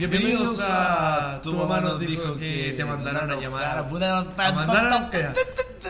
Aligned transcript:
Bienvenidos 0.00 0.58
a 0.66 1.40
Tu 1.42 1.54
mamá 1.54 1.80
nos 1.82 2.00
dijo 2.00 2.34
que 2.36 2.72
te 2.74 2.84
mandaron 2.86 3.30
a 3.30 3.36
llamar. 3.36 3.78
A 3.78 4.52
mandaron. 4.52 5.08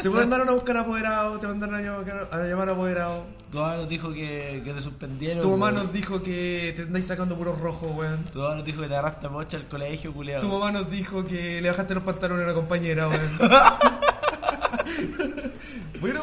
Te 0.03 0.11
mandaron 0.11 0.49
a 0.49 0.53
buscar 0.53 0.77
apoderado, 0.77 1.39
te 1.39 1.47
mandaron 1.47 1.75
a 1.75 1.81
llamar 1.83 2.29
a, 2.33 2.47
llamar 2.47 2.69
apoderado. 2.71 3.27
Tu 3.51 3.59
mamá 3.59 3.77
nos 3.77 3.89
dijo 3.89 4.13
que, 4.13 4.63
que 4.65 4.73
te 4.75 4.81
suspendieron. 4.81 5.43
Tu 5.43 5.51
mamá 5.51 5.67
weón. 5.67 5.75
nos 5.77 5.93
dijo 5.93 6.23
que 6.23 6.73
te 6.77 6.83
andáis 6.83 7.07
sacando 7.07 7.37
puros 7.37 7.59
rojos, 7.59 7.91
weón. 7.95 8.25
Tu 8.33 8.39
mamá 8.39 8.55
nos 8.57 8.65
dijo 8.65 8.81
que 8.83 8.89
te 8.89 8.95
agarraste 8.95 9.27
a 9.27 9.31
mocha 9.31 9.57
al 9.57 9.69
colegio, 9.69 10.13
culiado. 10.13 10.41
Tu 10.43 10.49
mamá 10.49 10.71
nos 10.73 10.91
dijo 10.91 11.25
que 11.25 11.61
le 11.61 11.71
bajaste 11.71 11.95
los 11.95 12.03
pantalones 12.05 12.43
a 12.43 12.45
una 12.47 12.55
compañera, 12.55 13.09
weón. 13.09 13.39
bueno, 16.01 16.23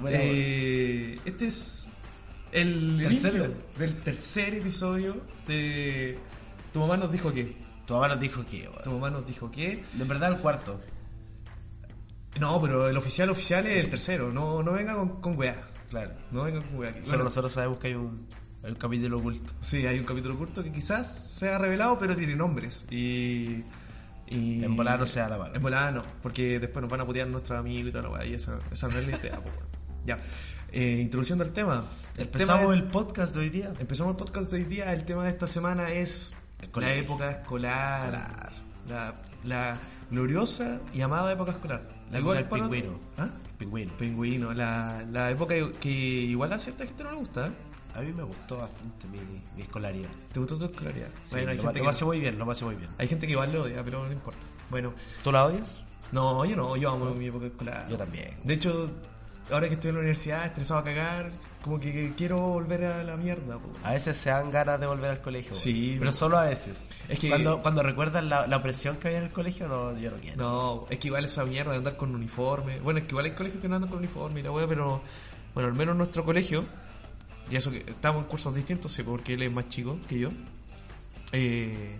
Bueno, 0.00 0.16
eh, 0.20 1.18
este 1.24 1.46
es 1.48 1.88
el 2.52 2.98
Tercero. 3.02 3.44
inicio 3.44 3.54
del 3.78 4.02
tercer 4.02 4.54
episodio 4.54 5.16
de 5.46 6.18
Tu 6.72 6.80
mamá 6.80 6.96
nos 6.96 7.10
dijo 7.12 7.32
que. 7.32 7.56
Tu 7.86 7.94
mamá 7.94 8.08
nos 8.08 8.20
dijo 8.20 8.44
que, 8.44 8.68
Tu 8.82 8.90
weón. 8.90 9.00
mamá 9.00 9.10
nos 9.10 9.26
dijo 9.26 9.50
que. 9.50 9.84
De 9.92 10.04
verdad, 10.04 10.32
el 10.32 10.38
cuarto. 10.38 10.80
No, 12.40 12.60
pero 12.60 12.88
el 12.88 12.96
oficial 12.96 13.30
oficial 13.30 13.66
es 13.66 13.76
el 13.78 13.90
tercero. 13.90 14.32
No, 14.32 14.62
no 14.62 14.72
venga 14.72 14.94
con, 14.94 15.20
con 15.20 15.38
weá. 15.38 15.56
Claro. 15.90 16.12
No 16.30 16.44
venga 16.44 16.60
con 16.60 16.78
weá. 16.78 16.90
aquí. 16.90 17.00
Solo 17.00 17.10
Bueno, 17.10 17.24
nosotros 17.24 17.52
sabemos 17.52 17.78
que 17.78 17.88
hay 17.88 17.94
un, 17.94 18.26
capítulo 18.78 19.18
oculto. 19.18 19.52
Sí, 19.60 19.86
hay 19.86 19.98
un 19.98 20.04
capítulo 20.04 20.34
oculto 20.34 20.62
que 20.62 20.72
quizás 20.72 21.06
sea 21.38 21.58
revelado, 21.58 21.98
pero 21.98 22.16
tiene 22.16 22.36
nombres. 22.36 22.86
Y. 22.90 23.64
y 24.28 24.64
En 24.64 24.76
volada 24.76 24.98
no 24.98 25.06
sea 25.06 25.28
la 25.28 25.38
mala. 25.38 25.56
En 25.56 25.62
volada 25.62 25.90
no, 25.90 26.02
porque 26.22 26.58
después 26.58 26.82
nos 26.82 26.90
van 26.90 27.00
a 27.00 27.06
putear 27.06 27.28
nuestros 27.28 27.58
amigos 27.58 27.88
y 27.88 27.92
toda 27.92 28.04
la 28.04 28.10
weá. 28.10 28.26
Y 28.26 28.34
esa, 28.34 28.58
esa 28.70 28.88
no 28.88 28.98
es 28.98 29.06
la 29.06 29.16
idea, 29.16 29.36
po, 29.40 29.50
weón. 29.50 29.66
Ya. 30.04 30.18
Eh, 30.72 31.00
introduciendo 31.00 31.44
al 31.44 31.52
tema. 31.52 31.84
El 32.16 32.26
Empezamos 32.26 32.60
tema 32.62 32.74
el 32.74 32.84
podcast 32.84 33.34
de 33.34 33.40
hoy 33.40 33.50
día. 33.50 33.72
Empezamos 33.78 34.12
el 34.12 34.16
podcast 34.16 34.50
de 34.50 34.58
hoy 34.58 34.64
día. 34.64 34.92
El 34.92 35.04
tema 35.04 35.24
de 35.24 35.30
esta 35.30 35.46
semana 35.46 35.90
es 35.90 36.34
El 36.60 36.66
la 36.66 36.72
colegio. 36.72 37.02
época 37.02 37.30
escolar. 37.30 38.52
La, 38.88 39.14
la 39.44 39.78
gloriosa 40.10 40.80
y 40.92 41.00
amada 41.00 41.32
época 41.32 41.52
escolar. 41.52 41.82
La 42.10 42.20
Igual 42.20 42.38
del 42.38 42.46
pingüino. 42.46 43.00
¿Ah? 43.18 43.28
Pingüino. 43.58 43.92
Pingüino. 43.96 44.52
La, 44.54 45.04
la 45.10 45.30
época 45.30 45.54
que 45.80 45.88
igual 45.90 46.52
a 46.52 46.58
cierta 46.58 46.86
gente 46.86 47.04
no 47.04 47.10
le 47.10 47.16
gusta. 47.16 47.48
¿eh? 47.48 47.52
A 47.94 48.00
mí 48.00 48.12
me 48.12 48.22
gustó 48.22 48.58
bastante 48.58 49.06
mi, 49.08 49.18
mi 49.56 49.62
escolaridad. 49.62 50.10
¿Te 50.30 50.38
gustó 50.38 50.58
tu 50.58 50.66
escolaridad? 50.66 51.08
Sí, 51.24 51.30
bueno, 51.30 51.50
hay 51.50 51.56
lo, 51.56 51.62
gente, 51.62 51.78
lo 51.78 51.84
que 51.84 51.88
pasé 51.88 52.04
muy 52.04 52.20
bien, 52.20 52.38
lo 52.38 52.46
pasé 52.46 52.64
muy 52.64 52.74
bien. 52.74 52.90
hay 52.98 53.08
gente 53.08 53.26
que 53.26 53.32
igual 53.32 53.52
lo 53.52 53.62
odia, 53.62 53.82
pero 53.82 54.04
no 54.04 54.12
importa. 54.12 54.40
Bueno, 54.70 54.92
¿Tú 55.24 55.32
la 55.32 55.46
odias? 55.46 55.80
no, 56.12 56.44
yo 56.44 56.56
no, 56.56 56.76
yo 56.76 56.90
amo 56.90 57.14
mi 57.14 57.26
época 57.26 57.46
escolar. 57.46 57.88
Yo 57.88 57.96
también. 57.96 58.36
De 58.44 58.54
hecho, 58.54 58.90
ahora 59.50 59.68
que 59.68 59.74
estoy 59.74 59.90
en 59.90 59.94
la 59.96 60.00
universidad, 60.00 60.44
estresado 60.44 60.80
a 60.80 60.84
cagar, 60.84 61.30
como 61.62 61.80
que 61.80 62.12
quiero 62.16 62.38
volver 62.38 62.84
a 62.84 63.02
la 63.02 63.16
mierda. 63.16 63.58
po. 63.58 63.68
A 63.84 63.92
veces 63.92 64.16
se 64.16 64.30
dan 64.30 64.50
ganas 64.50 64.78
de 64.80 64.86
volver 64.86 65.10
al 65.10 65.20
colegio. 65.20 65.54
Sí, 65.54 65.96
Pero 65.98 66.12
solo 66.12 66.38
a 66.38 66.44
veces. 66.44 66.88
Es 67.08 67.18
que- 67.18 67.28
Cuando, 67.28 67.62
cuando 67.62 67.82
recuerdas 67.82 68.22
la, 68.24 68.46
la 68.46 68.56
opresión 68.56 68.96
que 68.96 69.08
había 69.08 69.18
en 69.18 69.24
el 69.24 69.30
colegio, 69.32 69.66
no, 69.68 69.96
yo 69.98 70.10
no 70.10 70.16
quiero. 70.18 70.36
No, 70.36 70.86
es 70.90 70.98
que 70.98 71.08
igual 71.08 71.24
esa 71.24 71.44
mierda 71.44 71.72
de 71.72 71.78
andar 71.78 71.96
con 71.96 72.14
uniforme. 72.14 72.78
Bueno, 72.80 72.98
es 72.98 73.04
que 73.06 73.10
igual 73.12 73.24
hay 73.26 73.32
colegios 73.32 73.60
que 73.62 73.68
no 73.68 73.76
andan 73.76 73.90
con 73.90 73.98
uniforme 73.98 74.40
y 74.40 74.42
la 74.42 74.50
wea, 74.52 74.66
pero 74.68 75.02
bueno, 75.54 75.68
al 75.70 75.74
menos 75.74 75.92
en 75.92 75.98
nuestro 75.98 76.24
colegio, 76.24 76.64
y 77.50 77.56
eso 77.56 77.70
que 77.70 77.78
estamos 77.78 78.22
en 78.24 78.28
cursos 78.28 78.54
distintos, 78.54 78.92
sí, 78.92 79.02
porque 79.02 79.34
él 79.34 79.42
es 79.42 79.52
más 79.52 79.68
chico 79.68 79.98
que 80.08 80.18
yo. 80.18 80.30
Eh, 81.32 81.98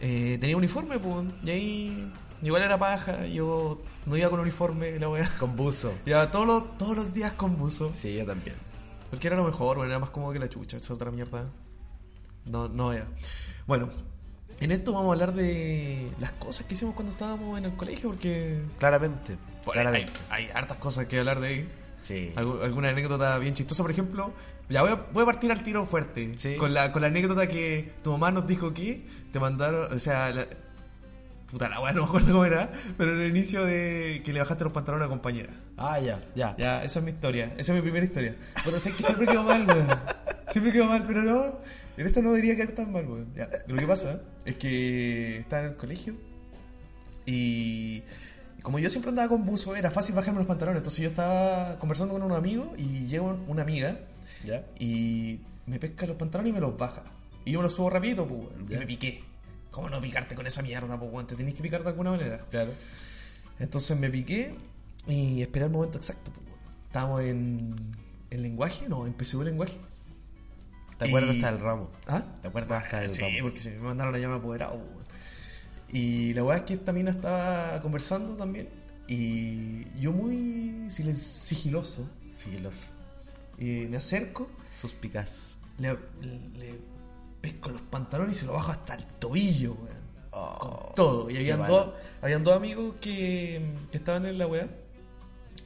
eh, 0.00 0.36
tenía 0.40 0.56
uniforme, 0.56 0.98
pues, 0.98 1.24
y 1.42 1.50
ahí 1.50 2.12
igual 2.42 2.62
era 2.62 2.78
paja, 2.78 3.26
yo 3.26 3.82
no 4.06 4.16
iba 4.16 4.28
con 4.30 4.40
uniforme, 4.40 4.98
la 4.98 5.08
wea. 5.08 5.30
Con 5.38 5.56
buzo. 5.56 5.92
Iba 6.06 6.30
todos 6.30 6.46
los, 6.46 6.78
todos 6.78 6.96
los 6.96 7.12
días 7.14 7.32
con 7.34 7.56
buzo. 7.56 7.92
Sí, 7.92 8.14
yo 8.16 8.26
también. 8.26 8.56
Porque 9.10 9.26
era 9.28 9.36
lo 9.36 9.44
mejor, 9.44 9.76
bueno, 9.76 9.90
era 9.90 9.98
más 9.98 10.10
cómodo 10.10 10.32
que 10.32 10.38
la 10.38 10.48
chucha, 10.48 10.76
esa 10.76 10.94
otra 10.94 11.10
mierda. 11.10 11.50
No, 12.44 12.68
no 12.68 12.92
era. 12.92 13.06
Bueno, 13.66 13.88
en 14.60 14.70
esto 14.72 14.92
vamos 14.92 15.08
a 15.08 15.12
hablar 15.12 15.32
de 15.34 16.10
las 16.20 16.32
cosas 16.32 16.66
que 16.66 16.74
hicimos 16.74 16.94
cuando 16.94 17.10
estábamos 17.12 17.58
en 17.58 17.64
el 17.66 17.76
colegio, 17.76 18.10
porque 18.10 18.60
Claramente. 18.78 19.36
claramente. 19.64 20.12
hay, 20.30 20.44
hay 20.44 20.50
hartas 20.54 20.76
cosas 20.78 21.06
que 21.06 21.18
hablar 21.18 21.40
de 21.40 21.48
ahí. 21.48 21.68
Sí. 21.98 22.32
Algu- 22.36 22.62
alguna 22.62 22.90
anécdota 22.90 23.36
bien 23.38 23.54
chistosa, 23.54 23.82
por 23.82 23.90
ejemplo. 23.90 24.32
Ya 24.68 24.82
voy 24.82 24.92
a, 24.92 24.94
voy 25.12 25.22
a 25.22 25.26
partir 25.26 25.50
al 25.50 25.62
tiro 25.62 25.86
fuerte. 25.86 26.36
Sí. 26.36 26.56
Con, 26.56 26.74
la, 26.74 26.92
con 26.92 27.02
la 27.02 27.08
anécdota 27.08 27.46
que 27.48 27.94
tu 28.02 28.12
mamá 28.12 28.30
nos 28.30 28.46
dijo 28.46 28.72
que 28.74 29.06
te 29.32 29.40
mandaron, 29.40 29.92
o 29.92 29.98
sea, 29.98 30.30
la, 30.30 30.46
puta 31.56 31.70
la 31.70 31.80
weá, 31.80 31.92
no 31.92 32.02
me 32.02 32.08
acuerdo 32.08 32.32
cómo 32.32 32.44
era, 32.44 32.70
pero 32.98 33.12
en 33.14 33.20
el 33.22 33.30
inicio 33.30 33.64
de 33.64 34.20
que 34.22 34.30
le 34.32 34.40
bajaste 34.40 34.64
los 34.64 34.72
pantalones 34.74 35.04
a 35.04 35.06
una 35.06 35.14
compañera. 35.14 35.54
Ah, 35.78 35.98
ya, 35.98 36.20
ya. 36.34 36.54
Ya, 36.58 36.84
esa 36.84 36.98
es 36.98 37.04
mi 37.04 37.12
historia, 37.12 37.54
esa 37.56 37.72
es 37.72 37.76
mi 37.76 37.80
primera 37.82 38.04
historia. 38.04 38.36
Pero 38.62 38.78
sé 38.78 38.92
que 38.92 39.02
siempre 39.02 39.26
quedo 39.26 39.42
mal, 39.42 39.66
weón. 39.66 39.88
Siempre 40.50 40.70
quedo 40.72 40.84
mal, 40.86 41.02
pero 41.06 41.22
no, 41.22 41.58
en 41.96 42.06
esta 42.06 42.20
no 42.20 42.30
debería 42.32 42.56
quedar 42.56 42.72
tan 42.72 42.92
mal, 42.92 43.06
weón. 43.06 43.32
Ya, 43.34 43.48
lo 43.66 43.76
que 43.76 43.86
pasa 43.86 44.20
es 44.44 44.58
que 44.58 45.38
estaba 45.38 45.62
en 45.62 45.68
el 45.70 45.76
colegio 45.76 46.14
y 47.24 48.02
como 48.62 48.78
yo 48.78 48.90
siempre 48.90 49.08
andaba 49.10 49.28
con 49.28 49.44
buzo, 49.46 49.74
era 49.76 49.90
fácil 49.90 50.14
bajarme 50.14 50.38
los 50.40 50.46
pantalones. 50.48 50.78
Entonces 50.78 51.00
yo 51.00 51.08
estaba 51.08 51.78
conversando 51.78 52.12
con 52.14 52.22
un 52.22 52.32
amigo 52.32 52.74
y 52.76 53.06
llega 53.06 53.22
un- 53.22 53.44
una 53.48 53.62
amiga 53.62 53.98
Ya. 54.44 54.64
y 54.78 55.40
me 55.66 55.78
pesca 55.78 56.06
los 56.06 56.16
pantalones 56.16 56.50
y 56.50 56.52
me 56.54 56.60
los 56.60 56.76
baja. 56.76 57.02
Y 57.44 57.52
yo 57.52 57.60
me 57.60 57.62
los 57.64 57.74
subo 57.74 57.88
rapidito, 57.90 58.26
pues. 58.26 58.40
Y 58.68 58.76
me 58.76 58.86
piqué. 58.86 59.24
¿Cómo 59.76 59.90
no 59.90 60.00
picarte 60.00 60.34
con 60.34 60.46
esa 60.46 60.62
mierda, 60.62 60.98
pues, 60.98 61.12
weón? 61.12 61.26
Te 61.26 61.36
tenés 61.36 61.54
que 61.54 61.62
picar 61.62 61.82
de 61.82 61.90
alguna 61.90 62.10
manera. 62.12 62.38
Claro. 62.50 62.72
Entonces 63.58 63.94
me 63.98 64.08
piqué 64.08 64.54
y 65.06 65.42
esperé 65.42 65.66
el 65.66 65.70
momento 65.70 65.98
exacto. 65.98 66.30
pues, 66.34 66.46
weón. 66.46 66.58
Estábamos 66.86 67.20
en, 67.22 67.76
en 68.30 68.42
lenguaje, 68.42 68.88
no, 68.88 69.06
en 69.06 69.12
PSU 69.12 69.42
lenguaje. 69.42 69.76
¿Te 70.96 71.04
acuerdas 71.08 71.34
Y- 71.34 71.36
hasta 71.40 71.52
del 71.52 71.60
ramo? 71.60 71.90
¿Ah? 72.06 72.22
¿Te 72.40 72.48
acuerdas 72.48 72.84
hasta 72.84 73.00
del 73.00 73.10
Sí, 73.10 73.20
ramo? 73.20 73.36
porque 73.42 73.60
se 73.60 73.70
me 73.72 73.80
mandaron 73.80 74.14
a 74.14 74.18
llamar 74.18 74.38
apoderado. 74.38 74.78
pues, 74.78 74.88
weón. 74.90 75.04
Y 75.92 76.32
la 76.32 76.42
weá 76.42 76.56
es 76.56 76.62
que 76.62 76.72
esta 76.74 76.92
mina 76.94 77.10
estaba 77.10 77.80
conversando 77.82 78.34
también. 78.34 78.68
Y 79.08 79.84
yo 80.00 80.10
muy 80.10 80.86
silen- 80.88 81.14
sigiloso 81.14 82.08
Sigiloso. 82.34 82.86
eh, 83.58 83.86
me 83.90 83.98
acerco, 83.98 84.48
Suspicaz. 84.74 85.54
le, 85.78 85.92
le 86.58 86.80
pesco 87.46 87.70
los 87.70 87.82
pantalones 87.82 88.36
y 88.36 88.40
se 88.40 88.46
lo 88.46 88.54
bajo 88.54 88.72
hasta 88.72 88.94
el 88.94 89.04
tobillo, 89.20 89.74
weón. 89.74 90.06
Oh, 90.32 90.58
con 90.58 90.94
todo. 90.96 91.30
Y 91.30 91.36
habían 91.36 91.64
dos, 91.64 91.90
habían 92.20 92.42
dos 92.42 92.56
amigos 92.56 92.96
que, 93.00 93.62
que 93.92 93.98
estaban 93.98 94.26
en 94.26 94.36
la 94.36 94.48
weá. 94.48 94.68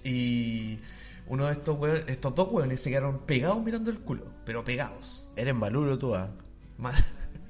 Y 0.05 0.79
uno 1.27 1.47
de 1.47 1.53
estos 1.53 1.79
weones, 1.79 2.05
estos 2.07 2.35
dos 2.35 2.49
weones 2.51 2.83
se 2.83 2.91
quedaron 2.91 3.21
pegados 3.21 3.63
mirando 3.63 3.91
el 3.91 3.99
culo. 4.01 4.27
Pero 4.45 4.63
pegados. 4.63 5.31
Eres 5.37 5.55
malulo 5.55 5.99
tú, 5.99 6.15
ah. 6.15 6.29
Mal. 6.77 6.95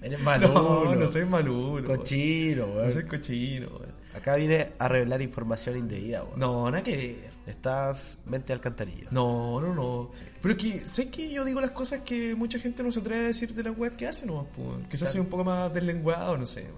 Eres 0.00 0.20
malulo. 0.22 0.84
No, 0.84 0.94
no 0.94 1.08
soy 1.08 1.24
malulo. 1.24 1.88
Cochino, 1.88 2.66
weón. 2.66 2.86
No 2.86 2.90
soy 2.92 3.04
cochino, 3.04 3.66
weón. 3.66 3.94
Acá 4.14 4.36
viene 4.36 4.74
a 4.78 4.86
revelar 4.86 5.22
información 5.22 5.76
indebida, 5.76 6.22
weón. 6.22 6.38
No, 6.38 6.70
nada 6.70 6.84
que 6.84 6.96
ver. 6.96 7.30
Estás 7.50 8.18
mente 8.26 8.52
al 8.52 8.60
cantarillo. 8.60 9.08
No, 9.10 9.60
no, 9.60 9.74
no. 9.74 10.10
Pero 10.40 10.54
es 10.54 10.62
que, 10.62 10.80
sé 10.88 11.10
que 11.10 11.30
yo 11.30 11.44
digo 11.44 11.60
las 11.60 11.70
cosas 11.72 12.00
que 12.02 12.34
mucha 12.34 12.58
gente 12.58 12.82
no 12.82 12.90
se 12.92 13.00
atreve 13.00 13.24
a 13.24 13.26
decir 13.28 13.54
de 13.54 13.62
la 13.62 13.70
web 13.72 13.96
que 13.96 14.06
hace 14.06 14.26
nomás, 14.26 14.46
pues. 14.54 14.86
Quizás 14.88 15.00
Claro. 15.00 15.12
soy 15.12 15.20
un 15.20 15.26
poco 15.26 15.44
más 15.44 15.72
deslenguado, 15.74 16.36
no 16.36 16.46
sé. 16.46 16.68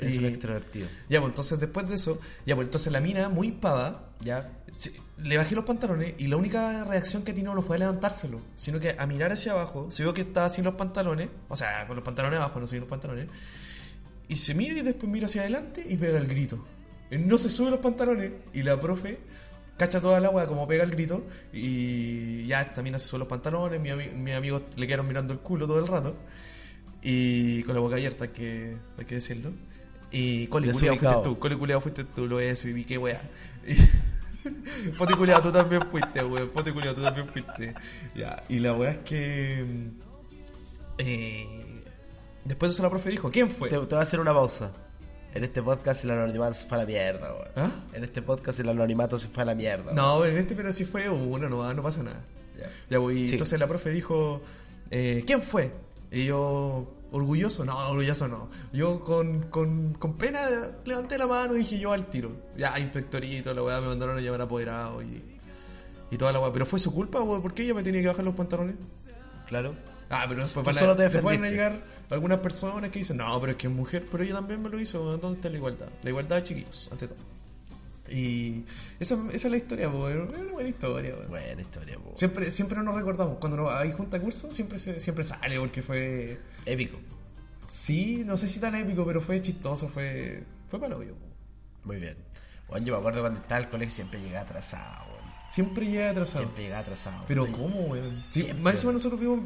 Y- 0.00 0.18
un 0.18 0.26
extrovertido. 0.26 0.88
Ya, 1.08 1.20
pues 1.20 1.30
entonces 1.30 1.58
después 1.58 1.88
de 1.88 1.94
eso, 1.94 2.20
ya, 2.44 2.54
pues 2.54 2.66
entonces 2.66 2.92
la 2.92 3.00
mina, 3.00 3.28
muy 3.28 3.52
pava, 3.52 4.02
¿Ya? 4.20 4.50
Le 5.18 5.36
bajé 5.36 5.54
los 5.54 5.64
pantalones 5.66 6.14
y 6.18 6.26
la 6.26 6.36
única 6.36 6.84
reacción 6.84 7.22
que 7.22 7.32
tiene 7.34 7.52
no 7.54 7.60
fue 7.62 7.76
a 7.76 7.78
levantárselo, 7.80 8.40
sino 8.54 8.80
que 8.80 8.94
a 8.98 9.06
mirar 9.06 9.30
hacia 9.32 9.52
abajo, 9.52 9.90
se 9.90 10.02
vio 10.02 10.12
que 10.14 10.22
estaba 10.22 10.48
sin 10.48 10.64
los 10.64 10.74
pantalones, 10.74 11.28
o 11.48 11.56
sea, 11.56 11.86
con 11.86 11.96
los 11.96 12.04
pantalones 12.04 12.38
abajo, 12.38 12.58
no 12.60 12.66
sin 12.66 12.80
los 12.80 12.88
pantalones, 12.88 13.28
y 14.28 14.36
se 14.36 14.54
mira 14.54 14.78
y 14.78 14.82
después 14.82 15.10
mira 15.10 15.26
hacia 15.26 15.42
adelante 15.42 15.84
y 15.86 15.96
pega 15.96 16.18
el 16.18 16.26
grito. 16.26 16.66
No 17.10 17.38
se 17.38 17.48
sube 17.48 17.70
los 17.70 17.80
pantalones 17.80 18.32
y 18.52 18.62
la 18.62 18.78
profe 18.80 19.18
cacha 19.78 20.00
toda 20.00 20.18
la 20.20 20.28
agua 20.28 20.46
como 20.46 20.66
pega 20.66 20.84
el 20.84 20.90
grito 20.90 21.24
y 21.52 22.46
ya 22.46 22.72
mina 22.82 22.98
se 22.98 23.08
sube 23.08 23.18
los 23.20 23.28
pantalones, 23.28 23.78
mi, 23.80 23.90
ami- 23.90 24.12
mis 24.12 24.34
amigos 24.34 24.62
le 24.76 24.86
quedaron 24.86 25.06
mirando 25.06 25.32
el 25.34 25.38
culo 25.40 25.66
todo 25.66 25.78
el 25.78 25.86
rato 25.86 26.16
y 27.02 27.62
con 27.64 27.74
la 27.74 27.80
boca 27.80 27.96
abierta, 27.96 28.24
hay 28.24 28.30
que, 28.30 28.76
hay 28.98 29.04
que 29.04 29.14
decirlo. 29.16 29.52
Y 30.10 30.46
culiao 30.46 30.72
Desubicado. 30.72 31.12
fuiste 31.22 31.28
tú, 31.28 31.38
culiao 31.58 31.80
fuiste 31.80 32.04
tú, 32.04 32.26
lo 32.26 32.38
decir, 32.38 32.76
y 32.78 32.84
qué 32.84 32.96
wea. 32.98 33.20
Poti 34.96 35.14
culiao, 35.14 35.42
tú 35.42 35.52
también 35.52 35.82
fuiste, 35.90 36.24
weón. 36.24 36.48
Poti 36.50 36.70
culiao, 36.72 36.94
tú 36.94 37.02
también 37.02 37.28
fuiste. 37.28 37.74
Ya, 38.14 38.42
y 38.48 38.60
la 38.60 38.72
wea 38.72 38.92
es 38.92 38.98
que. 38.98 39.64
Eh, 40.98 41.82
después 42.44 42.70
de 42.72 42.74
eso 42.74 42.82
la 42.82 42.90
profe 42.90 43.10
dijo, 43.10 43.30
¿quién 43.30 43.50
fue? 43.50 43.68
Te, 43.68 43.76
te 43.76 43.84
voy 43.86 43.98
a 43.98 44.02
hacer 44.02 44.20
una 44.20 44.32
pausa. 44.32 44.72
En 45.36 45.44
este 45.44 45.62
podcast 45.62 46.02
el 46.04 46.10
anonimato 46.12 46.54
se 46.54 46.66
fue 46.66 46.76
a 46.78 46.80
la 46.80 46.86
mierda, 46.86 47.32
weón. 47.34 47.48
¿Ah? 47.56 47.70
En 47.92 48.04
este 48.04 48.22
podcast 48.22 48.58
el 48.60 48.68
anonimato 48.68 49.18
se 49.18 49.28
fue 49.28 49.42
a 49.42 49.46
la 49.46 49.54
mierda. 49.54 49.92
No, 49.92 50.24
en 50.24 50.36
este 50.36 50.54
pero 50.54 50.72
sí 50.72 50.84
fue 50.84 51.08
uno, 51.10 51.48
no, 51.48 51.72
no 51.74 51.82
pasa 51.82 52.02
nada. 52.02 52.24
Ya. 52.58 52.98
Ya, 52.98 53.12
y 53.12 53.26
Sí. 53.26 53.32
entonces 53.32 53.60
la 53.60 53.66
profe 53.66 53.90
dijo, 53.90 54.40
eh, 54.90 55.22
¿quién 55.26 55.42
fue? 55.42 55.72
Y 56.10 56.24
yo, 56.26 56.90
orgulloso, 57.12 57.64
no, 57.66 57.76
orgulloso 57.90 58.28
no. 58.28 58.48
Yo 58.72 59.00
con, 59.00 59.42
con, 59.50 59.92
con 59.94 60.14
pena 60.16 60.40
levanté 60.86 61.18
la 61.18 61.26
mano 61.26 61.54
y 61.54 61.58
dije 61.58 61.78
yo 61.78 61.92
al 61.92 62.06
tiro. 62.06 62.32
Ya, 62.56 62.78
inspectorito, 62.78 63.52
la 63.52 63.62
weá, 63.62 63.80
me 63.80 63.88
mandaron 63.88 64.16
a 64.16 64.20
llamar 64.20 64.40
apoderado 64.40 65.02
y, 65.02 65.22
y 66.10 66.16
toda 66.16 66.32
la 66.32 66.40
weá. 66.40 66.50
Pero 66.52 66.64
fue 66.64 66.78
su 66.78 66.94
culpa, 66.94 67.20
weón, 67.20 67.42
¿por 67.42 67.52
qué 67.52 67.64
ella 67.64 67.74
me 67.74 67.82
tenía 67.82 68.00
que 68.00 68.08
bajar 68.08 68.24
los 68.24 68.34
pantalones? 68.34 68.76
Claro. 69.48 69.74
Ah, 70.08 70.24
pero 70.28 70.42
después 70.42 70.64
van, 70.64 70.76
a, 70.76 70.78
solo 70.80 70.96
te 70.96 71.02
después 71.04 71.24
van 71.24 71.44
a 71.44 71.48
llegar 71.50 71.82
algunas 72.10 72.38
personas 72.38 72.90
que 72.90 73.00
dicen, 73.00 73.16
no, 73.16 73.40
pero 73.40 73.52
es 73.52 73.58
que 73.58 73.66
es 73.66 73.72
mujer, 73.72 74.06
pero 74.10 74.22
ella 74.22 74.34
también 74.34 74.62
me 74.62 74.68
lo 74.68 74.78
hizo, 74.78 75.16
¿dónde 75.18 75.36
está 75.36 75.50
la 75.50 75.56
igualdad? 75.56 75.88
La 76.02 76.10
igualdad, 76.10 76.42
chiquillos, 76.44 76.88
ante 76.92 77.08
todo. 77.08 77.18
Y 78.08 78.64
esa, 79.00 79.16
esa 79.32 79.48
es 79.48 79.50
la 79.50 79.56
historia, 79.56 79.88
weón, 79.88 80.32
es 80.32 80.40
una 80.40 80.52
buena 80.52 80.68
historia, 80.68 81.14
weón. 81.16 81.28
Buena 81.28 81.60
historia, 81.60 81.98
po. 81.98 82.12
Siempre, 82.14 82.50
siempre 82.52 82.80
nos 82.82 82.94
recordamos, 82.94 83.38
cuando 83.38 83.56
nos- 83.56 83.74
hay 83.74 83.92
junta 83.92 84.20
curso, 84.20 84.52
siempre, 84.52 84.78
siempre 84.78 85.24
sale, 85.24 85.58
porque 85.58 85.82
fue... 85.82 86.38
Épico. 86.64 86.98
Sí, 87.66 88.22
no 88.24 88.36
sé 88.36 88.46
si 88.46 88.60
tan 88.60 88.76
épico, 88.76 89.04
pero 89.04 89.20
fue 89.20 89.40
chistoso, 89.42 89.88
fue... 89.88 90.44
Fue 90.68 90.78
para. 90.80 90.96
Muy 90.96 91.96
bien. 91.96 92.16
Bueno, 92.68 92.86
yo 92.86 92.92
me 92.94 92.98
acuerdo 93.00 93.20
cuando 93.22 93.40
estaba 93.40 93.60
el 93.60 93.68
colegio 93.68 93.94
siempre 93.94 94.20
llegaba 94.20 94.42
atrasado. 94.44 95.15
Siempre 95.46 95.86
llega 95.86 96.10
atrasado. 96.10 96.40
Siempre 96.40 96.64
llegaba 96.64 96.80
atrasado. 96.82 97.24
Pero 97.26 97.46
Sí. 97.46 97.52
¿cómo, 97.52 97.80
weón? 97.86 98.24
Sí, 98.30 98.52
más 98.60 98.74
encima 98.74 98.92
nosotros 98.92 99.20
vivimos, 99.20 99.44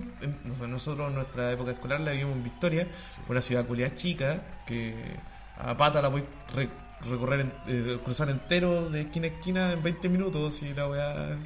nosotros 0.68 1.08
en 1.08 1.14
nuestra 1.14 1.52
época 1.52 1.72
escolar 1.72 2.00
la 2.00 2.12
vivimos 2.12 2.36
en 2.36 2.42
Victoria, 2.42 2.88
una 3.28 3.42
ciudad 3.42 3.66
culiada 3.66 3.94
chica, 3.94 4.42
que 4.64 5.20
a 5.56 5.76
pata 5.76 6.00
la 6.00 6.08
voy 6.08 6.24
re- 6.54 6.70
recorrer, 7.00 7.40
en- 7.40 7.54
eh, 7.66 7.98
cruzar 8.02 8.30
entero 8.30 8.88
de 8.90 9.02
esquina 9.02 9.26
a 9.26 9.30
esquina 9.30 9.72
en 9.72 9.82
20 9.82 10.08
minutos 10.08 10.62
y 10.62 10.72
la 10.74 10.88
weá... 10.88 11.38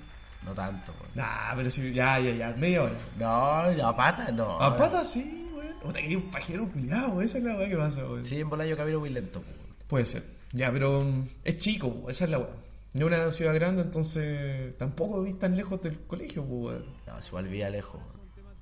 No 0.42 0.52
tanto, 0.54 0.92
weón. 1.00 1.10
Nah, 1.14 1.54
pero 1.56 1.70
sí, 1.70 1.92
ya, 1.92 2.20
ya, 2.20 2.30
ya, 2.32 2.54
media 2.56 2.82
hora. 2.82 2.94
No, 3.18 3.86
a 3.88 3.96
pata 3.96 4.30
no. 4.30 4.60
A 4.60 4.76
pata 4.76 5.04
sí, 5.04 5.48
weón. 5.52 5.74
O 5.82 5.92
te 5.92 6.00
quería 6.02 6.18
un 6.18 6.30
pajero 6.30 6.68
culiado, 6.70 7.20
esa 7.22 7.38
es 7.38 7.44
la 7.44 7.56
weá 7.56 7.68
que 7.68 7.76
pasa, 7.76 8.00
weón. 8.04 8.24
Sí, 8.24 8.38
en 8.40 8.50
bola 8.50 8.66
yo 8.66 8.76
camino 8.76 9.00
muy 9.00 9.10
lento, 9.10 9.40
po. 9.42 9.48
Puede 9.88 10.04
ser. 10.04 10.22
Ya, 10.52 10.70
pero 10.70 11.00
mm, 11.00 11.28
es 11.44 11.56
chico, 11.56 12.04
esa 12.08 12.24
es 12.24 12.30
la 12.30 12.38
weá. 12.38 12.48
No 12.94 13.06
es 13.08 13.12
una 13.12 13.31
ciudad 13.31 13.55
grande, 13.55 13.82
entonces 13.82 14.76
tampoco 14.79 15.20
vivís 15.20 15.38
tan 15.38 15.56
lejos 15.56 15.82
del 15.82 15.99
colegio, 16.06 16.43
weón. 16.43 16.85
No, 17.06 17.14
igual 17.26 17.44
vivía 17.46 17.69
lejos, 17.70 18.00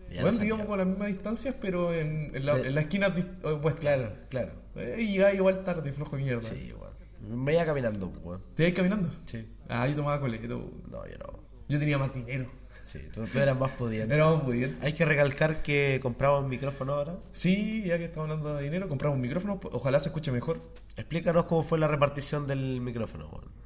Bueno, 0.09 0.39
vivíamos 0.39 0.67
con 0.67 0.79
las 0.79 0.87
mismas 0.87 1.09
distancias, 1.09 1.55
pero 1.61 1.93
en, 1.95 2.35
en 2.35 2.45
la, 2.47 2.57
Sí. 2.57 2.63
en 2.67 2.75
la 2.75 2.81
esquina 2.81 3.15
opuesta. 3.45 3.81
Claro, 3.81 4.13
claro. 4.31 4.53
Eh, 4.77 4.97
y 5.01 5.13
llegaba 5.13 5.33
igual 5.35 5.65
tarde, 5.65 5.93
flojo 5.93 6.17
de 6.17 6.23
mierda. 6.23 6.43
Sí, 6.43 6.73
weón. 6.73 7.45
Me 7.45 7.53
iba 7.55 7.65
caminando, 7.65 8.09
weón. 8.25 8.43
¿Te 8.55 8.65
ibas 8.65 8.75
caminando? 8.77 9.11
Sí. 9.27 9.47
Ah, 9.69 9.87
yo 9.87 9.95
tomaba 9.95 10.19
coleto. 10.21 10.71
No, 10.91 11.07
yo 11.07 11.19
no. 11.19 11.41
Yo 11.69 11.79
tenía 11.79 11.99
más 11.99 12.13
dinero. 12.13 12.47
Sí, 12.83 12.99
tú, 13.13 13.25
tú 13.27 13.39
eras 13.39 13.59
más 13.59 13.71
pudiente. 13.73 14.13
Era 14.15 14.27
más 14.31 14.43
pudiente. 14.43 14.85
Hay 14.85 14.93
que 14.93 15.05
recalcar 15.05 15.63
que 15.63 15.99
compramos 16.03 16.43
un 16.45 16.51
micrófono 16.51 16.95
ahora. 16.95 17.17
Sí, 17.31 17.85
ya 17.85 17.97
que 17.97 18.07
estamos 18.07 18.29
hablando 18.31 18.55
de 18.57 18.65
dinero, 18.65 18.89
compramos 18.89 19.17
un 19.17 19.23
micrófono. 19.23 19.61
Ojalá 19.73 19.99
se 19.99 20.09
escuche 20.09 20.33
mejor. 20.33 20.59
Explícanos 20.97 21.45
cómo 21.45 21.63
fue 21.63 21.79
la 21.79 21.87
repartición 21.89 22.47
del 22.47 22.81
micrófono, 22.81 23.29
weón. 23.29 23.62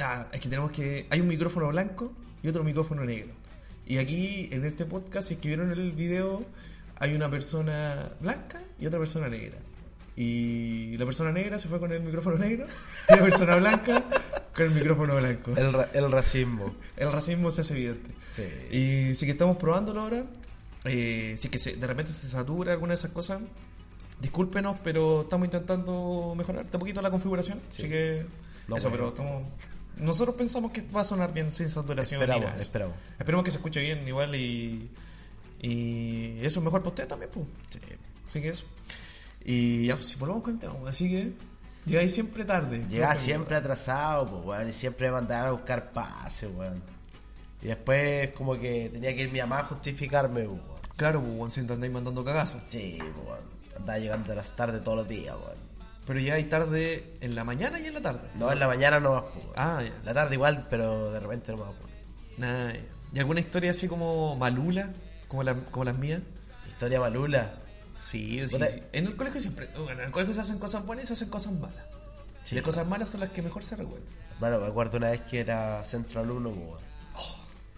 Ah, 0.00 0.28
es 0.32 0.40
que 0.40 0.48
tenemos 0.48 0.70
que. 0.70 1.06
Hay 1.10 1.20
un 1.20 1.28
micrófono 1.28 1.68
blanco 1.68 2.12
y 2.42 2.48
otro 2.48 2.64
micrófono 2.64 3.04
negro. 3.04 3.32
Y 3.86 3.98
aquí, 3.98 4.48
en 4.52 4.64
este 4.64 4.84
podcast, 4.86 5.28
si 5.28 5.34
es 5.34 5.40
que 5.40 5.48
vieron 5.48 5.70
el 5.72 5.92
video, 5.92 6.44
hay 6.96 7.14
una 7.14 7.28
persona 7.28 8.10
blanca 8.20 8.60
y 8.78 8.86
otra 8.86 8.98
persona 8.98 9.28
negra. 9.28 9.58
Y 10.16 10.96
la 10.98 11.06
persona 11.06 11.32
negra 11.32 11.58
se 11.58 11.68
fue 11.68 11.80
con 11.80 11.92
el 11.92 12.02
micrófono 12.02 12.36
negro 12.36 12.66
y 13.08 13.12
la 13.16 13.22
persona 13.22 13.56
blanca 13.56 14.04
con 14.54 14.64
el 14.66 14.70
micrófono 14.72 15.16
blanco. 15.16 15.52
El, 15.56 15.72
ra- 15.72 15.88
el 15.94 16.10
racismo. 16.10 16.74
El 16.96 17.10
racismo 17.10 17.50
se 17.50 17.62
hace 17.62 17.74
evidente. 17.74 18.10
Sí. 18.34 18.42
Y 18.76 19.14
sí 19.14 19.24
que 19.26 19.32
estamos 19.32 19.56
probándolo 19.56 20.00
ahora. 20.00 20.24
Eh, 20.84 21.34
si 21.36 21.48
que 21.48 21.58
se- 21.58 21.76
de 21.76 21.86
repente 21.86 22.12
se 22.12 22.26
satura 22.26 22.72
alguna 22.72 22.90
de 22.90 22.94
esas 22.96 23.10
cosas, 23.12 23.40
discúlpenos, 24.20 24.78
pero 24.84 25.22
estamos 25.22 25.46
intentando 25.46 26.34
mejorar 26.36 26.70
de 26.70 26.78
poquito 26.78 27.00
la 27.02 27.10
configuración. 27.10 27.58
Sí. 27.70 27.82
Así 27.82 27.88
que 27.90 28.26
No, 28.68 28.76
eso, 28.76 28.90
bueno. 28.90 29.04
pero 29.04 29.08
estamos. 29.08 29.52
Nosotros 29.96 30.34
pensamos 30.36 30.70
que 30.70 30.82
va 30.82 31.02
a 31.02 31.04
sonar 31.04 31.32
bien 31.32 31.50
sin 31.50 31.68
saturación. 31.68 32.22
Esperamos, 32.22 32.50
esperamos. 32.58 32.96
Esperemos 33.18 33.44
que 33.44 33.50
se 33.50 33.58
escuche 33.58 33.80
bien 33.80 34.06
igual 34.06 34.34
y. 34.34 34.90
Y 35.62 36.38
eso 36.40 36.60
es 36.60 36.64
mejor 36.64 36.80
para 36.80 36.88
usted 36.88 37.06
también, 37.06 37.30
pues. 37.32 37.46
Así 38.28 38.40
que 38.40 38.48
eso. 38.48 38.64
Y 39.44 39.86
ya, 39.86 39.96
pues, 39.96 40.06
si 40.06 40.16
volvamos 40.16 40.42
con 40.42 40.54
el 40.54 40.58
tema, 40.58 40.74
pues, 40.74 40.90
así 40.94 41.10
que. 41.10 41.32
Llegáis 41.86 42.12
siempre 42.12 42.44
tarde. 42.44 42.80
Flojo, 42.80 43.16
siempre 43.16 43.56
atrasado, 43.56 44.26
pues, 44.26 44.44
weón, 44.44 44.68
y 44.68 44.72
siempre 44.72 45.08
me 45.08 45.12
mandaban 45.14 45.48
a 45.48 45.50
buscar 45.52 45.92
pase, 45.92 46.46
weón. 46.46 46.82
Y 47.62 47.66
después, 47.66 48.30
como 48.30 48.58
que 48.58 48.88
tenía 48.90 49.14
que 49.14 49.22
ir 49.22 49.32
mi 49.32 49.40
mamá 49.40 49.60
a 49.60 49.64
justificarme, 49.64 50.44
pues, 50.44 50.60
weón. 50.60 50.80
Claro, 50.96 51.22
pues, 51.22 51.52
si 51.52 51.60
andáis 51.60 51.92
mandando 51.92 52.24
cagazos. 52.24 52.62
Sí, 52.68 52.98
pues, 52.98 53.26
weón. 53.26 53.40
Andaba 53.76 53.98
llegando 53.98 54.32
a 54.32 54.36
las 54.36 54.56
tardes 54.56 54.82
todos 54.82 54.98
los 54.98 55.08
días, 55.08 55.34
weón. 55.34 55.69
Pero 56.10 56.18
llegáis 56.18 56.48
tarde 56.48 57.14
en 57.20 57.36
la 57.36 57.44
mañana 57.44 57.78
y 57.78 57.86
en 57.86 57.94
la 57.94 58.02
tarde. 58.02 58.28
No, 58.34 58.50
en 58.50 58.58
la 58.58 58.66
mañana 58.66 58.98
no 58.98 59.12
más, 59.12 59.22
pues, 59.32 59.44
weón. 59.44 59.54
Ah, 59.56 59.80
ya. 59.80 59.92
La 60.04 60.12
tarde 60.12 60.34
igual, 60.34 60.66
pero 60.68 61.12
de 61.12 61.20
repente 61.20 61.52
no 61.52 61.58
más, 61.58 61.68
weón. 61.68 61.90
Nah, 62.38 62.72
ya. 62.72 62.80
¿Y 63.14 63.18
alguna 63.20 63.38
historia 63.38 63.70
así 63.70 63.86
como 63.86 64.34
malula? 64.34 64.90
Como, 65.28 65.44
la- 65.44 65.54
como 65.54 65.84
las 65.84 65.96
mías. 65.98 66.20
Historia 66.66 66.98
malula. 66.98 67.54
Sí, 67.94 68.44
sí. 68.48 68.58
En 68.92 69.06
el 69.06 69.14
colegio 69.14 69.40
siempre. 69.40 69.68
En 69.88 70.00
el 70.00 70.10
colegio 70.10 70.34
se 70.34 70.40
hacen 70.40 70.58
cosas 70.58 70.84
buenas 70.84 71.04
y 71.04 71.06
se 71.06 71.12
hacen 71.12 71.28
cosas 71.28 71.52
malas. 71.52 71.76
Sí, 72.42 72.56
las 72.56 72.64
cosas 72.64 72.88
malas 72.88 73.08
son 73.10 73.20
las 73.20 73.28
que 73.30 73.40
mejor 73.42 73.62
se 73.62 73.76
recuerdan. 73.76 74.08
Bueno, 74.40 74.58
me 74.58 74.66
acuerdo 74.66 74.96
una 74.96 75.10
vez 75.10 75.20
que 75.20 75.38
era 75.38 75.84
centro 75.84 76.22
alumno. 76.22 76.50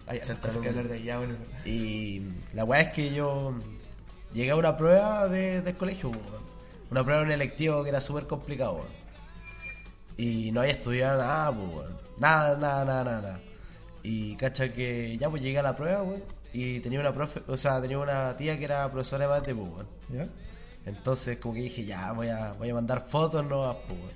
Hay 0.07 0.17
otras 0.17 0.39
cosas 0.39 0.57
que 0.57 0.69
hablar 0.69 0.87
de 0.87 0.95
allá, 0.95 1.19
bueno. 1.19 1.35
Y 1.65 2.23
la 2.53 2.63
weá 2.63 2.81
es 2.81 2.93
que 2.93 3.13
yo 3.13 3.53
llegué 4.33 4.49
a 4.49 4.55
una 4.55 4.75
prueba 4.75 5.27
de, 5.27 5.61
del 5.61 5.75
colegio, 5.77 6.09
weón. 6.09 6.52
Una 6.93 7.03
prueba 7.03 7.21
de 7.21 7.25
un 7.25 7.31
electivo 7.31 7.81
que 7.81 7.89
era 7.89 7.99
súper 7.99 8.27
complicado, 8.27 8.73
weón. 8.73 8.87
Y 10.15 10.51
no 10.51 10.59
había 10.61 10.73
estudiado 10.73 11.17
nada, 11.17 11.51
pues, 11.51 11.67
weón. 11.73 11.97
Nada, 12.19 12.55
nada, 12.55 12.85
nada, 12.85 13.03
nada, 13.03 13.21
nada. 13.21 13.39
Y 14.03 14.35
cacha 14.35 14.71
que 14.71 15.17
ya 15.17 15.27
pues 15.27 15.41
llegué 15.41 15.57
a 15.57 15.63
la 15.63 15.75
prueba, 15.75 16.03
weón. 16.03 16.23
Y 16.53 16.81
tenía 16.81 16.99
una 16.99 17.11
profe, 17.11 17.41
o 17.47 17.57
sea, 17.57 17.81
tenía 17.81 17.97
una 17.97 18.37
tía 18.37 18.59
que 18.59 18.65
era 18.65 18.91
profesora 18.91 19.25
de 19.25 19.33
mate, 19.33 19.55
pues, 19.55 19.69
weón. 19.69 19.87
¿Ya? 20.09 20.27
Entonces 20.85 21.39
como 21.39 21.55
que 21.55 21.61
dije, 21.61 21.83
ya, 21.83 22.11
voy 22.11 22.29
a, 22.29 22.53
voy 22.59 22.69
a 22.69 22.75
mandar 22.75 23.07
fotos 23.07 23.43
no 23.43 23.75
pues, 23.87 23.99
weón. 23.99 24.13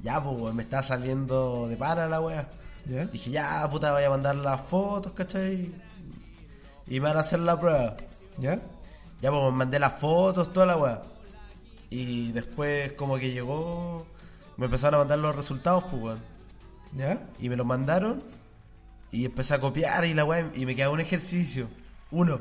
Ya, 0.00 0.22
pues, 0.22 0.40
weón, 0.40 0.54
me 0.54 0.62
está 0.62 0.80
saliendo 0.84 1.66
de 1.66 1.76
pana 1.76 2.06
la 2.06 2.20
weá. 2.20 2.48
¿Ya? 2.86 3.06
Dije, 3.06 3.32
ya, 3.32 3.68
puta, 3.68 3.92
voy 3.92 4.04
a 4.04 4.10
mandar 4.10 4.36
las 4.36 4.60
fotos, 4.60 5.14
¿cachai? 5.14 5.74
Y 6.86 7.00
me 7.00 7.08
van 7.08 7.16
a 7.16 7.20
hacer 7.22 7.40
la 7.40 7.58
prueba. 7.58 7.96
¿Ya? 8.36 8.60
Ya, 9.20 9.32
pues, 9.32 9.52
mandé 9.52 9.80
las 9.80 9.94
fotos, 9.94 10.52
toda 10.52 10.66
la 10.66 10.76
weá. 10.76 11.02
Y 11.90 12.32
después, 12.32 12.92
como 12.92 13.18
que 13.18 13.30
llegó, 13.30 14.06
me 14.56 14.66
empezaron 14.66 14.96
a 14.96 14.98
mandar 14.98 15.18
los 15.18 15.34
resultados, 15.34 15.84
pues, 15.84 16.02
weón. 16.02 16.18
¿Ya? 16.94 17.26
Y 17.38 17.48
me 17.48 17.56
los 17.56 17.66
mandaron, 17.66 18.22
y 19.10 19.24
empecé 19.24 19.54
a 19.54 19.60
copiar, 19.60 20.04
y 20.04 20.14
la 20.14 20.24
weá, 20.24 20.50
y 20.54 20.66
me 20.66 20.74
quedaba 20.74 20.92
un 20.92 21.00
ejercicio, 21.00 21.68
uno. 22.10 22.40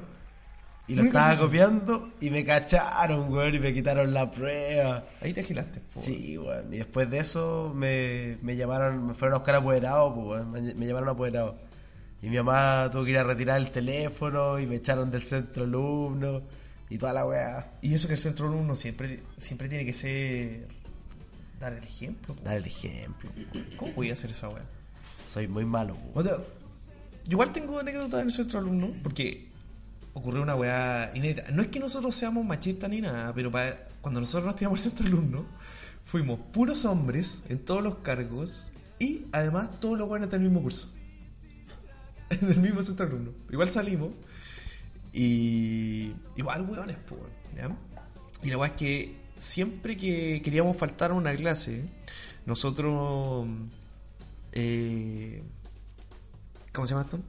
Y 0.88 0.96
lo 0.96 1.04
estaba 1.04 1.34
ejercicio. 1.34 1.48
copiando, 1.48 2.12
y 2.22 2.30
me 2.30 2.44
cacharon, 2.46 3.32
weón, 3.32 3.56
y 3.56 3.60
me 3.60 3.74
quitaron 3.74 4.14
la 4.14 4.30
prueba. 4.32 5.06
Ahí 5.22 5.34
te 5.34 5.42
agilaste. 5.42 5.82
po. 5.94 6.02
Sí, 6.02 6.38
weón. 6.38 6.74
Y 6.74 6.78
después 6.78 7.10
de 7.10 7.20
eso 7.20 7.72
me, 7.76 8.38
me 8.42 8.56
llamaron, 8.56 9.08
me 9.08 9.14
fueron 9.14 9.36
a 9.36 9.38
buscar 9.40 9.56
apoderado, 9.56 10.14
pues, 10.14 10.28
weón. 10.28 10.52
Me, 10.52 10.74
me 10.74 10.88
llamaron 10.88 11.10
apoderado. 11.10 11.58
Y 12.22 12.30
mi 12.30 12.38
mamá 12.38 12.90
tuvo 12.92 13.06
que 13.06 13.12
ir 13.12 13.18
a 13.18 13.24
retirar 13.24 13.60
el 13.60 13.70
teléfono 13.70 14.60
y 14.60 14.66
me 14.66 14.78
echaron 14.78 15.12
del 15.12 15.22
centro 15.22 15.66
alumno 15.66 16.42
y 16.90 16.98
toda 16.98 17.14
la 17.14 17.26
weá. 17.26 17.72
Y 17.82 17.94
eso 17.94 18.08
que 18.08 18.14
el 18.14 18.20
centro 18.20 18.48
alumno 18.48 18.76
siempre, 18.76 19.22
siempre 19.38 19.68
tiene 19.70 19.86
que 19.86 19.94
ser. 19.94 20.68
dar 21.60 21.74
el 21.74 21.84
ejemplo. 21.84 22.36
po. 22.36 22.44
Dar 22.44 22.58
el 22.58 22.66
ejemplo. 22.66 23.30
¿Cómo 23.78 23.94
voy 23.94 24.10
a 24.10 24.14
hacer 24.14 24.32
esa 24.32 24.50
weá? 24.50 24.64
Soy 25.28 25.48
muy 25.48 25.66
malo, 25.66 25.96
weón. 25.96 26.12
O 26.16 26.24
sea, 26.24 26.38
yo 26.38 27.32
igual 27.32 27.52
tengo 27.52 27.80
anécdotas 27.80 28.22
en 28.22 28.28
el 28.28 28.32
centro 28.32 28.60
alumno, 28.60 28.92
porque 29.04 29.48
ocurrió 30.14 30.42
una 30.42 30.56
weá 30.56 31.12
inédita. 31.14 31.52
No 31.52 31.62
es 31.62 31.68
que 31.68 31.80
nosotros 31.80 32.16
seamos 32.16 32.46
machistas 32.46 32.90
ni 32.90 33.02
nada, 33.02 33.34
pero 33.34 33.52
pa- 33.52 33.76
cuando 34.02 34.20
nosotros 34.22 34.46
nos 34.46 34.56
tiramos 34.56 34.80
al 34.86 34.90
centro 34.92 35.08
alumno, 35.08 35.46
fuimos 36.06 36.40
puros 36.40 36.86
hombres 36.86 37.44
en 37.50 37.60
todos 37.60 37.84
los 37.84 37.96
cargos 37.98 38.68
y 39.00 39.26
además 39.34 39.80
todos 39.82 39.98
los 39.98 40.10
weones 40.10 40.32
del 40.32 40.40
mismo 40.42 40.62
curso. 40.62 40.88
En 42.30 42.50
el 42.52 42.60
mismo 42.60 42.82
centro 42.84 43.06
alumno. 43.06 43.32
Igual 43.50 43.70
salimos 43.70 44.10
y. 45.18 46.14
Igual 46.36 46.70
weones, 46.70 46.98
pues, 47.08 47.22
¿ya? 47.56 47.76
Y 48.44 48.50
la 48.50 48.58
weá 48.58 48.68
es 48.68 48.74
que 48.76 49.18
siempre 49.38 49.98
que 49.98 50.42
queríamos 50.44 50.78
faltar 50.78 51.12
a 51.12 51.14
una 51.16 51.36
clase, 51.36 51.86
nosotros... 52.46 53.48
eh, 54.52 55.44
¿Cómo 56.72 56.86
se 56.86 56.94
llama 56.94 57.04
esto? 57.06 57.20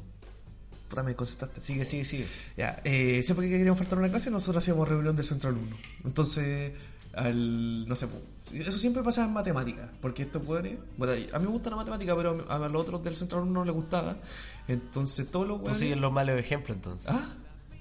Puta, 0.88 1.02
me 1.02 1.14
concentraste. 1.14 1.60
Sigue, 1.60 1.84
sigue, 1.84 2.04
sigue. 2.04 2.26
Ya, 2.56 2.80
eh, 2.84 3.22
siempre 3.22 3.46
que 3.46 3.56
queríamos 3.56 3.78
faltar 3.78 3.98
a 3.98 4.00
una 4.00 4.10
clase, 4.10 4.30
nosotros 4.30 4.62
hacíamos 4.62 4.86
reunión 4.86 5.16
del 5.16 5.24
centro 5.24 5.48
alumno. 5.48 5.76
Entonces, 6.04 6.72
al, 7.14 7.88
no 7.88 7.96
sé, 7.96 8.06
eso 8.52 8.78
siempre 8.78 9.02
pasaba 9.02 9.26
en 9.26 9.32
matemáticas, 9.32 9.88
porque 10.00 10.22
estos 10.22 10.46
hueones, 10.46 10.78
bueno, 10.96 11.14
a 11.32 11.38
mí 11.38 11.46
me 11.46 11.50
gusta 11.50 11.70
la 11.70 11.76
matemática, 11.76 12.14
pero 12.14 12.46
a 12.50 12.58
los 12.68 12.82
otros 12.82 13.02
del 13.02 13.16
centro 13.16 13.38
alumno 13.38 13.60
no 13.60 13.64
les 13.64 13.74
gustaba. 13.74 14.18
Entonces, 14.66 15.30
todos 15.30 15.48
los 15.48 15.64
Tú 15.64 15.74
sigues 15.74 15.96
los 15.96 16.12
malos 16.12 16.38
ejemplos 16.38 16.76
entonces. 16.76 17.06
¿Ah? 17.08 17.34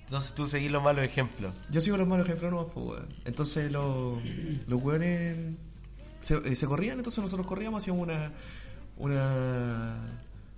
Entonces 0.07 0.33
tú 0.33 0.47
seguís 0.47 0.71
los 0.71 0.81
malos 0.81 1.03
ejemplos. 1.03 1.53
Yo 1.69 1.81
sigo 1.81 1.97
los 1.97 2.07
malos 2.07 2.25
ejemplos 2.25 2.49
nomás, 2.49 2.73
pues, 2.73 2.85
weón. 2.85 3.07
Entonces 3.25 3.69
los, 3.69 4.23
los 4.65 4.81
weones 4.81 5.35
se, 6.21 6.35
eh, 6.35 6.55
se 6.55 6.65
corrían, 6.65 6.97
entonces 6.97 7.21
nosotros 7.21 7.45
corríamos, 7.45 7.83
hacíamos 7.83 8.03
una, 8.03 8.31
una, 8.95 9.97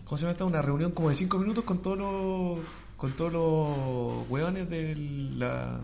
¿cómo 0.06 0.18
se 0.18 0.22
llama 0.22 0.34
esta? 0.34 0.46
Una 0.46 0.62
reunión 0.62 0.92
como 0.92 1.10
de 1.10 1.16
cinco 1.16 1.40
minutos 1.40 1.64
con 1.64 1.82
todos 1.82 1.98
los, 1.98 2.60
con 2.96 3.14
todos 3.14 3.34
los 3.34 4.30
weones 4.30 4.70
de 4.70 4.96
la, 5.36 5.82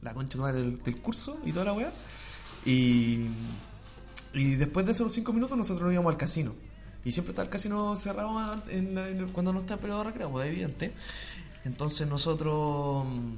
la 0.00 0.14
concha 0.14 0.38
del, 0.50 0.80
curso 1.02 1.38
y 1.44 1.52
toda 1.52 1.66
la 1.66 1.74
wea. 1.74 1.92
Y, 2.64 3.26
y 4.32 4.54
después 4.54 4.86
de 4.86 4.92
esos 4.92 5.12
cinco 5.12 5.34
minutos 5.34 5.58
nosotros 5.58 5.84
nos 5.84 5.92
íbamos 5.92 6.14
al 6.14 6.18
casino. 6.18 6.54
Y 7.04 7.12
siempre 7.12 7.32
está 7.32 7.42
el 7.42 7.50
casino 7.50 7.94
cerrado 7.94 8.30
cuando 9.34 9.52
no 9.52 9.58
está 9.58 9.74
el 9.74 9.80
periodo 9.80 9.98
de 9.98 10.04
recreo, 10.04 10.30
pues, 10.30 10.46
es 10.46 10.52
evidente. 10.52 10.94
Entonces 11.64 12.06
nosotros 12.08 13.04
mm, 13.04 13.34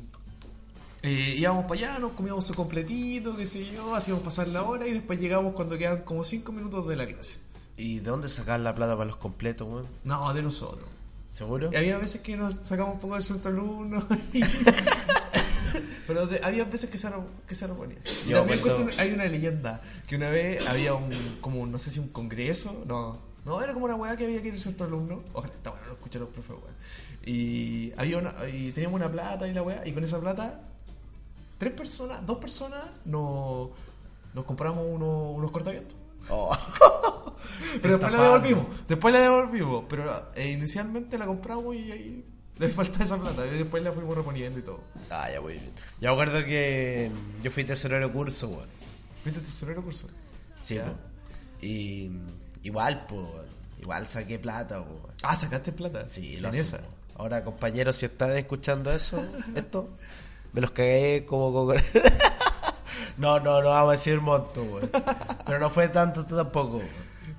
eh, 1.03 1.35
íbamos 1.39 1.65
para 1.67 1.75
allá, 1.93 1.99
nos 1.99 2.13
comíamos 2.13 2.47
su 2.47 2.55
completito, 2.55 3.37
qué 3.37 3.47
sé 3.47 3.71
yo, 3.73 3.95
hacíamos 3.95 4.23
pasar 4.23 4.49
la 4.49 4.63
hora 4.63 4.87
y 4.87 4.93
después 4.93 5.19
llegamos 5.21 5.55
cuando 5.55 5.77
quedan 5.79 6.03
como 6.03 6.23
cinco 6.25 6.53
minutos 6.53 6.87
de 6.89 6.97
la 6.97 7.07
clase. 7.07 7.39
¿Y 7.77 7.97
de 8.01 8.11
dónde 8.11 8.29
sacar 8.29 8.61
la 8.61 8.75
plata 8.75 8.93
para 8.97 9.07
los 9.07 9.17
completos, 9.17 9.67
weón? 9.69 9.87
No, 10.05 10.33
de 10.35 10.43
nosotros. 10.43 10.87
¿Seguro? 11.33 11.71
Y 11.73 11.77
había 11.77 11.97
veces 11.97 12.21
que 12.21 12.37
nos 12.37 12.55
sacamos 12.63 12.95
un 12.95 13.01
poco 13.01 13.15
del 13.15 13.23
centro 13.25 13.51
alumno. 13.51 14.07
y- 14.33 14.43
Pero 16.07 16.27
de- 16.27 16.41
había 16.45 16.65
veces 16.65 16.91
que 16.91 16.99
se 16.99 17.09
que 17.47 17.55
se 17.55 17.67
nos 17.67 17.77
ponía. 17.77 17.97
Y 18.27 18.31
Yo 18.31 18.39
también 18.39 18.61
cuento- 18.61 18.87
hay 18.99 19.13
una 19.13 19.25
leyenda 19.25 19.81
que 20.07 20.17
una 20.17 20.29
vez 20.29 20.67
había 20.67 20.95
un, 20.95 21.39
como, 21.41 21.67
no 21.67 21.79
sé 21.79 21.91
si 21.91 21.99
un 22.01 22.09
congreso, 22.09 22.85
no, 22.87 23.19
no, 23.45 23.61
era 23.61 23.73
como 23.75 23.87
una 23.87 23.97
weá 23.97 24.17
que 24.17 24.25
había 24.25 24.41
que 24.41 24.49
ir 24.49 24.61
centro 24.61 24.87
alumno. 24.87 25.23
Ojalá, 25.33 25.55
está 25.55 25.71
bueno, 25.71 25.87
lo 25.87 25.93
escuché 25.95 26.19
los 26.19 26.29
profes, 26.29 26.51
weón. 26.51 26.75
Y, 27.25 27.93
había 27.97 28.19
una, 28.19 28.35
y 28.49 28.73
teníamos 28.73 28.97
una 28.97 29.11
plata 29.11 29.47
y 29.49 29.53
la 29.53 29.63
weá, 29.63 29.87
y 29.87 29.93
con 29.93 30.05
esa 30.05 30.21
plata, 30.21 30.61
tres 31.59 31.73
personas, 31.73 32.25
dos 32.25 32.39
personas, 32.39 32.85
nos, 33.05 33.71
nos 34.35 34.45
compramos 34.45 34.85
unos, 34.89 35.37
unos 35.37 35.51
cortavientos. 35.51 35.97
Oh. 36.29 36.57
Pero 37.83 37.99
después 37.99 38.13
la 38.13 38.23
devolvimos. 38.23 38.67
Después 38.87 39.15
la 39.15 39.21
devolvimos. 39.21 39.85
Pero 39.89 40.29
eh, 40.37 40.51
inicialmente 40.53 41.19
la 41.19 41.27
compramos 41.27 41.75
y 41.75 41.93
ahí 41.93 42.25
le 42.59 42.69
falta 42.69 43.03
esa 43.03 43.19
plata. 43.19 43.47
Y 43.47 43.59
después 43.59 43.83
la 43.83 43.93
fuimos 43.93 44.17
reponiendo 44.17 44.59
y 44.59 44.63
todo. 44.63 44.81
Ah, 45.11 45.31
ya 45.33 45.41
muy 45.41 45.55
bien. 45.55 45.73
Yo 46.01 46.09
me 46.09 46.13
acuerdo 46.13 46.45
que 46.45 47.11
yo 47.43 47.51
fui 47.51 47.65
tesorero 47.65 48.13
curso, 48.13 48.49
weón. 48.49 48.69
¿Viste 49.25 49.41
tesorero 49.41 49.83
curso? 49.83 50.07
Sí, 50.61 50.77
Ya. 50.77 50.95
Y 51.61 52.11
igual, 52.63 53.07
pues, 53.07 53.27
igual 53.81 54.07
saqué 54.07 54.39
plata, 54.39 54.81
weón. 54.81 55.13
Ah, 55.23 55.37
sacaste 55.37 55.73
plata. 55.73 56.07
Sí, 56.07 56.37
lo 56.37 56.49
hacemos. 56.49 56.81
Ahora, 57.17 57.45
compañeros, 57.45 57.97
si 57.97 58.07
están 58.07 58.37
escuchando 58.37 58.91
eso, 58.91 59.25
esto, 59.55 59.91
me 60.53 60.61
los 60.61 60.71
cagué 60.71 61.25
como 61.27 61.53
con... 61.53 61.77
no, 63.19 63.41
no, 63.41 63.63
no 63.63 63.71
vamos 63.71 63.89
a 63.89 63.93
decir 63.93 64.21
monto, 64.21 64.63
weón. 64.63 64.91
Pero 65.45 65.59
no 65.59 65.71
fue 65.71 65.89
tanto 65.89 66.25
tampoco. 66.25 66.81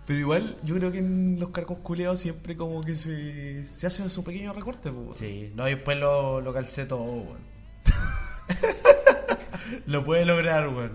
Pero 0.06 0.20
igual, 0.20 0.58
yo 0.64 0.76
creo 0.76 0.92
que 0.92 1.00
en 1.00 1.40
los 1.40 1.50
cargos 1.50 1.80
culeados 1.80 2.20
siempre 2.20 2.58
como 2.58 2.82
que 2.82 2.96
se, 2.96 3.64
se 3.64 3.88
hace 3.88 4.10
su 4.10 4.24
pequeño 4.24 4.54
recorte. 4.54 4.92
pues. 4.92 5.20
Sí, 5.20 5.52
no, 5.56 5.68
y 5.68 5.76
después 5.76 5.98
lo, 5.98 6.42
lo 6.42 6.54
calcé 6.54 6.86
todo, 6.86 7.04
weón. 7.04 7.54
lo 9.86 10.04
puede 10.04 10.26
lograr, 10.26 10.68
weón. 10.68 10.94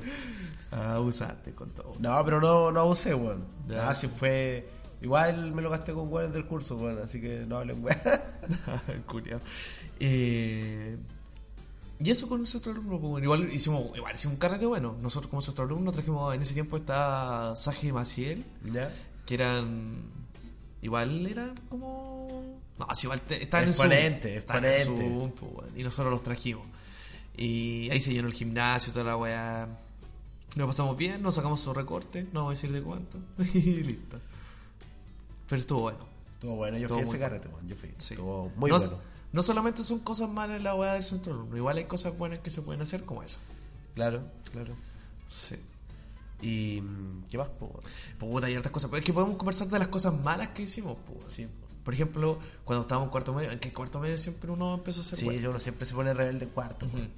Ah, 0.71 0.99
usaste 1.01 1.55
con 1.55 1.71
todo. 1.71 1.95
No, 1.99 2.23
pero 2.25 2.41
no, 2.41 2.71
no 2.73 2.81
abusé, 2.81 3.15
weón. 3.15 3.45
Ah, 3.79 3.95
si 3.95 4.09
fue... 4.09 4.69
Igual 5.01 5.53
me 5.53 5.63
lo 5.63 5.71
gasté 5.71 5.93
con 5.93 6.13
weones 6.13 6.33
del 6.35 6.45
curso, 6.47 6.77
weón, 6.77 6.99
así 7.03 7.21
que 7.21 7.45
no 7.47 7.59
hablen, 7.59 7.83
weón. 7.85 7.99
Culeado. 9.07 9.41
Eh, 10.01 10.97
y 12.01 12.11
eso 12.11 12.29
con 12.29 12.39
nuestro 12.39 12.73
alumno, 12.73 12.99
pues, 12.99 13.11
bueno, 13.11 13.25
igual 13.25 13.47
hicimos, 13.53 13.97
igual 13.97 14.15
hicimos 14.15 14.35
un 14.35 14.39
carrete 14.41 14.67
bueno. 14.67 14.97
Nosotros 15.01 15.31
como 15.31 15.39
nuestro 15.41 15.65
alumno 15.65 15.91
trajimos, 15.93 16.35
en 16.35 16.43
ese 16.43 16.55
tiempo 16.55 16.77
está 16.77 17.55
Saje 17.57 17.93
Maciel, 17.93 18.45
¿Ya? 18.73 18.93
que 19.27 19.35
eran 19.35 20.03
igual 20.81 21.27
eran 21.27 21.55
como 21.69 22.57
no 22.79 22.87
así 22.89 23.07
igual 23.07 23.21
te- 23.21 23.43
estaban 23.43 23.65
en 23.65 23.71
Exponente, 23.71 24.29
Zoom 24.29 24.39
estaban 24.39 24.65
en 24.65 24.71
exponente. 24.73 25.35
Pues, 25.41 25.53
bueno, 25.53 25.69
y 25.77 25.83
nosotros 25.83 26.13
los 26.13 26.23
trajimos 26.23 26.65
y 27.37 27.89
ahí 27.91 28.01
se 28.01 28.13
llenó 28.13 28.29
el 28.29 28.35
gimnasio 28.35 28.93
toda 28.93 29.05
la 29.07 29.17
weá 29.17 29.69
nos 30.57 30.67
pasamos 30.67 30.97
bien 30.97 31.23
nos 31.23 31.35
sacamos 31.35 31.61
su 31.61 31.73
recorte 31.75 32.25
no 32.33 32.41
vamos 32.41 32.51
a 32.51 32.55
decir 32.61 32.73
de 32.73 32.83
cuánto 32.83 33.19
y 33.55 33.61
listo 33.83 34.19
pero 35.49 35.61
estuvo 35.61 35.81
bueno 35.83 36.19
Estuvo 36.39 36.55
bueno, 36.55 36.79
yo 36.79 36.85
Estuvo 36.87 36.99
fui 37.01 37.05
a 37.05 37.09
ese 37.09 37.19
carrete, 37.19 37.49
weón. 37.49 37.67
Yo 37.67 37.75
fui. 37.75 37.93
sí. 37.97 38.15
Estuvo 38.15 38.53
muy 38.55 38.71
no, 38.71 38.79
bueno. 38.79 38.99
no 39.33 39.43
solamente 39.43 39.83
son 39.83 39.99
cosas 39.99 40.31
malas 40.31 40.59
en 40.59 40.63
la 40.63 40.77
weá 40.77 40.93
del 40.95 41.03
centro 41.03 41.35
alumno 41.35 41.57
igual 41.57 41.79
hay 41.79 41.87
cosas 41.87 42.17
buenas 42.17 42.39
que 42.39 42.51
se 42.51 42.63
pueden 42.63 42.81
hacer 42.81 43.05
como 43.05 43.25
esa 43.25 43.41
Claro, 43.97 44.23
claro. 44.53 44.77
sí 45.27 45.57
¿Y 46.41 46.81
qué 47.29 47.39
más, 47.39 47.49
po? 47.49 47.81
Puta, 48.19 48.47
hay 48.47 48.55
hartas 48.55 48.71
cosas. 48.71 48.91
Pero 48.91 49.01
es 49.01 49.05
que 49.05 49.13
podemos 49.13 49.37
conversar 49.37 49.67
de 49.69 49.79
las 49.81 49.89
cosas 49.89 50.17
malas 50.21 50.51
que 50.51 50.63
hicimos, 50.63 50.97
pues. 51.07 51.33
Sí. 51.33 51.49
Por 51.83 51.95
ejemplo, 51.95 52.39
cuando 52.65 52.83
estábamos 52.83 53.07
en 53.09 53.11
cuarto 53.11 53.33
medio, 53.33 53.51
en 53.51 53.59
que 53.59 53.73
cuarto 53.73 53.99
medio 53.99 54.17
siempre 54.17 54.51
uno 54.53 54.75
empezó 54.75 55.01
a 55.01 55.05
hacer 55.05 55.19
Sí, 55.19 55.27
weas. 55.27 55.43
uno 55.45 55.59
siempre 55.59 55.87
se 55.87 55.95
pone 55.95 56.15
rebelde 56.15 56.45
en 56.45 56.51
cuarto. 56.51 56.87
Weón. 56.93 57.11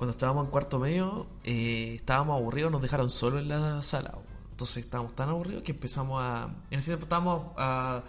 Cuando 0.00 0.12
estábamos 0.12 0.46
en 0.46 0.50
cuarto 0.50 0.78
medio, 0.78 1.26
eh, 1.44 1.92
estábamos 1.96 2.38
aburridos, 2.40 2.72
nos 2.72 2.80
dejaron 2.80 3.10
solo 3.10 3.38
en 3.38 3.48
la 3.50 3.82
sala. 3.82 4.14
Entonces 4.50 4.82
estábamos 4.82 5.14
tan 5.14 5.28
aburridos 5.28 5.62
que 5.62 5.72
empezamos 5.72 6.22
a. 6.22 6.48
En 6.70 6.78
ese 6.78 6.92
tiempo 6.92 7.02
estábamos 7.04 7.48
a. 7.58 8.02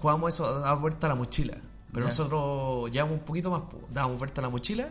Jugábamos 0.00 0.34
eso, 0.34 0.60
dar 0.60 0.78
vuelta 0.78 1.06
a 1.06 1.08
la 1.08 1.14
mochila. 1.14 1.56
Pero 1.94 2.00
Ya. 2.04 2.10
nosotros 2.10 2.90
llevamos 2.90 3.14
un 3.20 3.24
poquito 3.24 3.50
más, 3.50 3.62
pues. 3.70 3.82
Dábamos 3.88 4.18
vuelta 4.18 4.42
a 4.42 4.44
la 4.44 4.50
mochila, 4.50 4.90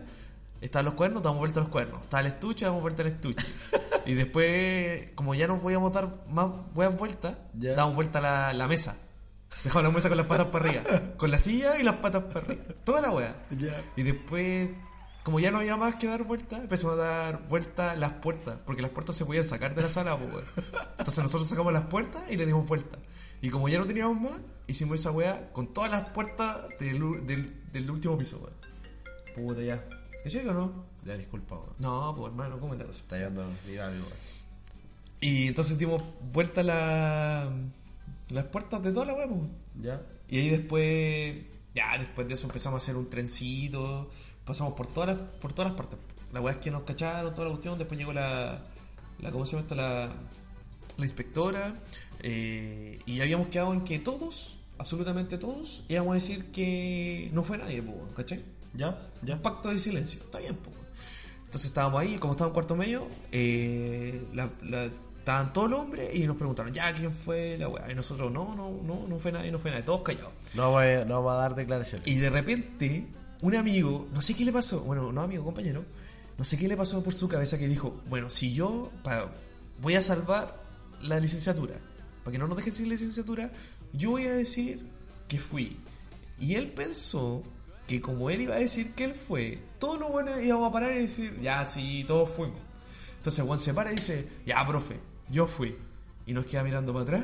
estaban 0.59 0.85
los 0.85 0.95
cuernos, 0.95 1.21
dábamos 1.21 1.39
vuelta 1.39 1.59
a 1.59 1.63
los 1.65 1.71
cuernos. 1.71 2.01
Estaba 2.01 2.21
el 2.21 2.27
estuche, 2.27 2.65
dábamos 2.65 2.81
vuelta 2.81 3.03
al 3.03 3.09
estuche. 3.09 3.45
y 4.07 4.15
después, 4.15 5.11
como 5.13 5.35
ya 5.35 5.45
no 5.45 5.59
podíamos 5.59 5.93
dar 5.93 6.25
más 6.31 6.47
buenas 6.73 6.97
vueltas, 6.97 7.33
Ya. 7.59 7.73
dábamos 7.75 7.95
vuelta 7.95 8.17
a 8.17 8.21
la, 8.23 8.53
la 8.53 8.67
mesa. 8.67 8.97
Dejamos 9.63 9.83
la 9.83 9.89
mesa 9.91 10.09
con 10.09 10.17
las 10.17 10.25
patas 10.25 10.47
para 10.47 10.65
arriba. 10.67 10.83
Con 11.17 11.29
la 11.29 11.37
silla 11.37 11.77
y 11.79 11.83
las 11.83 11.97
patas 11.97 12.23
para 12.23 12.39
arriba. 12.39 12.63
Toda 12.83 13.01
la 13.01 13.11
wea. 13.11 13.35
Y 13.95 14.01
después, 14.01 14.69
como 15.23 15.39
ya 15.39 15.51
no 15.51 15.59
había 15.59 15.75
más 15.75 15.95
que 15.95 16.07
dar 16.07 16.23
vueltas, 16.23 16.61
empezamos 16.61 16.97
a 16.97 17.01
dar 17.01 17.47
vueltas 17.47 17.97
las 17.97 18.13
puertas, 18.13 18.57
porque 18.65 18.81
las 18.81 18.91
puertas 18.91 19.15
se 19.15 19.25
podían 19.25 19.43
sacar 19.43 19.75
de 19.75 19.81
la 19.81 19.89
sala, 19.89 20.17
pues, 20.17 20.31
weón. 20.31 20.45
Entonces 20.97 21.23
nosotros 21.23 21.47
sacamos 21.47 21.73
las 21.73 21.83
puertas 21.83 22.23
y 22.29 22.37
le 22.37 22.45
dimos 22.45 22.67
vuelta. 22.67 22.97
Y 23.41 23.49
como 23.49 23.69
ya 23.69 23.79
no 23.79 23.85
teníamos 23.85 24.19
más, 24.19 24.41
hicimos 24.67 24.99
esa 24.99 25.11
weá 25.11 25.51
con 25.51 25.73
todas 25.73 25.91
las 25.91 26.09
puertas 26.09 26.67
del, 26.79 27.25
del, 27.25 27.71
del 27.71 27.91
último 27.91 28.17
piso, 28.17 28.37
weón. 28.37 28.53
Puta 29.35 29.61
ya. 29.61 29.83
¿Es 30.23 30.31
cierto 30.31 30.51
o 30.51 30.53
no? 30.53 30.85
Ya, 31.05 31.17
disculpa, 31.17 31.55
weón. 31.55 31.75
No, 31.79 32.15
pues 32.15 32.31
hermano, 32.31 32.59
¿cómo 32.59 32.77
cosa? 32.77 32.89
Está 32.89 33.17
llevando 33.17 33.43
amigo. 33.43 34.07
Y 35.21 35.47
entonces 35.47 35.77
dimos 35.77 36.01
vuelta 36.31 36.63
la, 36.63 37.51
las 38.29 38.45
puertas 38.45 38.81
de 38.83 38.91
toda 38.91 39.05
la 39.05 39.13
weá, 39.13 39.27
pues. 39.27 39.41
¿Ya? 39.81 40.01
Y 40.29 40.39
ahí 40.39 40.49
después, 40.49 41.35
ya 41.73 41.97
después 41.97 42.27
de 42.27 42.33
eso 42.35 42.47
empezamos 42.47 42.81
a 42.81 42.83
hacer 42.83 42.95
un 42.95 43.09
trencito, 43.09 44.09
pasamos 44.49 44.73
por 44.73 44.87
todas 44.87 45.15
las, 45.17 45.29
por 45.39 45.53
todas 45.53 45.71
las 45.71 45.77
partes. 45.77 45.97
La 46.33 46.41
weá 46.41 46.53
es 46.53 46.59
que 46.59 46.69
nos 46.71 46.83
cacharon, 46.83 47.33
toda 47.33 47.45
la 47.47 47.51
cuestión, 47.53 47.77
después 47.77 47.97
llegó 47.97 48.11
la, 48.13 48.59
la 49.19 49.31
¿cómo 49.31 49.45
se 49.45 49.53
llama 49.53 49.61
esto? 49.63 49.75
La, 49.75 50.09
la 50.97 51.03
inspectora, 51.05 51.73
eh, 52.21 52.99
y 53.05 53.21
habíamos 53.21 53.47
quedado 53.47 53.73
en 53.73 53.81
que 53.85 53.99
todos, 53.99 54.59
absolutamente 54.77 55.37
todos, 55.37 55.83
íbamos 55.87 56.11
a 56.11 56.13
decir 56.15 56.51
que 56.51 57.29
no 57.33 57.43
fue 57.43 57.57
nadie, 57.57 57.83
¿cachai? 58.15 58.43
¿Ya? 58.73 58.99
¿Ya? 59.23 59.35
Un 59.35 59.41
pacto 59.41 59.69
de 59.69 59.79
silencio, 59.79 60.19
está 60.21 60.39
bien, 60.39 60.55
pues. 60.55 60.75
weón. 60.75 60.87
Entonces 61.45 61.65
estábamos 61.71 62.01
ahí, 62.01 62.17
como 62.17 62.33
estábamos 62.33 62.51
en 62.51 62.53
cuarto 62.53 62.75
medio, 62.75 63.07
eh, 63.31 64.21
la- 64.33 64.51
la- 64.63 64.89
estaban 65.17 65.51
todos 65.53 65.69
los 65.69 65.79
hombres 65.79 66.13
y 66.13 66.25
nos 66.27 66.37
preguntaron, 66.37 66.71
ya, 66.73 66.93
¿quién 66.93 67.11
fue 67.13 67.57
la 67.57 67.67
weá? 67.67 67.91
Y 67.91 67.95
nosotros, 67.95 68.31
no, 68.31 68.55
no, 68.55 68.69
no, 68.83 69.07
no 69.07 69.19
fue 69.19 69.31
nadie, 69.31 69.51
no 69.51 69.57
fue 69.59 69.71
nadie, 69.71 69.83
todos 69.83 70.01
callados. 70.01 70.31
No, 70.55 70.77
a, 70.77 70.85
no 71.05 71.15
vamos 71.23 71.33
a 71.33 71.35
dar 71.37 71.55
declaraciones. 71.55 72.07
Y 72.07 72.17
de 72.17 72.29
repente, 72.29 73.07
un 73.41 73.55
amigo, 73.55 74.07
no 74.13 74.21
sé 74.21 74.33
qué 74.33 74.45
le 74.45 74.51
pasó, 74.51 74.81
bueno, 74.81 75.11
no 75.11 75.21
amigo, 75.21 75.43
compañero, 75.43 75.85
no 76.37 76.43
sé 76.43 76.57
qué 76.57 76.67
le 76.67 76.77
pasó 76.77 77.03
por 77.03 77.13
su 77.13 77.27
cabeza 77.27 77.57
que 77.57 77.67
dijo, 77.67 78.01
bueno, 78.09 78.29
si 78.29 78.53
yo 78.53 78.91
voy 79.81 79.95
a 79.95 80.01
salvar 80.01 80.61
la 81.01 81.19
licenciatura, 81.19 81.75
para 82.23 82.31
que 82.33 82.37
no 82.37 82.47
nos 82.47 82.57
dejen 82.57 82.73
sin 82.73 82.89
licenciatura, 82.89 83.51
yo 83.93 84.11
voy 84.11 84.25
a 84.25 84.33
decir 84.33 84.85
que 85.27 85.39
fui. 85.39 85.77
Y 86.37 86.55
él 86.55 86.71
pensó 86.71 87.43
que 87.87 88.01
como 88.01 88.29
él 88.29 88.41
iba 88.41 88.55
a 88.55 88.59
decir 88.59 88.93
que 88.93 89.05
él 89.05 89.15
fue, 89.15 89.59
todos 89.79 89.99
los 89.99 90.11
buenos 90.11 90.41
íbamos 90.41 90.69
a 90.69 90.73
parar 90.73 90.91
y 90.93 90.99
decir, 90.99 91.39
ya, 91.41 91.65
sí, 91.65 92.03
todos 92.07 92.29
fuimos. 92.29 92.59
Entonces 93.17 93.45
Juan 93.45 93.59
se 93.59 93.73
para 93.73 93.91
y 93.91 93.95
dice, 93.95 94.27
ya, 94.45 94.65
profe, 94.65 94.99
yo 95.29 95.47
fui. 95.47 95.75
Y 96.25 96.33
nos 96.33 96.45
queda 96.45 96.63
mirando 96.63 96.93
para 96.93 97.03
atrás 97.03 97.23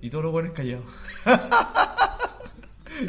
y 0.00 0.10
todos 0.10 0.24
los 0.24 0.32
buenos 0.32 0.52
callados. 0.52 0.84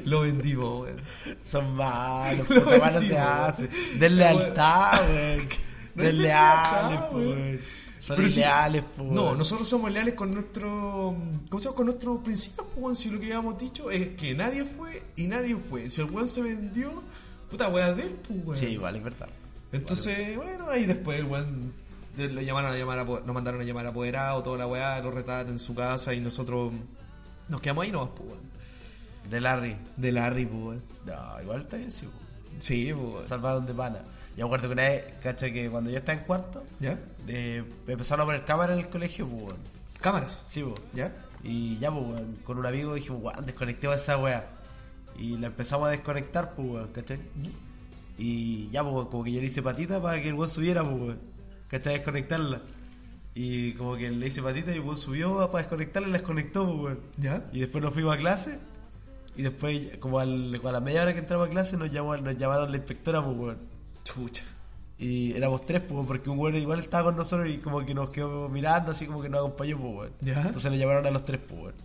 Lo 0.06 0.22
vendimos, 0.22 0.82
weón. 0.84 1.02
Son 1.44 1.76
malos, 1.76 2.40
Lo 2.50 2.64
pues 2.64 2.76
esa 2.76 2.82
weá 2.82 2.92
no 2.92 3.00
se 3.02 3.08
vendimos, 3.10 3.30
hace. 3.30 3.68
Deslealtad, 4.00 4.92
weón. 5.10 5.48
No 5.96 6.02
es 6.02 6.08
Desleales, 6.10 7.00
deslealtad, 7.00 7.10
pues. 7.12 7.26
weón. 7.26 7.42
weón. 7.42 7.60
Son 8.00 8.16
Pero 8.18 8.30
si- 8.30 8.40
leales, 8.40 8.84
pues. 8.98 9.12
No, 9.12 9.36
nosotros 9.36 9.70
somos 9.70 9.92
leales 9.92 10.14
con 10.16 10.34
nuestro. 10.34 11.16
¿Cómo 11.50 11.60
se 11.60 11.66
llama? 11.66 11.76
Con 11.78 11.86
nuestros 11.86 12.20
principios, 12.24 12.68
pues, 12.74 12.84
weón. 12.84 12.96
Si 12.96 13.10
lo 13.10 13.20
que 13.20 13.26
habíamos 13.28 13.58
dicho 13.58 13.92
es 13.92 14.10
que 14.16 14.34
nadie 14.34 14.66
fue 14.66 15.04
y 15.16 15.28
nadie 15.28 15.56
fue. 15.56 15.90
Si 15.90 16.02
el 16.02 16.10
weón 16.10 16.28
se 16.28 16.42
vendió, 16.42 17.02
puta 17.50 17.70
weá 17.70 17.94
de 17.94 18.04
él, 18.04 18.10
pues, 18.28 18.40
weón. 18.44 18.58
Sí, 18.60 18.66
igual, 18.68 18.96
es 18.96 19.04
verdad. 19.04 19.30
Entonces, 19.72 20.36
bueno, 20.36 20.68
ahí 20.70 20.86
después 20.86 21.20
el 21.20 21.26
weón 21.26 21.74
de- 22.18 22.30
lo 22.30 22.42
llamaron 22.42 22.72
a 22.74 22.78
llamar 22.78 23.00
a, 23.00 23.04
nos 23.06 23.34
mandaron 23.34 23.62
a 23.62 23.64
llamar 23.64 23.86
a 23.86 23.90
apoderado, 23.90 24.44
toda 24.44 24.58
la 24.58 24.68
weá, 24.68 25.00
lo 25.00 25.10
retaron 25.12 25.54
en 25.54 25.60
su 25.60 25.74
casa 25.74 26.14
y 26.14 26.20
nosotros 26.20 26.74
nos 27.50 27.62
quedamos 27.62 27.84
ahí 27.86 27.92
nomás, 27.92 28.10
pues, 28.16 28.30
weón. 28.30 28.42
De 29.30 29.42
Larry. 29.42 29.76
De 29.98 30.12
Larry, 30.12 30.46
pues. 30.46 30.80
No, 31.06 31.42
igual 31.42 31.62
está 31.62 31.78
bien, 31.78 31.92
sí, 31.92 32.06
weón. 32.06 32.62
Sí, 32.62 32.94
pues. 32.94 33.28
Salvaron 33.28 33.66
de 33.66 33.74
pana. 33.74 34.04
Yo 34.36 34.46
acuerdo 34.46 34.68
que 34.68 34.74
una 34.74 34.84
vez, 34.90 35.06
cacha, 35.22 35.52
que 35.52 35.70
cuando 35.70 35.92
yo 35.92 35.98
estaba 35.98 36.18
en 36.18 36.26
cuarto, 36.26 36.64
¿Ya? 36.80 36.98
eh, 37.28 37.64
me 37.86 37.94
empezaron 37.94 38.24
a 38.24 38.26
poner 38.26 38.46
cámara 38.46 38.74
en 38.74 38.80
el 38.80 38.90
colegio, 38.90 39.28
pues. 39.28 39.56
Cámaras. 40.02 40.44
Sí, 40.48 40.64
weón. 40.64 40.76
¿Ya? 40.94 41.14
Y 41.44 41.78
ya, 41.80 41.92
pues, 41.92 42.22
con 42.44 42.58
un 42.58 42.66
amigo 42.66 42.94
dijimos, 42.96 43.22
weón, 43.22 43.46
desconectemos 43.46 43.96
esa 43.98 44.18
weá. 44.18 44.48
Y 45.18 45.38
la 45.38 45.48
empezamos 45.48 45.88
a 45.88 45.92
desconectar, 45.92 46.54
pues, 46.56 46.68
weón, 46.68 46.88
¿cachai? 46.94 47.20
Y 48.18 48.70
ya, 48.70 48.84
pues, 48.84 49.08
como 49.08 49.24
que 49.24 49.32
yo 49.32 49.40
le 49.40 49.48
hice 49.48 49.62
patita 49.62 50.02
para 50.02 50.22
que 50.22 50.30
el 50.30 50.36
weón 50.36 50.50
subiera, 50.50 50.84
pues, 50.84 51.02
weón. 51.02 51.20
¿Cachai? 51.70 51.96
Desconectarla. 51.96 52.62
Y 53.36 53.74
como 53.74 53.96
que 53.98 54.12
le 54.12 54.28
hice 54.28 54.42
patita 54.44 54.72
y 54.72 54.76
el 54.76 54.82
weón 54.82 54.98
subió 54.98 55.50
para 55.52 55.64
desconectarla 55.64 56.08
y 56.08 56.12
la 56.12 56.18
desconectó, 56.20 56.66
pues, 56.66 56.84
weón. 56.84 57.00
¿Ya? 57.18 57.46
Y 57.52 57.60
después 57.62 57.84
nos 57.84 57.94
fuimos 57.94 58.16
a 58.16 58.18
clase. 58.20 58.60
Y 59.36 59.42
después, 59.42 59.98
como 60.00 60.20
al- 60.20 60.60
a 60.64 60.72
la 60.72 60.80
media 60.80 61.02
hora 61.04 61.14
que 61.14 61.20
entramos 61.20 61.48
a 61.48 61.50
clase, 61.50 61.76
nos, 61.78 61.92
llamó, 61.92 62.16
nos 62.18 62.38
llamaron 62.38 62.70
la 62.72 62.78
inspectora, 62.78 63.24
pues, 63.24 63.38
weón. 63.38 63.58
Chucha. 64.04 64.44
Y 65.00 65.34
éramos 65.36 65.66
tres, 65.66 65.82
pues, 65.82 66.06
porque 66.08 66.30
un 66.30 66.38
weón 66.40 66.56
igual 66.56 66.80
estaba 66.80 67.06
con 67.06 67.18
nosotros 67.18 67.50
y 67.50 67.58
como 67.58 67.84
que 67.86 67.94
nos 67.94 68.10
quedó 68.10 68.48
mirando, 68.50 68.92
así 68.92 69.06
como 69.08 69.22
que 69.22 69.30
nos 69.30 69.40
acompañó, 69.40 69.78
pues, 69.80 69.94
weón. 69.96 70.12
Ya. 70.22 70.42
Entonces 70.42 70.72
le 70.72 70.78
llamaron 70.78 71.06
a 71.06 71.12
los 71.12 71.26
tres, 71.26 71.40
pues, 71.48 71.62
weón. 71.62 71.76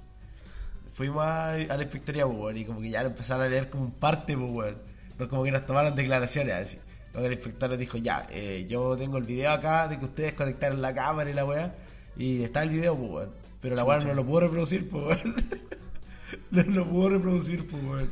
Fuimos 0.92 1.22
a, 1.22 1.52
a 1.52 1.56
la 1.76 1.82
inspectoría, 1.82 2.26
pues, 2.26 2.38
weón, 2.38 2.56
y 2.58 2.64
como 2.64 2.80
que 2.80 2.90
ya 2.90 3.02
lo 3.02 3.08
empezaron 3.10 3.46
a 3.46 3.48
leer 3.48 3.70
como 3.70 3.84
un 3.84 3.92
parte, 3.92 4.36
pues, 4.36 4.50
weón. 4.50 4.76
No 5.18 5.28
como 5.28 5.42
que 5.44 5.50
nos 5.50 5.64
tomaron 5.66 5.94
declaraciones, 5.96 6.54
así. 6.54 6.78
Luego 7.14 7.26
el 7.26 7.32
inspector 7.32 7.70
les 7.70 7.78
dijo, 7.78 7.96
ya, 7.98 8.26
eh, 8.30 8.66
yo 8.68 8.94
tengo 8.96 9.16
el 9.16 9.24
video 9.24 9.50
acá 9.52 9.88
de 9.88 9.98
que 9.98 10.04
ustedes 10.04 10.34
conectaron 10.34 10.82
la 10.82 10.94
cámara 10.94 11.30
y 11.30 11.34
la 11.34 11.44
weá. 11.44 11.74
Y 12.16 12.42
está 12.44 12.62
el 12.62 12.68
video, 12.68 12.94
pues, 12.96 13.10
weón. 13.10 13.30
Pero 13.60 13.74
la 13.74 13.84
weá 13.84 13.98
no 14.00 14.12
lo 14.14 14.24
puedo 14.26 14.40
reproducir, 14.40 14.88
pues, 14.88 15.04
weón. 15.24 15.34
no 16.50 16.62
lo 16.62 16.86
puedo 16.88 17.08
reproducir, 17.10 17.66
pues, 17.66 17.82
weón. 17.84 18.10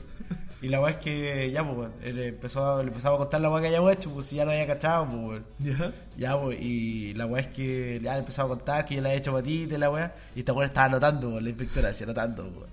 Y 0.62 0.68
la 0.68 0.80
weá 0.80 0.90
es 0.92 0.96
que 0.96 1.50
ya, 1.52 1.62
pues, 1.64 1.76
weón, 1.76 1.92
él 2.02 2.18
empezó 2.18 2.82
le 2.82 2.88
empezaba 2.88 3.16
a 3.16 3.18
contar 3.18 3.40
la 3.42 3.50
weá 3.50 3.60
que 3.60 3.68
habíamos 3.68 3.92
hecho, 3.92 4.10
pues 4.12 4.26
si 4.26 4.36
ya 4.36 4.44
no 4.46 4.50
había 4.52 4.66
cachado, 4.66 5.04
pues, 5.06 5.18
weón. 5.20 5.46
¿Ya? 5.58 5.92
Ya, 6.16 6.40
pues, 6.40 6.58
y 6.60 7.12
la 7.14 7.26
weá 7.26 7.42
es 7.42 7.48
que 7.48 8.00
ya 8.02 8.14
le 8.14 8.20
empezaba 8.20 8.46
a 8.54 8.56
contar 8.56 8.84
que 8.86 8.94
yo 8.96 9.02
le 9.02 9.08
había 9.08 9.18
hecho 9.18 9.32
patita 9.32 9.74
y 9.74 9.78
la 9.78 9.90
weá. 9.90 10.14
Y 10.34 10.38
esta 10.40 10.52
weá 10.54 10.66
estaba 10.66 10.86
anotando, 10.86 11.30
pues, 11.30 11.42
la 11.42 11.48
inspectora 11.50 11.88
decía 11.88 12.04
anotando, 12.06 12.44
weón. 12.44 12.66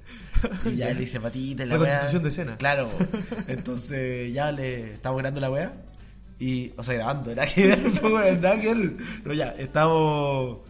Y 0.74 0.78
ya 0.78 0.94
le 0.94 1.04
hice 1.04 1.20
patita 1.20 1.64
y 1.64 1.68
la 1.68 1.76
La 1.76 1.82
weá. 1.82 1.90
constitución 1.90 2.24
de 2.24 2.30
escena. 2.30 2.58
Claro, 2.58 2.90
pues. 2.98 3.10
Entonces 3.50 4.34
ya 4.34 4.52
le 4.52 4.92
estábamos 4.92 5.22
grabando 5.22 5.42
la 5.42 5.50
weá. 5.52 5.74
Y, 6.40 6.74
o 6.78 6.84
sea, 6.84 6.96
grabando, 6.96 7.36
nada 7.36 7.48
que 7.48 7.68
ver, 7.68 7.80
pues, 8.00 8.02
weón, 8.14 8.42
nada 8.42 8.60
que 8.62 8.74
ver. 8.74 8.92
No, 9.26 9.34
ya, 9.34 9.50
estamos. 9.58 10.62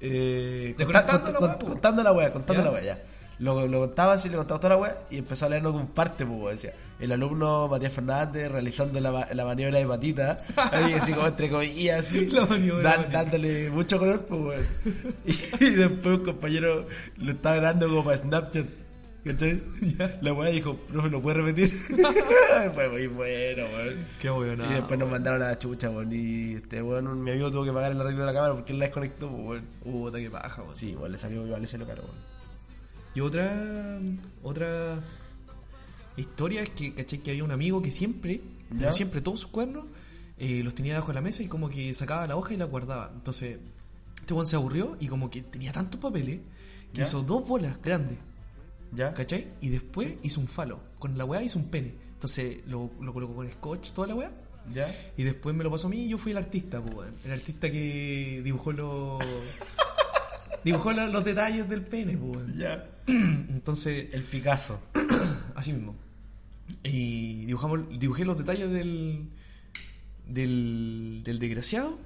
Eh, 0.00 0.74
Desconectando 0.76 1.24
conta- 1.24 1.32
la 1.32 1.38
cont- 1.54 1.58
pues. 1.58 1.72
contando 1.72 2.02
la 2.02 2.12
weá, 2.12 2.32
contando 2.32 2.62
la 2.62 2.70
weá, 2.70 2.82
ya. 2.82 2.98
Lo, 3.38 3.66
lo 3.68 3.80
contaba 3.80 4.14
así, 4.14 4.28
le 4.30 4.36
contaba 4.36 4.58
toda 4.60 4.74
la 4.76 4.80
weá 4.80 4.98
y 5.10 5.18
empezó 5.18 5.44
a 5.44 5.50
leernos 5.50 5.74
de 5.74 5.80
un 5.80 5.88
parte, 5.88 6.24
pues, 6.24 6.62
decía. 6.62 6.78
El 6.98 7.12
alumno 7.12 7.68
Matías 7.68 7.92
Fernández 7.92 8.50
realizando 8.50 8.98
la, 8.98 9.28
la 9.34 9.44
maniobra 9.44 9.78
de 9.78 9.86
patita, 9.86 10.42
ahí 10.72 10.94
así 10.94 11.12
como 11.12 11.26
entre 11.26 11.50
comillas, 11.50 12.00
así, 12.00 12.26
La 12.30 12.46
maniobra 12.46 12.78
de 12.78 12.82
dan- 12.84 12.96
patita. 13.02 13.22
dándole 13.24 13.70
mucho 13.70 13.98
color, 13.98 14.24
pues, 14.24 14.40
weón. 14.40 14.66
Y, 15.26 15.32
y 15.64 15.70
después 15.72 16.18
un 16.18 16.24
compañero 16.24 16.86
lo 17.18 17.32
estaba 17.32 17.56
grabando 17.56 17.88
como 17.88 18.04
para 18.04 18.16
Snapchat. 18.16 18.66
¿Cachai? 19.26 19.60
La 20.22 20.32
weá 20.32 20.50
dijo, 20.50 20.76
profe, 20.76 21.10
¿lo 21.10 21.20
puede 21.20 21.38
repetir? 21.42 21.76
Fue 22.74 22.88
muy 22.88 23.06
bueno, 23.08 23.64
weón. 23.64 24.06
Qué 24.20 24.30
weón. 24.30 24.60
Y 24.70 24.74
después 24.74 24.98
nos 25.00 25.10
mandaron 25.10 25.42
a 25.42 25.48
la 25.48 25.58
chucha, 25.58 25.90
weón. 25.90 26.10
Y 26.12 26.54
este 26.54 26.80
weón, 26.80 27.22
mi 27.24 27.32
amigo 27.32 27.50
tuvo 27.50 27.64
que 27.64 27.72
pagar 27.72 27.92
el 27.92 28.00
arreglo 28.00 28.20
de 28.20 28.26
la 28.26 28.32
cámara 28.32 28.54
porque 28.54 28.72
él 28.72 28.78
la 28.78 28.86
desconectó, 28.86 29.28
pues, 29.28 29.42
weón. 29.44 29.64
Puta, 29.82 30.18
qué 30.18 30.30
paja, 30.30 30.62
weón. 30.62 30.76
Sí, 30.76 30.94
weón, 30.96 31.12
le 31.12 31.18
salió 31.18 31.44
igual 31.44 31.62
ese 31.64 31.76
lo 31.76 31.86
caro, 31.86 32.04
weón. 32.04 32.35
Y 33.16 33.20
otra 33.20 33.98
otra 34.42 35.00
historia 36.18 36.60
es 36.60 36.68
que, 36.68 36.92
¿cachai? 36.92 37.18
Que 37.18 37.30
había 37.30 37.44
un 37.44 37.50
amigo 37.50 37.80
que 37.80 37.90
siempre, 37.90 38.42
siempre, 38.92 39.22
todos 39.22 39.40
sus 39.40 39.50
cuernos 39.50 39.86
eh, 40.36 40.60
los 40.62 40.74
tenía 40.74 40.92
debajo 40.92 41.08
de 41.08 41.14
la 41.14 41.22
mesa 41.22 41.42
y 41.42 41.46
como 41.46 41.70
que 41.70 41.94
sacaba 41.94 42.26
la 42.26 42.36
hoja 42.36 42.52
y 42.52 42.58
la 42.58 42.66
guardaba. 42.66 43.10
Entonces, 43.14 43.58
este 44.20 44.46
se 44.46 44.56
aburrió 44.56 44.98
y 45.00 45.06
como 45.06 45.30
que 45.30 45.40
tenía 45.40 45.72
tantos 45.72 45.98
papeles 45.98 46.40
que 46.92 46.98
¿Ya? 46.98 47.04
hizo 47.04 47.22
dos 47.22 47.48
bolas 47.48 47.80
grandes, 47.80 48.18
¿Ya? 48.92 49.14
¿cachai? 49.14 49.48
Y 49.62 49.70
después 49.70 50.18
hizo 50.22 50.38
un 50.38 50.46
falo. 50.46 50.78
Con 50.98 51.16
la 51.16 51.24
weá 51.24 51.42
hizo 51.42 51.58
un 51.58 51.70
pene. 51.70 51.94
Entonces 52.12 52.66
lo, 52.66 52.90
lo 53.00 53.14
colocó 53.14 53.34
con 53.34 53.50
scotch, 53.50 53.92
toda 53.92 54.08
la 54.08 54.14
weá. 54.14 54.30
¿Ya? 54.74 54.94
Y 55.16 55.22
después 55.22 55.56
me 55.56 55.64
lo 55.64 55.70
pasó 55.70 55.86
a 55.86 55.90
mí 55.90 56.04
y 56.04 56.08
yo 56.10 56.18
fui 56.18 56.32
el 56.32 56.38
artista, 56.38 56.82
pues. 56.82 57.08
El 57.24 57.32
artista 57.32 57.70
que 57.70 58.42
dibujó 58.44 58.72
los. 58.72 59.24
dibujó 60.64 60.92
lo- 60.92 61.06
los 61.08 61.24
detalles 61.24 61.68
del 61.68 61.82
pene, 61.82 62.16
pues. 62.16 62.56
Ya. 62.56 62.86
Entonces, 63.06 64.08
El 64.12 64.22
Picasso. 64.24 64.80
así 65.54 65.72
mismo. 65.72 65.94
Y 66.82 67.44
dibujamos, 67.46 67.88
dibujé 67.98 68.24
los 68.24 68.36
detalles 68.36 68.70
del, 68.70 69.28
del, 70.26 71.20
del 71.24 71.38
desgraciado. 71.38 71.98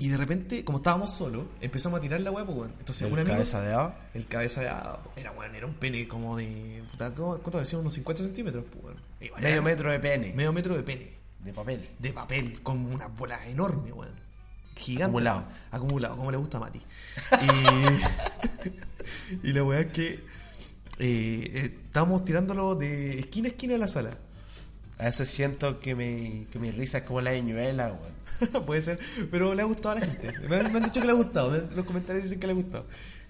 Y 0.00 0.08
de 0.08 0.16
repente, 0.16 0.64
como 0.64 0.78
estábamos 0.78 1.12
solos, 1.12 1.46
empezamos 1.60 1.98
a 1.98 2.00
tirar 2.00 2.20
la 2.20 2.30
weá, 2.30 2.44
pues, 2.46 2.56
weón. 2.56 2.72
Entonces, 2.78 3.02
El 3.02 3.12
un 3.12 3.18
amigo. 3.18 3.34
cabeza 3.34 3.60
de 3.60 3.72
haba. 3.72 3.98
El 4.14 4.26
cabeza 4.26 4.60
de 4.60 4.68
hada, 4.68 5.00
era, 5.16 5.32
weón, 5.32 5.54
era 5.56 5.66
un 5.66 5.74
pene 5.74 6.06
como 6.06 6.36
de. 6.36 6.82
Puta, 6.90 7.12
¿cómo- 7.14 7.38
¿Cuánto 7.38 7.58
decía? 7.58 7.78
Unos 7.78 7.94
50 7.94 8.22
centímetros, 8.22 8.64
pues, 8.70 8.84
weón. 8.84 9.42
Medio 9.42 9.60
metro 9.62 9.90
de 9.90 9.98
pene. 9.98 10.32
Medio 10.34 10.52
metro 10.52 10.76
de 10.76 10.84
pene. 10.84 11.18
De 11.44 11.52
papel. 11.52 11.88
De 11.98 12.12
papel, 12.12 12.62
con 12.62 12.78
una 12.86 13.08
bola 13.08 13.44
enorme, 13.48 13.92
weón. 13.92 14.12
Gigante. 14.78 15.04
Acumulado. 15.04 15.44
Acumulado, 15.70 16.16
como 16.16 16.30
le 16.30 16.36
gusta 16.36 16.56
a 16.58 16.60
Mati. 16.60 16.80
Y, 19.42 19.48
y 19.48 19.52
la 19.52 19.62
weá 19.64 19.80
es 19.80 19.86
que 19.86 20.08
eh, 20.08 20.20
eh, 20.98 21.78
estábamos 21.86 22.24
tirándolo 22.24 22.74
de 22.74 23.18
esquina 23.18 23.48
a 23.48 23.50
esquina 23.50 23.74
de 23.74 23.78
la 23.78 23.88
sala. 23.88 24.18
A 24.98 25.04
veces 25.04 25.28
siento 25.28 25.78
que 25.80 25.94
mi, 25.94 26.46
que 26.50 26.58
mi 26.58 26.70
risa 26.72 26.98
es 26.98 27.04
como 27.04 27.20
la 27.20 27.30
de 27.32 27.42
Ñuela, 27.42 27.92
weón. 27.92 28.18
Puede 28.66 28.80
ser, 28.80 28.98
pero 29.30 29.54
le 29.54 29.62
ha 29.62 29.64
gustado 29.64 29.96
a 29.96 30.00
la 30.00 30.06
gente. 30.06 30.32
Me 30.48 30.56
han, 30.56 30.72
me 30.72 30.78
han 30.78 30.84
dicho 30.84 31.00
que 31.00 31.06
le 31.06 31.12
ha 31.12 31.16
gustado, 31.16 31.50
los 31.74 31.84
comentarios 31.84 32.24
dicen 32.24 32.40
que 32.40 32.46
le 32.46 32.52
ha 32.52 32.56
gustado. 32.56 32.86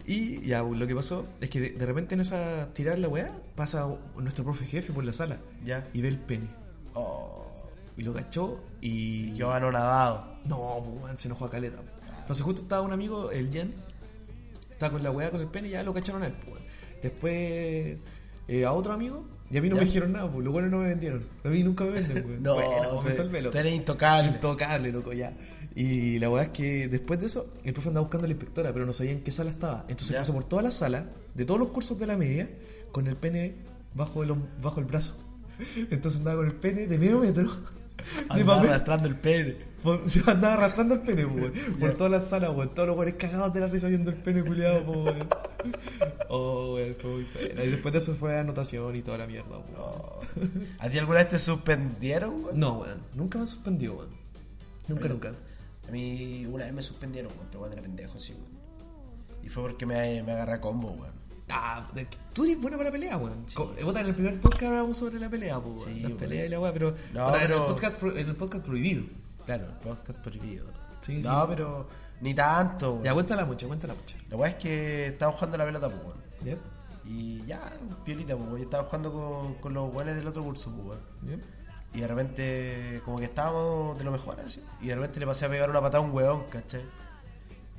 Y 0.07 0.41
ya, 0.47 0.63
lo 0.63 0.87
que 0.87 0.95
pasó 0.95 1.29
es 1.41 1.51
que 1.51 1.61
de, 1.61 1.71
de 1.71 1.87
repente 1.87 2.15
en 2.15 2.23
esa 2.23 2.73
tirar 2.73 2.99
la 2.99 3.09
weá 3.09 3.31
pasa 3.55 3.87
nuestro 4.17 4.45
profe 4.45 4.65
jefe 4.65 4.93
por 4.93 5.05
la 5.05 5.13
sala 5.13 5.39
Ya. 5.65 5.87
y 5.93 6.01
ve 6.01 6.09
el 6.09 6.19
pene. 6.19 6.49
Oh. 6.95 7.47
Y 7.97 8.03
lo 8.03 8.15
cachó 8.15 8.59
y. 8.81 9.35
Yo 9.35 9.53
anonadado. 9.53 10.37
No, 10.49 10.83
pues 10.85 11.03
weón, 11.03 11.19
se 11.19 11.29
enojó 11.29 11.45
a 11.47 11.51
caleta. 11.51 11.79
Entonces 12.21 12.45
justo 12.45 12.62
estaba 12.62 12.83
un 12.83 12.93
amigo, 12.93 13.31
el 13.31 13.51
Jen, 13.53 13.75
estaba 14.71 14.93
con 14.93 15.03
la 15.03 15.11
weá 15.11 15.31
con 15.31 15.41
el 15.41 15.49
pene 15.49 15.69
y 15.69 15.71
ya 15.73 15.83
lo 15.83 15.95
cacharon 15.95 16.23
a 16.23 16.27
él, 16.27 16.35
pues. 16.45 16.62
Después 17.03 17.97
eh, 18.49 18.64
a 18.67 18.73
otro 18.73 18.93
amigo, 18.93 19.25
y 19.51 19.57
a 19.57 19.62
mí 19.62 19.69
no 19.69 19.77
¿Ya? 19.77 19.81
me 19.81 19.87
dijeron 19.87 20.12
nada, 20.12 20.31
pues 20.31 20.45
los 20.45 20.53
buenos 20.53 20.71
no 20.71 20.79
me 20.79 20.88
vendieron. 20.88 21.25
A 21.45 21.49
mí 21.49 21.62
nunca 21.62 21.85
me 21.85 21.91
venden, 21.93 22.25
weón. 22.27 22.43
No, 22.43 22.55
bueno, 22.55 23.01
pues, 23.03 23.17
tú- 23.17 23.51
tú 23.51 23.59
eres 23.59 23.73
intocable. 23.75 24.29
Intocable, 24.29 24.93
loco, 24.93 25.12
ya. 25.12 25.33
Y 25.75 26.19
la 26.19 26.29
weá 26.29 26.43
es 26.45 26.49
que 26.51 26.88
después 26.88 27.21
de 27.21 27.27
eso, 27.27 27.47
el 27.64 27.73
profe 27.73 27.88
andaba 27.88 28.05
buscando 28.05 28.25
a 28.25 28.29
la 28.29 28.33
inspectora, 28.35 28.73
pero 28.73 28.85
no 28.85 28.93
sabía 28.93 29.12
en 29.12 29.23
qué 29.23 29.31
sala 29.31 29.51
estaba. 29.51 29.83
Entonces 29.88 30.09
Ya. 30.11 30.19
pasó 30.19 30.35
por 30.35 30.45
toda 30.45 30.62
la 30.62 30.71
sala, 30.73 31.07
de 31.35 31.45
todos 31.45 31.61
los 31.61 31.69
cursos 31.71 31.99
de 31.99 32.07
la 32.07 32.17
media, 32.17 32.51
con 32.93 33.07
el 33.07 33.17
pene 33.17 33.55
bajo 33.95 34.23
el, 34.23 34.35
bajo 34.61 34.81
el 34.81 34.87
brazo. 34.87 35.14
Entonces 35.91 36.19
andaba 36.19 36.38
con 36.38 36.47
el 36.49 36.55
pene 36.57 36.87
de 36.88 36.99
medio 36.99 37.19
metro, 37.21 37.51
Andaba 38.29 38.61
arrastrando 38.63 39.09
el 39.09 39.17
pene. 39.17 39.69
Se 40.07 40.21
andaba 40.31 40.55
arrastrando 40.55 40.95
el 40.95 41.01
pene, 41.01 41.27
po, 41.27 41.35
weón. 41.35 41.53
Por 41.81 41.95
toda 41.95 42.11
la 42.11 42.21
sala, 42.21 42.51
weón. 42.51 42.75
Todos 42.75 42.89
los 42.89 42.97
weones 42.97 43.15
cagados 43.17 43.53
de 43.53 43.61
la 43.61 43.67
risa 43.67 43.89
viendo 43.89 44.11
el 44.11 44.17
pene 44.17 44.43
culiado, 44.43 44.85
po, 44.85 44.93
weón. 44.93 45.29
Oh, 46.29 46.75
weón, 46.75 46.95
fue 46.97 47.11
muy 47.11 47.25
pena. 47.25 47.65
Y 47.65 47.71
después 47.71 47.93
de 47.93 47.99
eso 47.99 48.15
fue 48.15 48.39
anotación 48.39 48.97
y 48.97 49.03
toda 49.03 49.19
la 49.19 49.27
mierda. 49.27 49.59
Oh. 49.79 50.21
¿A 50.79 50.89
ti 50.89 50.99
alguna 50.99 51.19
vez 51.19 51.29
te 51.29 51.39
suspendieron, 51.39 52.45
weón? 52.45 52.59
No, 52.59 52.79
weón. 52.79 53.03
Nunca 53.15 53.39
me 53.39 53.47
suspendió, 53.47 53.95
weón. 53.95 54.11
Nunca, 54.89 55.05
Oye. 55.05 55.15
nunca. 55.15 55.33
A 55.87 55.91
mí 55.91 56.47
una 56.47 56.65
vez 56.65 56.75
me 56.75 56.83
suspendieron, 56.83 57.33
weón, 57.33 57.47
pero 57.49 57.61
cuando 57.61 57.75
era 57.77 57.83
pendejo, 57.83 58.19
sí, 58.19 58.33
weón. 58.33 58.59
Y 59.43 59.49
fue 59.49 59.63
porque 59.63 59.87
me, 59.87 60.23
me 60.23 60.33
agarré 60.33 60.55
a 60.55 60.61
combo, 60.61 60.91
weón. 60.91 61.17
Ah, 61.51 61.87
tú 62.35 62.45
eres 62.45 62.61
buena 62.61 62.77
para 62.77 62.91
la 62.91 62.93
pelea, 62.93 63.17
weón. 63.17 63.45
Sí. 63.47 63.57
En 63.79 63.97
el 63.97 64.15
primer 64.15 64.41
podcast 64.41 64.65
hablábamos 64.65 64.99
sobre 64.99 65.19
la 65.19 65.31
pelea, 65.31 65.59
po, 65.61 65.71
weón. 65.71 65.85
Sí, 65.85 66.01
Las 66.01 66.13
peleas 66.13 66.47
y 66.47 66.49
la 66.51 66.61
weá, 66.61 66.73
pero. 66.73 66.95
No, 67.15 67.27
puta, 67.27 67.43
En, 67.43 67.47
pero- 67.49 67.57
el 67.61 67.67
podcast, 67.73 67.97
pro- 67.97 68.17
en 68.17 68.29
el 68.29 68.37
podcast 68.37 68.65
prohibido. 68.67 69.05
Claro, 69.47 69.65
el 69.67 69.73
podcast 69.79 70.19
prohibido. 70.21 70.67
Sí, 71.01 71.21
no, 71.23 71.41
sí. 71.43 71.47
pero 71.49 71.89
ni 72.21 72.35
tanto, 72.35 72.93
weón. 72.93 73.05
Ya, 73.05 73.15
cuéntala 73.15 73.45
mucho, 73.47 73.67
cuéntala 73.67 73.95
mucho. 73.95 74.17
La 74.29 74.37
weá 74.37 74.51
es 74.51 74.57
que 74.57 75.07
estábamos 75.07 75.39
jugando 75.41 75.57
la 75.59 75.65
pelota, 75.65 75.89
pues, 75.89 76.03
weón. 76.05 76.19
¿Ya? 76.45 76.57
Y 77.11 77.43
ya, 77.47 77.73
piolita, 78.05 78.35
pues, 78.37 78.47
weón. 78.47 78.59
Yo 78.59 78.65
estaba 78.65 78.85
jugando 78.85 79.13
con, 79.13 79.55
con 79.55 79.73
los 79.75 79.95
weones 79.95 80.17
del 80.17 80.27
otro 80.27 80.43
curso, 80.45 80.71
pues, 80.71 80.87
weón. 80.87 81.01
¿Ya? 81.41 81.45
Y 81.95 82.01
de 82.03 82.07
repente, 82.07 83.01
como 83.07 83.17
que 83.17 83.25
estábamos 83.25 83.97
de 83.97 84.05
lo 84.05 84.13
mejor, 84.13 84.39
así. 84.41 84.63
Y 84.83 84.89
de 84.89 84.95
repente 84.97 85.19
le 85.21 85.27
pasé 85.27 85.47
a 85.47 85.49
pegar 85.49 85.71
una 85.71 85.81
patada 85.81 86.05
a 86.05 86.07
un 86.07 86.13
weón, 86.15 86.45
¿cachai? 86.51 86.83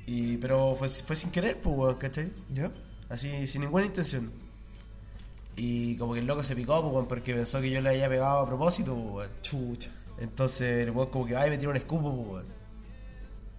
Y, 0.06 0.36
pero 0.38 0.74
fue, 0.76 0.88
fue 0.88 1.14
sin 1.14 1.30
querer, 1.30 1.60
pues, 1.60 1.76
weón, 1.76 1.94
¿cachai? 1.94 2.32
¿Ya? 2.48 2.72
Así, 3.10 3.46
sin 3.48 3.62
ninguna 3.62 3.86
intención. 3.86 4.32
Y 5.56 5.96
como 5.96 6.14
que 6.14 6.20
el 6.20 6.26
loco 6.26 6.42
se 6.42 6.54
picó, 6.56 6.90
pues, 6.90 7.06
porque 7.08 7.34
pensó 7.34 7.60
que 7.60 7.70
yo 7.70 7.80
le 7.80 7.90
había 7.90 8.08
pegado 8.08 8.38
a 8.38 8.46
propósito, 8.46 8.94
pues. 8.94 9.28
Chucha. 9.42 9.90
Entonces 10.18 10.86
el 10.86 10.90
weón 10.90 11.10
como 11.10 11.26
que 11.26 11.34
va 11.34 11.46
y 11.46 11.50
me 11.50 11.58
tiró 11.58 11.70
un 11.70 11.76
escupo, 11.76 12.24
pues. 12.24 12.44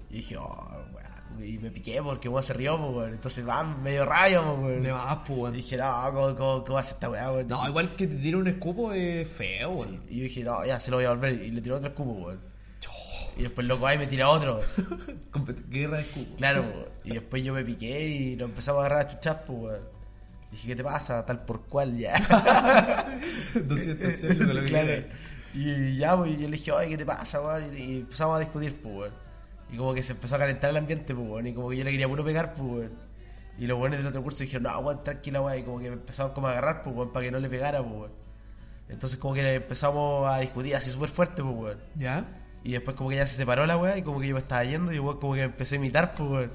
Y 0.10 0.16
dije, 0.18 0.38
oh, 0.38 0.68
weón. 0.94 1.44
Y 1.44 1.58
me 1.58 1.70
piqué 1.70 2.02
porque 2.02 2.30
weón 2.30 2.44
se 2.44 2.54
rió, 2.54 2.78
pues, 2.78 2.96
weón. 2.96 3.14
Entonces 3.14 3.48
va 3.48 3.64
medio 3.64 4.06
rayo, 4.06 4.42
pues, 4.42 4.60
weón. 4.60 4.84
De 4.84 4.94
más, 4.94 5.18
pues, 5.28 5.54
Y 5.54 5.58
dije, 5.58 5.78
no, 5.78 6.12
¿cómo, 6.14 6.36
cómo, 6.36 6.64
cómo 6.64 6.78
hace 6.78 6.94
esta 6.94 7.10
weá, 7.10 7.32
weón? 7.32 7.48
No, 7.48 7.68
igual 7.68 7.94
que 7.96 8.08
te 8.08 8.16
tire 8.16 8.38
un 8.38 8.48
escupo 8.48 8.94
es 8.94 9.28
feo, 9.28 9.84
Sí. 9.84 10.00
Y 10.10 10.18
yo 10.18 10.24
dije, 10.24 10.44
no, 10.44 10.66
ya 10.66 10.80
se 10.80 10.92
lo 10.92 10.98
voy 10.98 11.06
a 11.06 11.10
volver. 11.10 11.34
Y 11.34 11.52
le 11.52 11.62
tiró 11.62 11.76
otro 11.76 11.90
escupo, 11.90 12.12
weón. 12.12 12.51
Y 13.38 13.44
después 13.44 13.66
loco 13.68 13.92
y 13.92 13.98
me 13.98 14.08
tira 14.08 14.30
otro. 14.30 14.62
Guerra 15.70 15.98
de 15.98 16.04
escupo. 16.04 16.36
Claro. 16.38 16.92
Y 17.04 17.12
después 17.12 17.44
yo 17.44 17.54
me 17.54 17.64
piqué 17.64 18.08
y 18.08 18.36
lo 18.36 18.46
empezamos 18.46 18.84
a 18.84 18.86
agarrar 18.86 19.08
a 19.08 19.08
chuchas, 19.10 19.38
pues. 19.46 19.80
Dije, 20.52 20.68
¿qué 20.68 20.76
te 20.76 20.84
pasa? 20.84 21.26
Tal 21.26 21.46
por 21.46 21.62
cual, 21.62 21.98
ya. 21.98 22.14
200 23.56 24.24
euros, 24.24 24.54
lo 24.54 24.62
que 24.62 24.68
claro. 24.68 25.04
Y 25.54 25.98
ya, 25.98 26.18
pues, 26.18 26.38
yo 26.38 26.48
le 26.50 26.58
dije, 26.58 26.72
oye, 26.72 26.90
¿qué 26.90 26.98
te 26.98 27.06
pasa, 27.06 27.42
weón? 27.42 27.78
Y, 27.78 28.00
empezamos 28.00 28.36
a 28.36 28.40
discutir, 28.40 28.82
pues. 28.82 29.12
Y 29.72 29.78
como 29.78 29.94
que 29.94 30.04
se 30.04 30.12
empezó 30.12 30.36
a 30.36 30.40
calentar 30.40 30.70
el 30.70 30.78
ambiente, 30.78 31.16
pues. 31.16 31.46
Y 31.46 31.54
como 31.54 31.70
que 31.70 31.78
yo 31.78 31.84
le 31.86 31.92
quería 31.92 32.08
puro 32.08 32.26
pegar, 32.26 32.54
pues, 32.54 32.70
weón. 32.70 32.92
Y 33.58 33.68
los 33.68 33.80
weones 33.80 34.00
del 34.00 34.08
otro 34.08 34.24
curso 34.24 34.44
dijeron, 34.44 34.64
no, 34.64 34.80
weón, 34.80 35.04
tranquila, 35.04 35.42
weón. 35.42 35.60
Y 35.60 35.64
como 35.64 35.80
que 35.80 35.90
me 35.90 35.96
empezaron 35.96 36.34
como 36.34 36.48
a 36.48 36.52
agarrar, 36.52 36.82
pues, 36.82 37.10
para 37.14 37.26
que 37.26 37.32
no 37.32 37.40
le 37.40 37.50
pegara, 37.50 37.82
pues. 37.82 38.12
Entonces 38.90 39.18
como 39.20 39.34
que 39.34 39.54
empezamos 39.54 40.30
a 40.30 40.40
discutir 40.40 40.76
así 40.76 40.92
súper 40.92 41.10
fuerte, 41.10 41.42
pues, 41.42 41.56
weón. 41.56 41.80
¿Ya? 41.96 42.41
Y 42.64 42.74
después 42.74 42.96
como 42.96 43.10
que 43.10 43.16
ya 43.18 43.26
se 43.28 43.36
separó 43.38 43.66
la 43.66 43.78
weá 43.78 43.98
y 43.98 44.04
como 44.04 44.20
que 44.20 44.28
yo 44.28 44.34
me 44.36 44.40
estaba 44.40 44.64
yendo 44.64 44.92
y 44.94 45.00
weón 45.00 45.20
como 45.20 45.34
que 45.34 45.40
me 45.40 45.46
empecé 45.46 45.76
a 45.76 45.78
imitar, 45.80 46.14
pues 46.16 46.30
weón. 46.30 46.52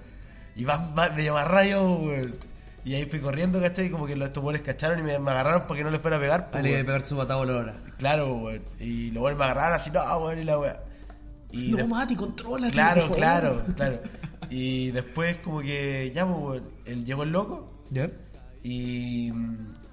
Y 0.54 0.64
más, 0.64 0.94
más, 0.94 1.14
medio 1.14 1.34
más 1.34 1.46
rayo, 1.48 1.84
weón. 1.94 2.36
Y 2.84 2.94
ahí 2.94 3.04
fui 3.06 3.18
corriendo, 3.20 3.60
¿cachai? 3.60 3.86
Y 3.86 3.90
como 3.90 4.06
que 4.06 4.14
los 4.14 4.26
estos 4.28 4.44
weones 4.44 4.62
cacharon 4.62 5.00
y 5.00 5.02
me, 5.02 5.18
me 5.18 5.30
agarraron 5.32 5.62
para 5.66 5.78
que 5.78 5.84
no 5.84 5.90
les 5.90 6.00
fuera 6.00 6.18
a 6.18 6.20
pegar, 6.20 6.50
pues, 6.50 6.62
Vale, 6.62 6.76
de 6.76 6.84
pegar 6.84 7.04
su 7.04 7.16
patada 7.16 7.40
ahora. 7.40 7.74
Claro, 7.98 8.34
weón. 8.34 8.62
Y 8.78 9.10
los 9.10 9.22
weones 9.24 9.38
me 9.38 9.44
agarraron 9.44 9.74
así, 9.74 9.90
no, 9.90 10.00
weón, 10.18 10.38
y 10.38 10.44
la 10.44 10.58
weá. 10.58 10.80
Y 11.50 11.70
No, 11.72 11.78
de- 11.78 11.84
Mati, 11.88 12.14
controla. 12.16 12.70
Claro, 12.70 13.10
claro, 13.10 13.62
claro. 13.74 13.98
Y 14.50 14.92
después 14.92 15.38
como 15.38 15.60
que 15.60 16.12
ya, 16.14 16.24
pues, 16.26 16.62
él 16.84 17.04
llegó 17.04 17.24
el 17.24 17.30
loco 17.30 17.72
¿Ya? 17.90 18.08
y, 18.62 19.32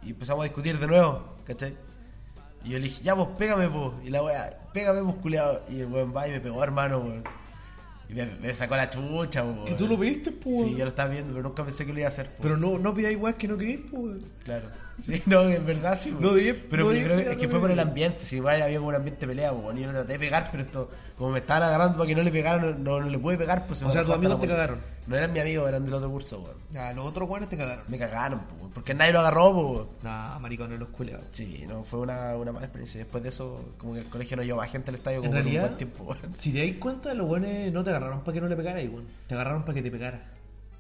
y 0.04 0.10
empezamos 0.12 0.42
a 0.42 0.44
discutir 0.46 0.78
de 0.80 0.86
nuevo, 0.88 1.36
¿cachai? 1.46 1.76
Y 2.64 2.70
yo 2.70 2.80
le 2.80 2.86
dije, 2.86 3.04
ya 3.04 3.16
pues 3.16 3.30
pégame, 3.38 3.70
pues. 3.70 3.92
Y 4.06 4.10
la 4.10 4.24
weá, 4.24 4.50
pégame, 4.74 5.02
pues, 5.04 5.16
culiao. 5.22 5.62
Y 5.70 5.80
el 5.82 5.88
weón 5.88 6.14
va 6.16 6.28
y 6.28 6.32
me 6.32 6.40
pegó, 6.40 6.64
hermano, 6.64 7.00
weón. 7.00 7.24
Y 8.10 8.14
me, 8.14 8.26
me 8.26 8.54
sacó 8.56 8.76
la 8.76 8.90
chucha, 8.90 9.44
weón. 9.44 9.68
¿Y 9.68 9.74
tú 9.74 9.88
lo 9.88 9.98
pediste, 10.00 10.32
pues? 10.32 10.62
Sí, 10.68 10.76
yo 10.76 10.84
lo 10.86 10.90
estaba 10.90 11.10
viendo, 11.10 11.34
pero 11.34 11.44
nunca 11.44 11.64
pensé 11.64 11.86
que 11.86 11.92
lo 11.94 12.00
iba 12.00 12.08
a 12.08 12.10
hacer, 12.10 12.28
pues. 12.28 12.40
Pero 12.42 12.58
no, 12.58 12.78
no 12.80 12.94
pidáis 12.94 13.18
weas 13.18 13.36
que 13.36 13.48
no 13.48 13.58
queréis, 13.58 13.82
pues. 13.92 14.18
Claro. 14.44 14.64
Sí, 15.08 15.24
no, 15.26 15.42
en 15.50 15.66
verdad 15.66 15.98
sí, 16.00 16.12
No 16.12 16.20
weón. 16.28 16.36
debí- 16.38 16.54
Pero 16.70 16.86
no 16.86 16.94
yo 16.94 17.04
creo 17.04 17.18
que, 17.18 17.32
es 17.32 17.38
que 17.38 17.46
no 17.48 17.52
fue 17.52 17.60
por 17.62 17.72
el 17.72 17.80
ambiente, 17.80 18.20
si 18.24 18.36
igual 18.36 18.62
había 18.62 18.78
como 18.78 18.90
un 18.90 18.96
ambiente 18.96 19.22
de 19.22 19.28
pelea, 19.28 19.52
weón. 19.52 19.76
Y 19.78 19.82
yo 19.82 19.88
lo 19.88 19.94
traté 19.94 20.14
de 20.14 20.20
pegar, 20.20 20.50
pero 20.52 20.62
esto, 20.64 20.90
como 21.18 21.32
me 21.32 21.40
estaban 21.40 21.64
agarrando 21.64 21.98
para 21.98 22.08
que 22.08 22.16
no 22.16 22.24
le 22.24 22.32
pegara, 22.32 22.74
no, 22.74 23.00
le 23.02 23.20
pude 23.20 23.38
pegar, 23.38 23.66
pues 23.68 23.80
se 23.80 23.86
O 23.86 23.88
me 23.88 23.94
sea, 23.94 24.02
bajó 24.02 24.14
tus 24.14 24.20
amigos 24.20 24.40
te 24.40 24.48
cagaron. 24.48 24.80
No 25.06 25.16
eran 25.18 25.34
mi 25.34 25.40
amigos, 25.40 25.68
eran 25.68 25.84
del 25.86 25.94
otro 25.94 26.10
curso, 26.10 26.40
weón. 26.40 26.58
Ya, 26.72 26.94
los 26.94 27.06
otros 27.06 27.30
weones 27.30 27.50
te 27.50 27.58
cagaron. 27.58 27.86
Me 27.88 28.00
cagaron, 28.00 28.42
weón. 28.60 28.72
Porque 28.72 28.94
nadie 28.94 29.12
lo 29.14 29.20
agarró, 29.20 29.54
pues, 29.54 29.66
weón. 29.66 29.88
Nah, 30.02 30.40
maricones 30.40 30.80
los 30.80 30.90
culeados. 30.90 31.26
Sí, 31.32 31.66
no, 31.68 31.84
fue 31.84 32.00
una, 32.00 32.36
una 32.36 32.52
mala 32.52 32.66
experiencia. 32.66 33.00
Después 33.00 33.22
de 33.22 33.30
eso, 33.30 33.74
como 33.78 33.94
que 33.94 34.00
el 34.00 34.08
colegio 34.08 34.38
no 34.38 34.44
llevó 34.44 34.60
más 34.60 34.72
gente 34.72 34.90
al 34.92 34.96
estadio 34.96 35.18
En 35.18 35.22
como 35.24 35.32
por 35.34 35.40
un 35.40 35.44
realidad, 35.46 35.64
buen 35.66 35.78
tiempo, 35.78 36.04
weón. 36.06 36.36
si 36.36 36.52
te 36.54 36.60
dais 36.60 36.78
cuenta, 36.78 37.14
los 37.14 37.30
weones 37.30 37.72
no 37.74 37.84
te 37.84 37.90
agarraron 37.90 38.22
para 38.24 38.34
que 38.34 38.42
no 38.42 38.48
le 38.48 38.56
pegara, 38.56 38.80
weón. 38.80 39.06
Te 39.28 39.36
agarraron 39.36 39.64
para 39.64 39.74
que 39.76 39.82
te 39.82 39.92
pegara. 39.92 40.24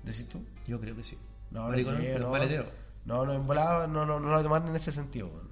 ¿Decís 0.03 0.27
tú? 0.29 0.41
Yo 0.67 0.79
creo 0.79 0.95
que 0.95 1.03
sí. 1.03 1.17
No, 1.51 1.69
creo, 1.69 1.91
los 1.91 2.19
no. 2.21 2.29
maleteros. 2.31 2.67
No, 3.05 3.25
no, 3.25 3.33
en 3.33 3.45
volada 3.45 3.85
no, 3.87 4.05
no, 4.05 4.19
no 4.19 4.31
lo 4.31 4.41
tomaron 4.41 4.69
en 4.69 4.75
ese 4.77 4.91
sentido, 4.91 5.27
weón. 5.27 5.49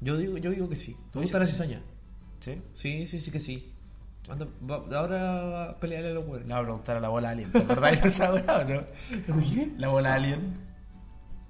Yo 0.00 0.16
digo, 0.16 0.38
yo 0.38 0.50
digo 0.50 0.68
que 0.68 0.76
sí. 0.76 0.94
¿Tú 1.12 1.18
¿Te 1.18 1.18
gusta 1.20 1.38
la 1.38 1.44
dices? 1.44 1.58
cizaña? 1.60 1.82
¿Sí? 2.40 2.62
Sí, 2.72 3.04
sí, 3.06 3.20
sí 3.20 3.30
que 3.30 3.38
sí. 3.38 3.74
Anda, 4.28 4.46
va- 4.68 4.98
ahora 4.98 5.76
peleale 5.80 6.10
a 6.10 6.12
los 6.12 6.26
weones. 6.26 6.46
Le 6.46 6.54
a 6.54 6.60
preguntar 6.62 6.96
a 6.96 7.00
la 7.00 7.08
bola 7.08 7.30
alien. 7.30 7.50
¿Te 7.50 7.58
acordás 7.58 8.00
de 8.02 8.08
esa 8.08 8.32
weá 8.34 8.58
o 8.58 8.64
no? 8.64 8.82
¿Qué? 9.50 9.72
La 9.78 9.88
bola 9.88 10.14
alien. 10.14 10.54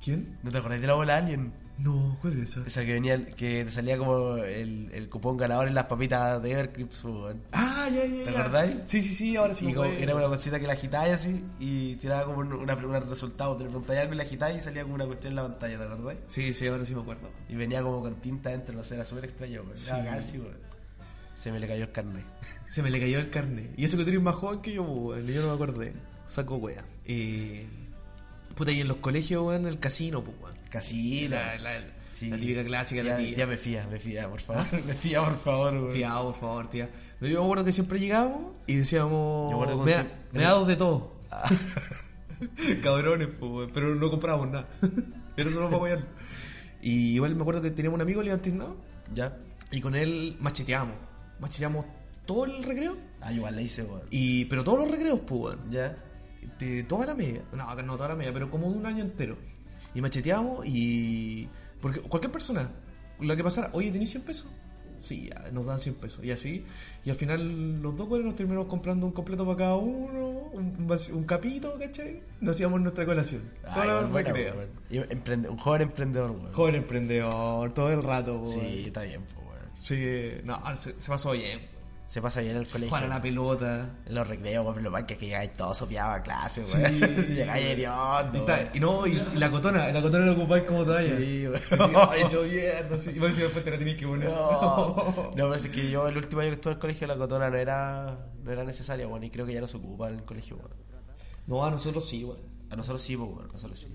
¿Quién? 0.03 0.39
¿No 0.43 0.51
te 0.51 0.59
acordás 0.59 0.81
de 0.81 0.87
la 0.87 0.95
bola 0.95 1.17
alien? 1.17 1.53
No, 1.77 2.17
¿cuál 2.21 2.35
es 2.41 2.51
esa? 2.51 2.67
Esa 2.67 2.85
que 2.85 2.93
venía, 2.93 3.25
que 3.27 3.65
te 3.65 3.71
salía 3.71 3.97
como 3.99 4.37
el, 4.37 4.91
el 4.93 5.09
cupón 5.09 5.37
ganador 5.39 5.67
en 5.67 5.75
las 5.75 5.87
papitas 5.87 6.43
de 6.43 6.53
Evercrisp, 6.53 7.05
weón. 7.07 7.43
Ah, 7.53 7.89
ya, 7.91 8.05
ya, 8.05 8.25
¿Te 8.25 8.33
ya. 8.33 8.39
acordáis? 8.41 8.77
Sí, 8.85 9.01
sí, 9.03 9.15
sí, 9.15 9.37
ahora 9.37 9.53
sí. 9.55 9.65
Y 9.65 9.69
me 9.69 9.73
acuerdo. 9.75 9.93
era 9.95 10.15
una 10.15 10.27
cosita 10.29 10.61
que 10.61 10.67
la 10.67 10.75
agitáis 10.75 11.15
así 11.15 11.43
y 11.59 11.97
tiraba 11.97 12.25
como 12.27 12.39
un, 12.41 12.53
una, 12.53 12.75
un 12.77 13.09
resultado. 13.09 13.57
Te 13.57 13.65
le 13.65 13.71
preguntáis 13.71 14.01
algo 14.01 14.13
y 14.15 14.17
la 14.17 14.23
agitáis 14.23 14.59
y 14.59 14.61
salía 14.61 14.83
como 14.83 14.95
una 14.95 15.07
cuestión 15.07 15.33
en 15.33 15.37
la 15.37 15.43
pantalla, 15.43 15.79
¿te 15.79 15.85
acordáis? 15.85 16.19
Sí, 16.29 16.53
sí, 16.53 16.67
ahora 16.67 16.85
sí 16.85 16.95
me 16.95 17.01
acuerdo. 17.03 17.31
Y 17.49 17.57
venía 17.57 17.83
como 17.83 18.01
con 18.03 18.15
tinta 18.17 18.51
dentro, 18.51 18.75
no 18.75 18.85
sé, 18.85 18.95
era 18.95 19.05
súper 19.05 19.25
extraño, 19.25 19.63
weón. 19.63 19.77
Sí. 19.77 19.91
Era 19.95 20.05
casi, 20.17 20.39
weón. 20.39 20.70
Se 21.41 21.51
me 21.51 21.59
le 21.59 21.67
cayó 21.67 21.85
el 21.85 21.93
carnet. 21.93 22.25
Se 22.69 22.83
me 22.83 22.91
le 22.91 23.01
cayó 23.01 23.19
el 23.19 23.31
carnet. 23.31 23.71
Y 23.79 23.85
eso 23.85 23.97
que 23.97 24.03
tú 24.05 24.11
eres 24.11 24.21
más 24.23 24.35
joven 24.35 24.61
que 24.61 24.75
yo, 24.75 24.83
weón. 24.83 25.27
Yo 25.27 25.41
no 25.41 25.49
me 25.49 25.55
acordé. 25.55 25.95
Saco 26.27 26.57
wea. 26.57 26.85
Y. 27.07 27.63
Puta, 28.55 28.73
y 28.73 28.81
en 28.81 28.89
los 28.89 28.99
colegios, 28.99 29.43
weón, 29.45 29.65
el 29.67 29.79
casino, 29.79 30.23
pues, 30.23 30.37
weón. 30.43 30.55
Casi, 30.71 31.29
La, 31.29 31.57
la, 31.59 31.81
Sí. 32.11 32.29
la 32.29 32.37
típica 32.37 32.63
clásica, 32.65 33.03
ya, 33.03 33.13
la 33.13 33.17
tía. 33.19 33.37
ya 33.37 33.47
me 33.47 33.57
fía, 33.57 33.87
me 33.91 33.99
fía, 33.99 34.29
por 34.29 34.41
favor. 34.41 34.67
me 34.87 34.95
fía, 34.95 35.25
por 35.25 35.39
favor, 35.43 35.75
weón. 35.75 35.93
Fiado, 35.93 36.25
por 36.33 36.41
favor, 36.41 36.69
tía. 36.69 36.91
Yo 37.23 37.39
me 37.41 37.45
acuerdo 37.45 37.65
que 37.65 37.73
siempre 37.73 37.99
llegábamos 37.99 38.53
y 38.67 38.75
decíamos. 38.77 39.51
Yo 39.53 39.57
me 39.59 39.65
acuerdo 39.73 39.85
"Me- 40.33 40.67
de 40.67 40.77
todo. 40.77 41.15
Ah, 41.31 41.49
Cabrones, 42.83 43.29
pues, 43.29 43.51
weón, 43.51 43.71
pero 43.73 43.95
no 43.95 44.11
comprábamos 44.11 44.49
nada. 44.51 44.69
Era 45.37 45.51
solo 45.51 45.67
para 45.67 45.77
apoyar. 45.77 46.05
Y 46.83 47.15
igual 47.15 47.35
me 47.35 47.43
acuerdo 47.43 47.63
que 47.63 47.71
teníamos 47.71 47.97
un 47.97 48.03
amigo, 48.03 48.23
León 48.23 48.41
Tiznado, 48.41 48.77
ya. 49.15 49.37
y 49.71 49.81
con 49.81 49.95
él 49.95 50.37
macheteábamos. 50.41 50.97
Macheteábamos 51.41 51.87
todo 52.27 52.45
el 52.45 52.63
recreo, 52.63 52.97
Ah, 53.21 53.33
igual 53.33 53.57
la 53.57 53.63
hice, 53.63 53.83
weón. 53.83 54.03
y 54.11 54.45
pero 54.47 54.63
todos 54.65 54.79
los 54.81 54.91
recreos, 54.91 55.21
pues, 55.27 55.41
weón. 55.57 55.71
Ya. 55.71 55.97
de 56.59 56.83
toda 56.85 57.07
la 57.07 57.15
media. 57.15 57.43
No, 57.53 57.75
no 57.83 57.97
toda 57.97 58.09
la 58.11 58.17
media, 58.17 58.33
pero 58.33 58.51
como 58.51 58.71
de 58.71 58.79
un 58.79 58.87
año 58.87 59.03
entero. 59.05 59.37
Y 59.95 60.01
macheteamos 60.01 60.65
y. 60.67 61.49
Porque 61.81 62.01
cualquier 62.01 62.31
persona, 62.33 62.71
lo 63.19 63.37
que 63.37 63.43
pasara, 63.45 63.71
oye, 63.73 63.91
¿tenés 63.91 64.11
100 64.11 64.25
pesos? 64.25 64.51
Sí, 64.99 65.31
ya, 65.31 65.51
nos 65.51 65.65
dan 65.67 65.79
100 65.81 65.95
pesos. 65.97 66.23
Y 66.25 66.31
así. 66.31 66.65
Y 67.05 67.11
al 67.11 67.17
final 67.17 67.81
los 67.83 67.97
dos 67.97 68.07
güeyes 68.09 68.27
nos 68.27 68.37
terminamos 68.37 68.69
comprando 68.69 69.07
un 69.07 69.13
completo 69.13 69.45
para 69.47 69.57
cada 69.57 69.77
uno, 69.77 70.29
un, 70.53 71.25
capito, 71.27 71.79
¿cachai? 71.79 72.23
Nos 72.43 72.57
hacíamos 72.57 72.81
nuestra 72.83 73.05
colación. 73.07 73.43
Ah, 73.67 74.07
bueno, 74.11 74.33
weón. 74.35 74.69
Y 74.91 74.99
emprende- 74.99 75.49
un 75.49 75.57
joven 75.59 75.83
emprendedor, 75.83 76.31
weón. 76.33 76.53
Joven 76.53 76.75
emprendedor, 76.75 77.73
todo 77.73 77.91
el 77.91 78.03
rato, 78.03 78.45
Sí, 78.45 78.59
güey. 78.59 78.87
está 78.87 79.03
bien, 79.03 79.23
pues, 79.23 79.37
weón. 79.37 79.50
Sí, 79.81 80.33
no, 80.45 80.61
se, 80.77 80.99
se 81.01 81.11
pasó 81.11 81.33
bien. 81.33 81.61
Se 82.07 82.21
pasa 82.21 82.41
bien 82.41 82.57
en 82.57 82.63
el 82.63 82.67
colegio. 82.69 82.89
Jugar 82.89 83.05
a 83.05 83.09
la 83.09 83.23
pelota. 83.23 83.95
En 84.05 84.15
los 84.17 84.27
recreos, 84.27 84.67
weón, 84.67 84.83
lo 84.83 84.91
más 84.91 85.05
que 85.05 85.15
es 85.15 85.21
que 85.21 85.27
llegáis 85.27 85.53
todo 85.53 85.73
sopeado 85.77 86.11
a 86.11 86.23
clase, 86.25 86.65
Sí. 86.65 86.77
weón. 86.83 87.27
llegáis 87.29 87.65
Y, 87.65 87.69
hediondo. 87.69 88.39
está- 88.41 88.69
y 88.75 88.81
no, 88.81 89.07
y, 89.07 89.13
y 89.13 89.37
la 89.39 89.49
cotona, 89.49 89.93
la 89.93 90.03
cotona 90.03 90.27
la 90.27 90.33
ocupáis 90.33 90.65
como 90.65 90.85
toalla. 90.85 91.17
Sí, 91.17 91.47
weón. 91.47 91.97
Así, 91.97 92.23
hecho 92.27 92.43
bien, 92.43 92.91
no 92.91 92.99
sé. 92.99 93.13
Y 93.13 93.19
vos 93.21 93.37
después 93.37 93.63
te 93.65 93.71
la 93.71 93.79
tenés 93.79 93.95
que 93.95 94.09
poner. 94.09 94.29
No, 94.29 94.97
no, 95.17 95.33
pero 95.37 95.55
es 95.55 95.69
que 95.69 95.89
yo 95.89 96.09
el 96.09 96.17
último 96.17 96.41
año 96.43 96.51
que 96.51 96.55
estuve 96.57 96.73
en 96.73 96.77
el 96.77 96.81
colegio 96.81 97.07
la 97.07 97.17
cotona 97.17 97.49
no 97.49 97.57
era, 97.57 98.27
no 98.43 98.51
era 98.51 98.65
necesaria, 98.65 99.07
weón, 99.07 99.23
y 99.23 99.31
creo 99.31 99.47
que 99.47 99.55
ya 99.55 99.61
no 99.61 99.69
se 99.69 99.77
ocupa 99.77 100.09
en 100.09 100.17
el 100.17 100.25
colegio, 100.25 100.57
weón. 100.57 100.71
No, 101.47 101.65
a 101.65 101.71
nosotros 101.71 102.09
sí, 102.09 102.25
weón. 102.25 102.41
A 102.71 102.77
nosotros 102.77 103.01
sí, 103.03 103.17
pues, 103.17 103.29
weón, 103.31 103.49
a 103.49 103.53
nosotros 103.53 103.79
sí. 103.79 103.87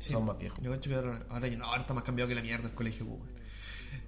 Sí. 0.00 0.10
Somos 0.12 0.26
más 0.34 0.38
viejos. 0.38 0.58
Yo 0.60 0.80
que 0.80 0.94
ahora, 0.96 1.20
ahora, 1.28 1.48
no, 1.50 1.64
ahora 1.64 1.80
está 1.82 1.94
más 1.94 2.02
cambiado 2.02 2.28
que 2.28 2.34
la 2.34 2.42
mierda 2.42 2.66
el 2.68 2.74
colegio, 2.74 3.06
pues, 3.06 3.20
weón. 3.20 3.41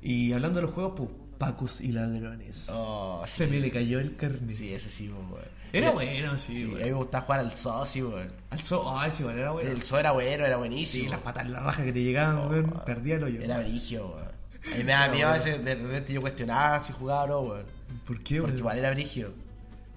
Y 0.02 0.32
hablando 0.32 0.60
de 0.60 0.66
los 0.66 0.74
juegos, 0.74 0.92
pues, 0.96 1.10
Pacos 1.38 1.80
y 1.80 1.90
ladrones. 1.90 2.68
Oh, 2.72 3.22
Se 3.26 3.46
me 3.48 3.58
le 3.58 3.70
cayó 3.70 3.98
el 3.98 4.14
carnet. 4.16 4.50
sí, 4.50 4.72
ese 4.72 4.88
sí, 4.88 5.08
pues, 5.08 5.30
weón. 5.32 5.54
Era 5.72 5.90
bueno, 5.90 6.36
sí, 6.36 6.54
Sí, 6.54 6.62
a 6.62 6.66
mí 6.66 6.72
weón. 6.74 6.84
me 6.84 6.92
gustaba 6.92 7.24
jugar 7.24 7.40
al 7.40 7.54
socio, 7.54 8.10
weón. 8.10 8.28
Al 8.50 8.60
so, 8.60 8.96
ah, 8.98 9.08
ese 9.08 9.22
igual 9.22 9.38
era 9.40 9.50
bueno. 9.50 9.68
El 9.70 9.82
so 9.82 9.98
era 9.98 10.12
bueno, 10.12 10.44
era 10.46 10.56
buenísimo. 10.58 11.04
Sí, 11.04 11.10
las 11.10 11.18
patas 11.20 11.44
en 11.46 11.52
la 11.52 11.60
raja 11.60 11.84
que 11.84 11.92
te 11.92 12.02
llegaban, 12.02 12.36
Oh, 12.38 12.48
weón. 12.48 12.72
Perdía 12.86 13.16
el 13.16 13.24
hoyo. 13.24 13.42
Era 13.42 13.58
brigio, 13.58 14.06
weón. 14.14 14.28
A 14.72 14.76
mí 14.78 14.84
me 14.84 14.92
daba 14.92 15.12
miedo 15.12 15.28
a 15.28 15.32
veces, 15.34 15.62
de 15.64 15.74
repente 15.74 16.12
yo 16.12 16.20
cuestionaba 16.20 16.78
si 16.80 16.92
jugaba 16.92 17.24
o 17.24 17.26
no, 17.26 17.40
weón. 17.40 17.64
¿Por 18.06 18.16
qué, 18.22 18.36
Porque 18.36 18.52
weón? 18.52 18.58
igual 18.58 18.78
era 18.78 18.90
brigio. 18.92 19.32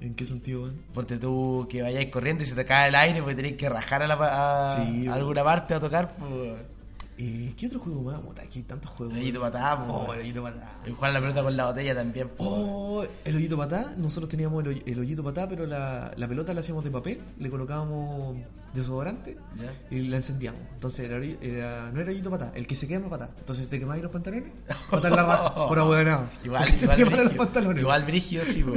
¿En 0.01 0.15
qué 0.15 0.25
sentido, 0.25 0.63
weón? 0.63 0.81
Porque 0.93 1.17
tú 1.17 1.67
que 1.69 1.83
vayáis 1.83 2.09
corriendo 2.09 2.43
y 2.43 2.47
se 2.47 2.55
te 2.55 2.65
cae 2.65 2.89
el 2.89 2.95
aire, 2.95 3.19
porque 3.21 3.35
tenés 3.35 3.53
que 3.53 3.69
rajar 3.69 4.01
a, 4.01 4.07
la, 4.07 4.15
a, 4.19 4.71
Sí, 4.71 4.79
a 4.79 4.83
weón. 5.01 5.11
alguna 5.13 5.43
parte 5.43 5.75
a 5.75 5.79
tocar, 5.79 6.15
pues. 6.17 6.31
weón. 6.31 6.76
Eh, 7.19 7.53
¿Qué 7.57 7.65
otro 7.65 7.79
juego 7.79 8.01
más? 8.03 8.19
Puta, 8.19 8.43
aquí 8.43 8.59
hay 8.59 8.65
tantos 8.65 8.91
juegos. 8.91 9.15
El 9.15 9.21
hoyito 9.23 9.41
patá, 9.41 9.75
po, 9.87 9.91
Oh, 9.91 10.03
weón. 10.03 10.15
el 10.17 10.21
hoyito 10.21 10.43
patá. 10.43 10.71
Y 10.85 10.91
jugar 10.91 11.13
la 11.13 11.19
pelota 11.19 11.41
con 11.43 11.57
la 11.57 11.65
botella 11.65 11.95
también, 11.95 12.29
po. 12.29 12.43
Oh, 12.45 13.05
el 13.25 13.35
hoyito 13.35 13.57
patá. 13.57 13.93
Nosotros 13.97 14.29
teníamos 14.29 14.61
el, 14.63 14.67
hoy- 14.69 14.83
el 14.85 14.99
hoyito 14.99 15.23
patá, 15.23 15.47
pero 15.49 15.65
la, 15.65 16.11
la 16.15 16.27
pelota 16.27 16.53
la 16.53 16.59
hacíamos 16.59 16.83
de 16.83 16.91
papel, 16.91 17.19
le 17.39 17.49
colocábamos 17.49 18.37
desodorante 18.73 19.35
¿Ya? 19.55 19.95
y 19.97 20.01
la 20.09 20.17
encendíamos. 20.17 20.61
Entonces 20.75 21.09
era, 21.09 21.17
era- 21.41 21.91
no 21.91 21.99
era 22.01 22.11
hoyito 22.11 22.29
patá, 22.29 22.51
el 22.53 22.67
que 22.67 22.75
se 22.75 22.87
quema 22.87 23.09
patá. 23.09 23.29
Entonces 23.39 23.67
te 23.67 23.79
quemáis 23.79 24.03
los 24.03 24.11
pantalones, 24.11 24.51
matar 24.91 25.11
la 25.11 25.23
raja, 25.23 25.67
por 25.67 25.79
ahueonado. 25.79 26.29
Igual, 26.45 26.65
Porque 26.65 26.75
se 26.77 26.87
te 26.87 26.93
igual, 26.93 26.97
quemaron 26.97 27.17
los 27.19 27.25
brígido. 27.29 27.45
pantalones. 27.45 27.81
igual 27.81 28.03
brígido, 28.03 28.45
sí, 28.45 28.63
po. 28.63 28.73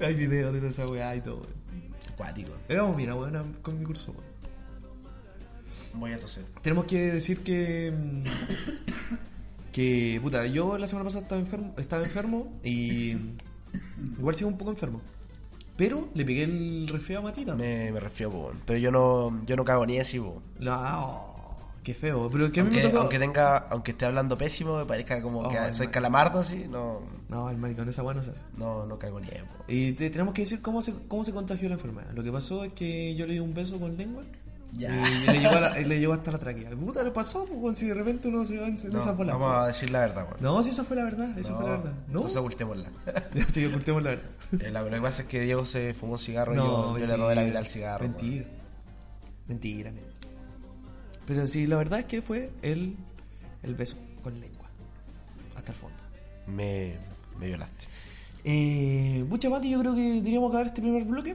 Hay 0.04 0.14
videos 0.14 0.52
de 0.52 0.58
toda 0.58 0.70
esa 0.70 0.86
weá 0.88 1.14
y 1.14 1.20
todo. 1.20 1.42
Acuático. 2.12 2.50
Éramos 2.68 2.96
bien 2.96 3.10
ahueonados 3.10 3.46
con 3.62 3.78
mi 3.78 3.84
curso. 3.84 4.10
weón. 4.10 4.24
Voy 5.96 6.12
a 6.12 6.18
toser. 6.18 6.44
Tenemos 6.62 6.84
que 6.86 7.12
decir 7.12 7.40
que. 7.42 7.92
mm, 7.92 8.22
Que, 9.72 10.18
puta, 10.22 10.46
yo 10.46 10.78
la 10.78 10.88
semana 10.88 11.04
pasada 11.04 11.22
estaba 11.24 11.38
enfermo, 11.40 11.74
estaba 11.76 12.02
enfermo 12.02 12.50
y. 12.64 13.14
Igual 14.18 14.34
sigo 14.34 14.48
un 14.48 14.56
poco 14.56 14.70
enfermo. 14.70 15.02
Pero 15.76 16.08
le 16.14 16.24
pegué 16.24 16.44
el 16.44 16.88
resfriado 16.88 17.26
a 17.26 17.28
Matita. 17.30 17.54
Me, 17.54 17.92
me 17.92 18.00
resfrió, 18.00 18.30
po. 18.30 18.44
weón. 18.46 18.62
Pero 18.64 18.78
yo 18.78 18.90
no, 18.90 19.44
yo 19.44 19.54
no 19.56 19.64
cago 19.66 19.84
ni 19.84 19.98
así, 19.98 20.18
po. 20.18 20.42
La- 20.58 20.98
oh, 21.04 21.58
qué 21.82 21.92
feo. 21.92 22.30
Pero 22.32 22.50
que 22.50 22.60
a 22.60 22.64
mí 22.64 22.68
Aunque, 22.70 22.82
me 22.84 22.88
tocó. 22.88 23.00
aunque 23.02 23.18
tenga, 23.18 23.58
aunque 23.58 23.90
esté 23.90 24.06
hablando 24.06 24.38
pésimo, 24.38 24.78
me 24.78 24.86
parezca 24.86 25.20
como 25.20 25.40
Oh, 25.40 25.50
que 25.50 25.58
el 25.58 25.74
soy 25.74 25.88
mar- 25.88 25.92
calamardo, 25.92 26.38
así, 26.40 26.64
no, 26.70 27.00
No, 27.28 27.50
el 27.50 27.58
maricón, 27.58 27.86
esa 27.90 28.02
weá 28.02 28.14
no 28.14 28.22
se 28.22 28.30
hace. 28.30 28.46
no, 28.56 28.86
no 28.86 28.98
cago 28.98 29.20
ni 29.20 29.26
po. 29.28 29.64
Y 29.68 29.92
te- 29.92 30.08
tenemos 30.08 30.32
que 30.32 30.40
decir 30.42 30.62
cómo 30.62 30.80
se, 30.80 30.94
cómo 31.08 31.22
se 31.22 31.32
contagió 31.32 31.68
la 31.68 31.74
enfermedad. 31.74 32.10
Lo 32.14 32.22
que 32.22 32.32
pasó 32.32 32.64
es 32.64 32.72
que 32.72 33.14
yo 33.14 33.26
le 33.26 33.34
di 33.34 33.40
un 33.40 33.52
beso 33.52 33.78
con 33.78 33.94
lengua. 33.98 34.22
Ya. 34.76 34.90
Y 35.08 35.26
le 35.26 35.38
llegó, 35.40 35.54
a 35.56 35.60
la- 35.60 35.78
le 35.78 35.98
llegó 36.00 36.12
hasta 36.12 36.30
la 36.32 36.38
tráquea. 36.38 36.70
Puta, 36.70 37.02
le 37.02 37.10
pasó, 37.10 37.46
pues, 37.46 37.78
si 37.78 37.86
de 37.86 37.94
repente 37.94 38.28
uno 38.28 38.44
se 38.44 38.58
va 38.58 38.66
en, 38.66 38.74
No, 38.92 39.00
esas 39.00 39.16
bolas. 39.16 39.34
vamos 39.38 39.56
a 39.56 39.66
decir 39.68 39.90
la 39.90 40.00
verdad, 40.00 40.24
weón. 40.28 40.36
No, 40.40 40.62
si 40.62 40.70
esa 40.70 40.84
fue 40.84 40.96
la 40.96 41.04
verdad, 41.04 41.38
esa 41.38 41.52
No, 41.52 41.56
fue 41.60 41.64
la 41.66 41.76
verdad. 41.78 41.92
No, 42.08 42.18
Entonces 42.20 42.36
ocultémosla. 42.36 42.90
Que 43.54 43.66
ocultemos 43.68 44.02
la 44.02 44.10
verdad. 44.10 44.24
Eh, 44.60 44.70
lo 44.70 44.90
que 44.90 45.00
pasa 45.00 45.22
es 45.22 45.28
que 45.28 45.40
Diego 45.40 45.64
se 45.64 45.94
fumó 45.94 46.12
un 46.14 46.18
cigarro 46.18 46.52
y 46.52 46.56
yo, 46.58 46.98
yo 46.98 47.06
le 47.06 47.16
robé 47.16 47.34
la 47.34 47.42
vida 47.44 47.58
al 47.58 47.66
cigarro. 47.66 48.04
Mentira. 48.04 48.44
Mentira, 49.48 49.90
mentira. 49.92 50.12
Pero 51.26 51.46
sí, 51.46 51.66
la 51.66 51.76
verdad 51.76 52.00
es 52.00 52.04
que 52.04 52.20
fue 52.22 52.50
el, 52.62 52.96
el 53.62 53.74
beso 53.74 53.96
con 54.22 54.38
lengua. 54.40 54.66
Hasta 55.56 55.72
el 55.72 55.78
fondo. 55.78 55.96
Me, 56.46 56.94
me 57.40 57.46
violaste. 57.46 57.86
Eh, 58.44 59.24
Bucha 59.28 59.48
Mati, 59.50 59.70
yo 59.70 59.80
creo 59.80 59.94
que 59.94 60.02
deberíamos 60.14 60.50
acabar 60.50 60.66
este 60.66 60.80
primer 60.82 61.04
bloque 61.04 61.34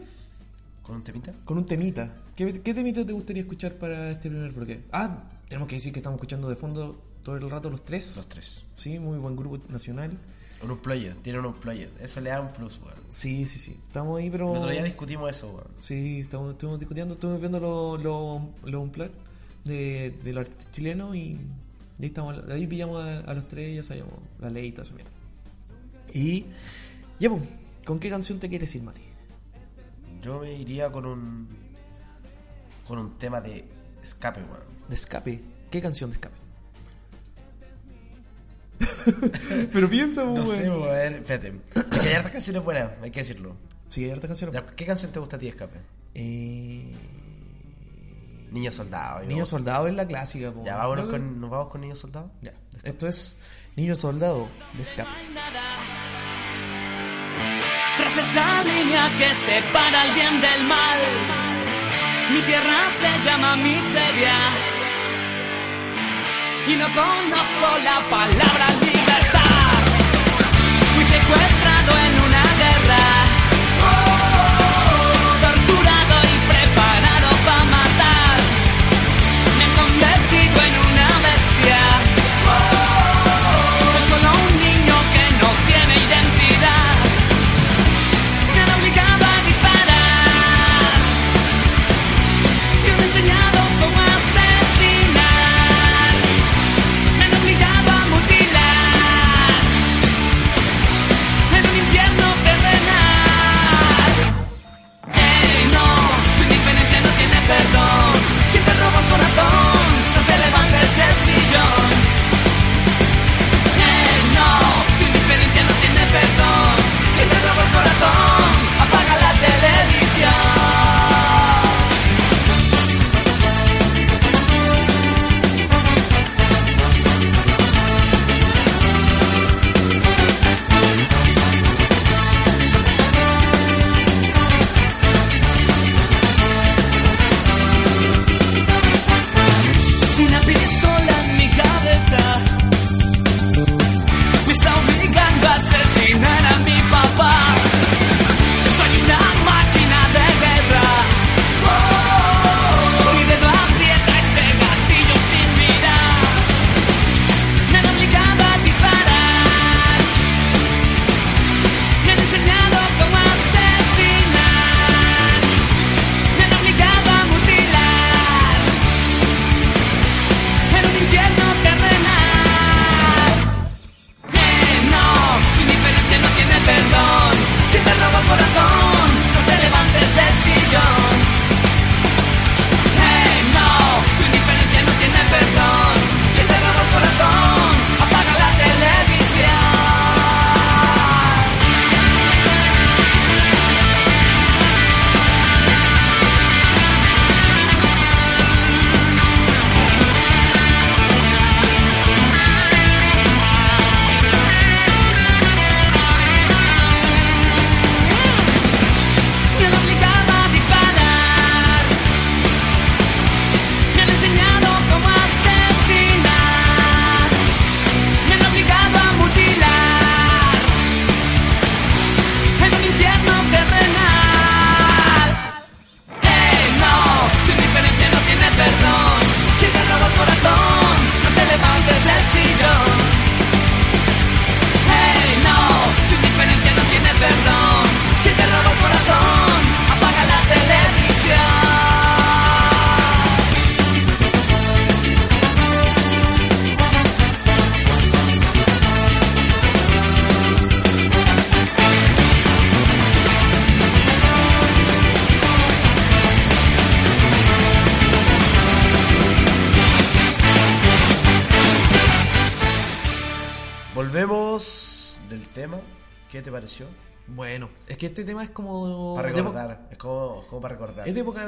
¿Con 0.84 0.96
un 0.98 1.04
temita? 1.04 1.34
con 1.44 1.58
un 1.58 1.66
temita. 1.66 2.10
¿Qué, 2.36 2.62
qué 2.62 2.74
temita 2.74 3.06
te 3.06 3.13
gustaría 3.13 3.41
escuchar 3.41 3.74
para 3.76 4.12
este 4.12 4.30
primer 4.30 4.52
bloque? 4.52 4.84
Ah, 4.91 5.24
tenemos 5.48 5.67
que 5.67 5.76
decir 5.76 5.91
que 5.91 6.00
estamos 6.00 6.17
escuchando 6.17 6.50
de 6.50 6.56
fondo 6.56 7.00
todo 7.24 7.36
el 7.36 7.50
rato 7.50 7.70
los 7.70 7.84
tres. 7.84 8.15
Los 8.17 8.30
tres. 8.30 8.63
Sí, 8.76 9.00
muy 9.00 9.17
buen 9.17 9.36
grupo 9.36 9.60
nacional. 9.70 10.17
Un 10.63 10.72
unplugged, 10.72 11.15
tienen 11.24 11.39
un 11.41 11.48
unplugged. 11.48 11.89
Eso 12.00 12.22
le 12.22 12.30
da 12.30 12.39
un 12.39 12.54
plus, 12.54 12.80
weón. 12.82 12.94
Sí, 13.10 13.46
sí, 13.46 13.58
sí. 13.58 13.72
Estamos 13.88 14.20
ahí, 14.20 14.30
pero... 14.30 14.52
El 14.52 14.58
otro 14.60 14.72
día 14.72 14.84
discutimos 14.84 15.30
eso, 15.30 15.50
weón. 15.50 15.67
Sí, 15.80 16.20
estamos, 16.20 16.52
estuvimos 16.52 16.80
discutiendo, 16.80 17.15
estuvimos 17.15 17.41
viendo 17.41 17.60
los 17.60 18.02
lo, 18.04 18.50
lo 18.63 18.82
unplugged 18.82 19.12
de, 19.65 20.12
de 20.24 20.34
los 20.34 20.41
artistas 20.41 20.72
chilenos 20.72 21.15
y, 21.15 21.20
y 21.20 22.04
ahí, 22.04 22.06
estamos, 22.06 22.38
ahí 22.50 22.67
pillamos 22.67 23.04
a, 23.04 23.20
a 23.22 23.34
los 23.34 23.48
tres, 23.48 23.76
ya 23.76 23.84
sabíamos 23.84 24.13
la 24.39 24.50
ley 24.50 24.67
y 24.67 24.72
toda 24.72 24.84
esa 24.84 24.94
mierda. 24.94 25.12
Y 26.13 26.46
ya, 27.20 27.30
pues, 27.30 27.41
¿con 27.86 28.00
qué 28.00 28.10
canción 28.10 28.39
te 28.39 28.48
quieres 28.48 28.74
ir, 28.76 28.84
Mati? 28.84 29.02
Yo 30.22 30.39
me 30.39 30.54
iría 30.54 30.91
con 30.91 31.06
un. 31.06 31.48
Con 32.88 32.98
un 33.00 33.17
tema 33.17 33.41
de 33.41 33.65
escape, 34.04 34.41
weón. 34.41 34.63
De 34.88 34.96
escape. 34.96 35.41
¿Qué 35.70 35.82
canción 35.82 36.10
de 36.10 36.15
escape? 36.15 36.36
Pero 39.72 39.89
piensa, 39.89 40.24
No 40.26 40.44
pues, 40.44 40.58
sé, 40.58 40.70
weón. 40.70 40.82
weón. 40.84 41.13
Espérate. 41.15 41.54
Es 41.76 42.00
que 42.00 42.10
hay 42.10 42.13
hartas 42.15 42.32
canciones 42.32 42.63
buenas, 42.63 42.89
hay 43.02 43.12
que 43.12 43.20
decirlo. 43.22 43.56
Sí, 43.89 44.06
hay 44.06 44.12
hartas 44.12 44.28
canciones. 44.30 44.54
Ya, 44.56 44.65
¿Qué 44.76 44.86
canción 44.86 45.12
te 45.12 45.20
gusta 45.20 45.36
a 45.36 45.39
ti, 45.39 45.48
escape? 45.48 45.80
Eh... 46.15 46.94
Niño 48.52 48.70
Soldado. 48.72 49.24
Niño 49.26 49.46
Soldado 49.46 49.88
es 49.88 49.94
la 49.96 50.06
clásica, 50.06 50.52
po. 50.52 50.65
Ya, 50.65 50.76
vámonos 50.76 51.06
con, 51.08 51.39
¿nos 51.39 51.50
vamos 51.50 51.70
con 51.70 51.80
Niño 51.82 51.96
Soldado? 51.96 52.32
Ya. 52.41 52.52
Esto 52.84 53.08
es 53.08 53.39
Niño 53.78 53.96
Soldado 53.96 54.50
de 54.74 54.84
escape. 54.84 55.10
Tras 57.98 58.17
esa 58.17 58.63
línea 58.63 59.15
que 59.17 59.30
separa 59.46 60.06
el 60.08 60.13
bien 60.15 60.41
del 60.41 60.67
mal, 60.67 61.00
mi 62.30 62.42
tierra 62.44 62.92
se 63.00 63.24
llama 63.24 63.56
miseria. 63.58 64.36
Y 66.68 66.76
no 66.76 66.86
conozco 66.94 67.80
la 67.84 68.10
palabra 68.10 68.68
libertad. 68.82 69.01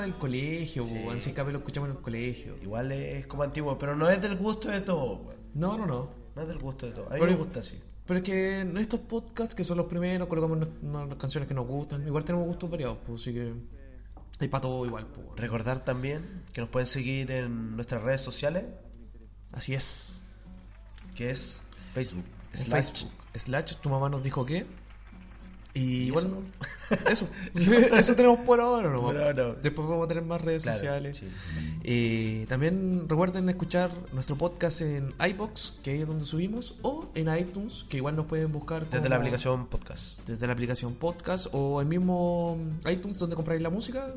Del 0.03 0.15
colegio, 0.15 0.83
Sí. 0.83 0.95
es 1.15 1.27
que 1.27 1.43
lo 1.43 1.57
escuchamos 1.57 1.89
en 1.89 1.95
el 1.97 2.01
colegio. 2.01 2.55
Igual 2.61 2.91
es 2.91 3.27
como 3.27 3.43
antiguo, 3.43 3.77
pero 3.77 3.95
no 3.95 4.09
es 4.09 4.21
del 4.21 4.35
gusto 4.37 4.69
de 4.69 4.81
todo, 4.81 5.15
weón. 5.23 5.37
No, 5.53 5.77
no, 5.77 5.85
no. 5.85 6.09
No 6.35 6.41
es 6.41 6.47
del 6.47 6.59
gusto 6.59 6.85
de 6.87 6.93
todo. 6.93 7.05
A 7.09 7.13
mí 7.13 7.19
Pero- 7.19 7.31
me 7.31 7.37
gusta 7.37 7.59
así. 7.59 7.79
Pero 8.05 8.17
es 8.17 8.23
que 8.23 8.59
en 8.59 8.77
estos 8.77 8.99
podcasts, 9.01 9.55
que 9.55 9.63
son 9.63 9.77
los 9.77 9.85
primeros, 9.85 10.27
colocamos 10.27 10.67
las 10.81 11.15
canciones 11.17 11.47
que 11.47 11.53
nos 11.53 11.65
gustan. 11.65 12.05
Igual 12.05 12.25
tenemos 12.25 12.45
gustos 12.47 12.69
variados, 12.69 12.97
pues 13.05 13.21
así 13.21 13.33
que. 13.33 13.53
Hay 14.39 14.47
para 14.49 14.61
todo 14.61 14.85
igual, 14.85 15.05
pues. 15.07 15.27
Recordar 15.37 15.85
también 15.85 16.43
que 16.51 16.59
nos 16.59 16.69
pueden 16.69 16.87
seguir 16.87 17.31
en 17.31 17.75
nuestras 17.75 18.01
redes 18.01 18.19
sociales, 18.21 18.65
Así 19.53 19.73
es. 19.73 20.23
que 21.15 21.29
es 21.29 21.61
Facebook. 21.93 22.25
Slash. 22.53 22.69
Facebook. 22.91 23.11
Slash, 23.35 23.75
tu 23.81 23.89
mamá 23.89 24.09
nos 24.09 24.21
dijo 24.23 24.45
que. 24.45 24.65
Y, 25.75 26.07
¿Y 26.07 26.11
bueno, 26.11 26.41
eso. 27.09 27.27
eso 27.55 28.15
tenemos 28.15 28.39
por 28.39 28.59
ahora, 28.59 28.89
¿no? 28.89 29.11
Después 29.61 29.87
vamos 29.87 30.05
a 30.05 30.07
tener 30.07 30.23
más 30.23 30.41
redes 30.41 30.63
Claro, 30.63 30.77
sociales. 30.77 31.17
sí. 31.17 31.27
Eh, 31.83 32.45
también 32.47 33.07
recuerden 33.09 33.49
escuchar 33.49 33.89
nuestro 34.13 34.37
podcast 34.37 34.81
en 34.81 35.13
iBox, 35.29 35.79
que 35.83 36.01
es 36.01 36.07
donde 36.07 36.23
subimos, 36.25 36.75
o 36.81 37.07
en 37.15 37.35
iTunes, 37.35 37.85
que 37.89 37.97
igual 37.97 38.15
nos 38.15 38.25
pueden 38.25 38.51
buscar 38.51 38.89
Desde 38.89 39.09
la 39.09 39.17
aplicación 39.17 39.67
podcast. 39.67 40.19
desde 40.27 40.47
la 40.47 40.53
aplicación 40.53 40.93
podcast 40.95 41.47
o 41.51 41.81
el 41.81 41.87
mismo 41.87 42.57
iTunes 42.89 43.17
donde 43.17 43.35
compráis 43.35 43.61
la 43.61 43.69
música, 43.69 44.13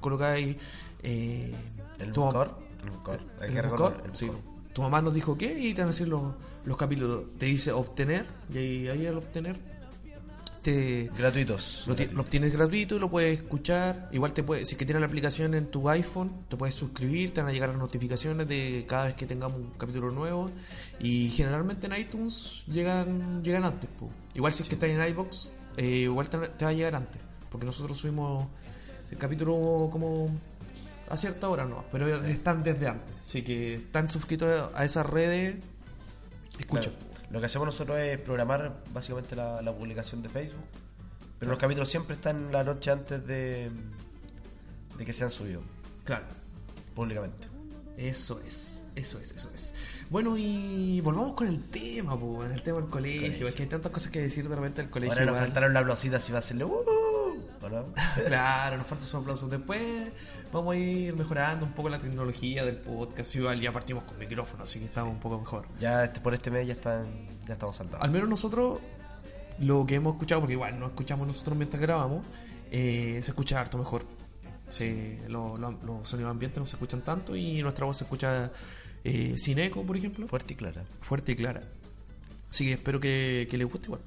colocáis 0.00 0.56
eh, 1.02 1.52
El 1.98 2.12
tu- 2.12 2.22
buscador. 2.22 2.58
El 2.84 2.90
buscador. 2.90 3.20
Hay 3.40 3.48
el 3.48 3.54
que 3.54 3.62
buscador, 3.62 3.90
recordar. 3.92 4.10
el 4.10 4.16
sí. 4.16 4.26
buscador. 4.26 4.58
Tu 4.72 4.82
mamá 4.82 5.02
nos 5.02 5.12
dijo 5.14 5.36
qué 5.36 5.58
y 5.58 5.74
te 5.74 5.80
van 5.80 5.88
a 5.88 5.90
decir 5.92 6.06
los, 6.06 6.22
los 6.64 6.76
capítulos. 6.76 7.24
Te 7.36 7.46
dice 7.46 7.72
obtener 7.72 8.26
y 8.54 8.58
ahí, 8.58 8.88
ahí 8.88 9.06
al 9.08 9.16
obtener 9.18 9.58
te 10.68 11.10
Gratuitos. 11.16 11.84
lo, 11.86 11.94
gratuitos. 11.94 12.14
lo 12.14 12.22
obtienes 12.22 12.52
gratuito 12.52 12.96
y 12.96 12.98
lo 12.98 13.10
puedes 13.10 13.38
escuchar. 13.38 14.08
Igual 14.12 14.34
te 14.34 14.42
puedes, 14.42 14.68
si 14.68 14.74
es 14.74 14.78
que 14.78 14.84
tienes 14.84 15.00
la 15.00 15.06
aplicación 15.06 15.54
en 15.54 15.70
tu 15.70 15.88
iPhone, 15.88 16.44
te 16.48 16.56
puedes 16.56 16.74
suscribir, 16.74 17.32
te 17.32 17.40
van 17.40 17.48
a 17.50 17.52
llegar 17.52 17.70
las 17.70 17.78
notificaciones 17.78 18.46
de 18.46 18.84
cada 18.86 19.04
vez 19.04 19.14
que 19.14 19.26
tengamos 19.26 19.58
un 19.58 19.70
capítulo 19.78 20.10
nuevo. 20.10 20.50
Y 21.00 21.30
generalmente 21.30 21.86
en 21.86 21.96
iTunes 21.96 22.64
llegan 22.66 23.42
llegan 23.42 23.64
antes. 23.64 23.88
po. 23.98 24.10
Igual 24.34 24.52
si 24.52 24.62
es 24.62 24.68
que 24.68 24.74
estás 24.74 24.90
en 24.90 25.00
iBox, 25.00 25.48
eh, 25.78 25.86
igual 25.86 26.28
te, 26.28 26.38
te 26.38 26.64
va 26.64 26.70
a 26.70 26.74
llegar 26.74 26.94
antes. 26.94 27.22
Porque 27.50 27.64
nosotros 27.64 27.98
subimos 27.98 28.46
el 29.10 29.16
capítulo 29.16 29.88
como 29.90 30.30
a 31.08 31.16
cierta 31.16 31.48
hora, 31.48 31.64
no. 31.64 31.84
Pero 31.90 32.08
están 32.24 32.62
desde 32.62 32.88
antes. 32.88 33.16
Así 33.20 33.42
que 33.42 33.74
están 33.74 34.06
suscritos 34.06 34.70
a 34.74 34.84
esas 34.84 35.06
redes. 35.06 35.56
Escucha. 36.58 36.90
Claro. 36.90 37.17
Lo 37.30 37.40
que 37.40 37.46
hacemos 37.46 37.66
nosotros 37.66 37.98
es 37.98 38.18
programar 38.18 38.82
básicamente 38.92 39.36
la, 39.36 39.60
la 39.62 39.72
publicación 39.72 40.22
de 40.22 40.28
Facebook. 40.28 40.64
Pero 41.38 41.50
los 41.50 41.58
capítulos 41.60 41.88
siempre 41.88 42.16
están 42.16 42.50
la 42.50 42.64
noche 42.64 42.90
antes 42.90 43.24
de, 43.26 43.70
de 44.96 45.04
que 45.04 45.12
sean 45.12 45.30
subidos 45.30 45.62
Claro. 46.04 46.24
públicamente. 46.94 47.46
Eso 47.96 48.40
es, 48.46 48.82
eso 48.94 49.18
es, 49.18 49.32
eso 49.32 49.50
es. 49.54 49.74
Bueno, 50.08 50.36
y 50.38 51.00
volvamos 51.00 51.34
con 51.34 51.48
el 51.48 51.62
tema, 51.68 52.18
po, 52.18 52.44
el 52.44 52.62
tema 52.62 52.78
del 52.80 52.88
colegio. 52.88 53.20
Colegio. 53.22 53.48
Es 53.48 53.54
que 53.54 53.62
hay 53.64 53.68
tantas 53.68 53.92
cosas 53.92 54.10
que 54.12 54.20
decir 54.20 54.48
de 54.48 54.54
repente 54.54 54.82
del 54.82 54.90
colegio. 54.90 55.12
Ahora 55.18 55.26
nos 55.26 55.38
faltaron 55.40 55.74
la 55.74 55.80
aplausita 55.80 56.18
si 56.20 56.32
va 56.32 56.38
a 56.38 56.40
hacerle 56.40 56.64
uh, 56.64 56.84
¿o 57.62 57.68
no? 57.68 57.86
Claro, 58.26 58.76
nos 58.76 58.86
faltan 58.86 59.06
esos 59.06 59.22
aplausos. 59.22 59.50
Después 59.50 60.10
vamos 60.52 60.74
a 60.74 60.78
ir 60.78 61.14
mejorando 61.16 61.64
un 61.66 61.72
poco 61.72 61.88
la 61.88 61.98
tecnología 61.98 62.64
del 62.64 62.76
podcast. 62.76 63.34
Igual 63.36 63.60
ya 63.60 63.72
partimos 63.72 64.04
con 64.04 64.18
micrófono, 64.18 64.62
así 64.64 64.78
que 64.78 64.84
estamos 64.86 65.12
un 65.12 65.20
poco 65.20 65.38
mejor. 65.38 65.66
Ya 65.78 66.04
este, 66.04 66.20
por 66.20 66.34
este 66.34 66.50
mes 66.50 66.66
ya 66.66 66.72
están 66.74 67.06
ya 67.46 67.54
estamos 67.54 67.76
saldados. 67.76 68.02
Al 68.02 68.10
menos 68.10 68.28
nosotros, 68.28 68.80
lo 69.58 69.86
que 69.86 69.96
hemos 69.96 70.14
escuchado, 70.14 70.40
porque 70.42 70.52
igual 70.54 70.78
no 70.78 70.86
escuchamos 70.86 71.26
nosotros 71.26 71.56
mientras 71.56 71.80
grabamos, 71.80 72.24
eh, 72.70 73.20
se 73.22 73.30
escucha 73.30 73.58
harto 73.60 73.78
mejor. 73.78 74.04
Se, 74.68 75.18
lo- 75.28 75.56
lo- 75.56 75.70
los 75.82 76.08
sonidos 76.08 76.30
ambientes 76.30 76.58
no 76.58 76.66
se 76.66 76.76
escuchan 76.76 77.00
tanto 77.02 77.34
y 77.34 77.62
nuestra 77.62 77.86
voz 77.86 77.96
se 77.96 78.04
escucha 78.04 78.50
eh, 79.04 79.34
sin 79.38 79.58
eco, 79.58 79.82
por 79.84 79.96
ejemplo. 79.96 80.26
Fuerte 80.26 80.52
y 80.52 80.56
clara. 80.56 80.84
fuerte 81.00 81.32
y 81.32 81.36
clara. 81.36 81.60
Así 82.50 82.64
que 82.66 82.72
espero 82.72 83.00
que, 83.00 83.46
que 83.50 83.56
les 83.58 83.66
guste 83.66 83.86
igual. 83.86 84.00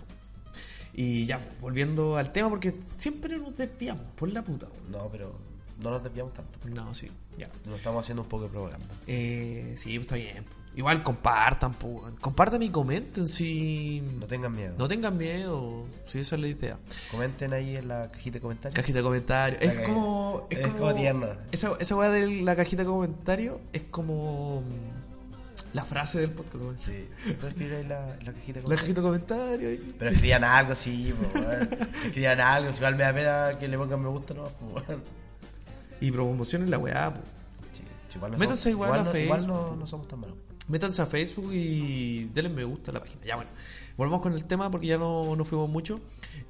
Y 0.93 1.25
ya, 1.25 1.39
volviendo 1.59 2.17
al 2.17 2.31
tema, 2.31 2.49
porque 2.49 2.73
siempre 2.85 3.37
nos 3.37 3.57
desviamos 3.57 4.05
por 4.15 4.29
la 4.31 4.43
puta. 4.43 4.67
No, 4.89 5.09
pero 5.09 5.33
no 5.81 5.91
nos 5.91 6.03
desviamos 6.03 6.33
tanto. 6.33 6.59
No, 6.69 6.93
sí, 6.93 7.09
ya. 7.37 7.49
Nos 7.65 7.77
estamos 7.77 8.03
haciendo 8.03 8.23
un 8.23 8.29
poco 8.29 8.43
de 8.43 8.49
propaganda. 8.49 8.93
Eh, 9.07 9.73
sí, 9.77 9.95
está 9.95 10.15
bien. 10.15 10.45
Igual 10.73 11.03
compartan, 11.03 11.73
po, 11.73 12.09
compartan 12.21 12.63
y 12.63 12.69
comenten 12.69 13.27
si... 13.27 14.01
No 14.19 14.25
tengan 14.25 14.55
miedo. 14.55 14.73
No 14.77 14.87
tengan 14.87 15.17
miedo, 15.17 15.85
si 16.05 16.19
esa 16.19 16.35
es 16.35 16.41
la 16.41 16.47
idea. 16.47 16.77
Comenten 17.11 17.51
ahí 17.51 17.75
en 17.75 17.89
la 17.89 18.07
cajita 18.07 18.35
de 18.35 18.41
comentarios. 18.41 18.75
Cajita 18.75 18.99
de 18.99 19.03
comentarios. 19.03 19.61
Es 19.61 19.79
como. 19.79 20.47
Es 20.49 20.65
como 20.67 20.95
tierna. 20.95 21.37
Esa, 21.51 21.73
esa 21.77 21.95
weá 21.97 22.09
de 22.09 22.41
la 22.41 22.55
cajita 22.55 22.83
de 22.83 22.87
comentarios 22.87 23.57
es 23.73 23.81
como. 23.83 24.63
La 25.73 25.85
frase 25.85 26.19
del 26.19 26.31
podcast, 26.31 26.55
weón. 26.63 26.77
Sí. 26.79 27.07
¿Puedes 27.23 27.43
escribir 27.53 27.73
ahí 27.75 27.83
la, 27.87 28.17
la 28.23 28.33
cajita 28.33 28.59
de 28.59 28.67
La 28.67 28.75
comentarios? 28.75 28.81
cajita 28.81 29.01
de 29.01 29.07
comentarios. 29.07 29.73
y- 29.73 29.93
Pero 29.97 30.11
escribían 30.11 30.43
algo, 30.43 30.75
sí, 30.75 31.13
weón. 31.33 31.69
Escribían 32.05 32.41
algo. 32.41 32.73
Si 32.73 32.77
igual 32.79 32.95
me 32.95 33.03
da 33.03 33.13
pena 33.13 33.59
que 33.59 33.67
le 33.67 33.77
pongan 33.77 34.01
me 34.01 34.09
gusta, 34.09 34.33
no, 34.33 34.43
weón. 34.73 35.03
Y 36.01 36.11
promocionen 36.11 36.69
la 36.71 36.77
weá, 36.77 37.13
po. 37.13 37.21
Sí, 37.73 37.83
igual 38.15 38.31
no 38.33 38.37
Métanse 38.37 38.71
somos- 38.71 38.85
igual 38.87 38.91
a 38.99 39.03
no, 39.03 39.17
igual 39.17 39.39
Facebook. 39.39 39.55
no, 39.69 39.75
no 39.77 39.87
somos 39.87 40.07
tan 40.07 40.19
malos. 40.19 40.37
Métanse 40.67 41.01
a 41.01 41.05
Facebook 41.05 41.51
y 41.53 42.25
denle 42.33 42.49
me 42.49 42.63
gusta 42.63 42.91
a 42.91 42.93
la 42.95 42.99
página. 42.99 43.23
Ya 43.25 43.35
bueno, 43.35 43.49
volvamos 43.97 44.21
con 44.21 44.33
el 44.33 44.43
tema 44.45 44.69
porque 44.71 44.87
ya 44.87 44.97
no, 44.97 45.35
no 45.35 45.45
fuimos 45.45 45.69
mucho. 45.69 45.99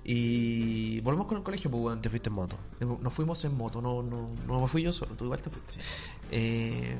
Y 0.03 0.99
volvemos 1.01 1.27
con 1.27 1.37
el 1.37 1.43
colegio, 1.43 1.69
pues 1.69 1.83
weón. 1.83 2.01
Te 2.01 2.09
fuiste 2.09 2.29
en 2.29 2.35
moto. 2.35 2.57
Nos 2.79 3.13
fuimos 3.13 3.43
en 3.45 3.55
moto, 3.55 3.81
no, 3.81 4.01
no, 4.01 4.29
no 4.47 4.61
me 4.61 4.67
fui 4.67 4.81
yo 4.83 4.91
solo, 4.91 5.15
tú 5.15 5.25
igual 5.25 5.41
te 5.41 5.49
fuiste. 5.51 5.73
Eh, 6.31 6.97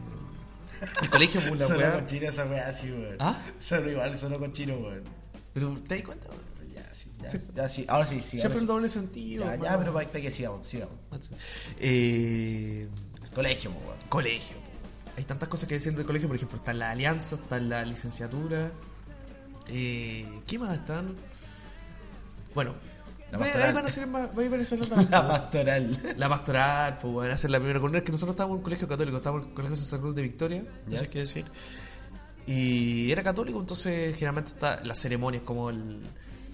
el 1.01 1.09
colegio, 1.09 1.41
pues 1.47 1.61
la 1.61 1.67
Solo 1.67 1.91
con 1.93 2.05
chino 2.07 2.29
esa 2.29 2.45
weá, 2.45 2.73
sí, 2.73 2.91
weón. 2.91 3.15
¿Ah? 3.19 3.41
Solo 3.59 3.91
igual, 3.91 4.17
solo 4.17 4.39
con 4.39 4.51
chino, 4.53 4.75
weón. 4.75 5.03
Pero 5.53 5.73
te 5.87 5.95
das 5.95 6.03
cuenta, 6.03 6.27
weón? 6.29 6.73
Ya, 6.73 6.93
sí, 6.93 7.11
ya, 7.21 7.29
Sí. 7.29 7.39
ya, 7.55 7.69
sí. 7.69 7.85
Ahora 7.87 8.07
sí, 8.07 8.19
sí. 8.21 8.37
Siempre 8.37 8.61
el 8.61 8.67
doble 8.67 8.89
sentido. 8.89 9.45
Ya, 9.45 9.55
ya, 9.55 9.61
weón. 9.61 9.79
pero 9.79 9.93
para, 9.93 10.07
para 10.07 10.21
que 10.21 10.31
sigamos, 10.31 10.67
sigamos. 10.67 10.95
Eh, 11.79 12.87
Colegio, 13.33 13.71
weón. 13.71 13.97
colegio. 14.09 14.57
Hay 15.17 15.23
tantas 15.25 15.49
cosas 15.49 15.67
que 15.67 15.75
decir 15.75 15.93
del 15.93 16.05
colegio, 16.05 16.27
por 16.27 16.35
ejemplo, 16.37 16.57
está 16.57 16.73
la 16.73 16.91
alianza, 16.91 17.35
está 17.35 17.59
la 17.59 17.83
licenciatura. 17.85 18.71
Eh, 19.67 20.25
¿Qué 20.47 20.57
más 20.57 20.77
están? 20.79 21.15
Bueno, 22.55 22.73
La 23.31 23.37
ahí 23.37 23.43
pastoral. 23.43 23.73
van 23.73 23.85
a 23.85 23.89
ser 23.89 24.07
más, 24.07 24.29
ahí 24.37 24.47
van 24.49 24.59
a 24.59 24.63
ser 24.65 24.79
más- 24.89 25.09
La 25.09 25.27
pastoral. 25.27 26.13
La 26.17 26.29
pastoral, 26.29 26.97
pues 27.01 27.13
van 27.15 27.31
a 27.31 27.37
ser 27.37 27.51
la 27.51 27.59
primera 27.59 27.79
columna. 27.79 27.99
Es 27.99 28.03
que 28.03 28.11
nosotros 28.11 28.33
estábamos 28.33 28.55
en 28.55 28.57
un 28.59 28.63
colegio 28.63 28.87
católico, 28.87 29.17
estábamos 29.17 29.43
en 29.45 29.49
el 29.49 29.55
colegio 29.55 29.75
Santa 29.77 29.99
Cruz 29.99 30.15
de 30.15 30.21
Victoria, 30.21 30.63
Ya. 30.87 30.93
eso 30.93 31.03
hay 31.03 31.09
que 31.09 31.19
decir. 31.19 31.45
Y 32.47 33.11
era 33.11 33.23
católico, 33.23 33.59
entonces 33.59 34.13
generalmente 34.15 34.51
está 34.51 34.83
las 34.83 34.99
ceremonias 34.99 35.43
como 35.43 35.69
el, 35.69 35.99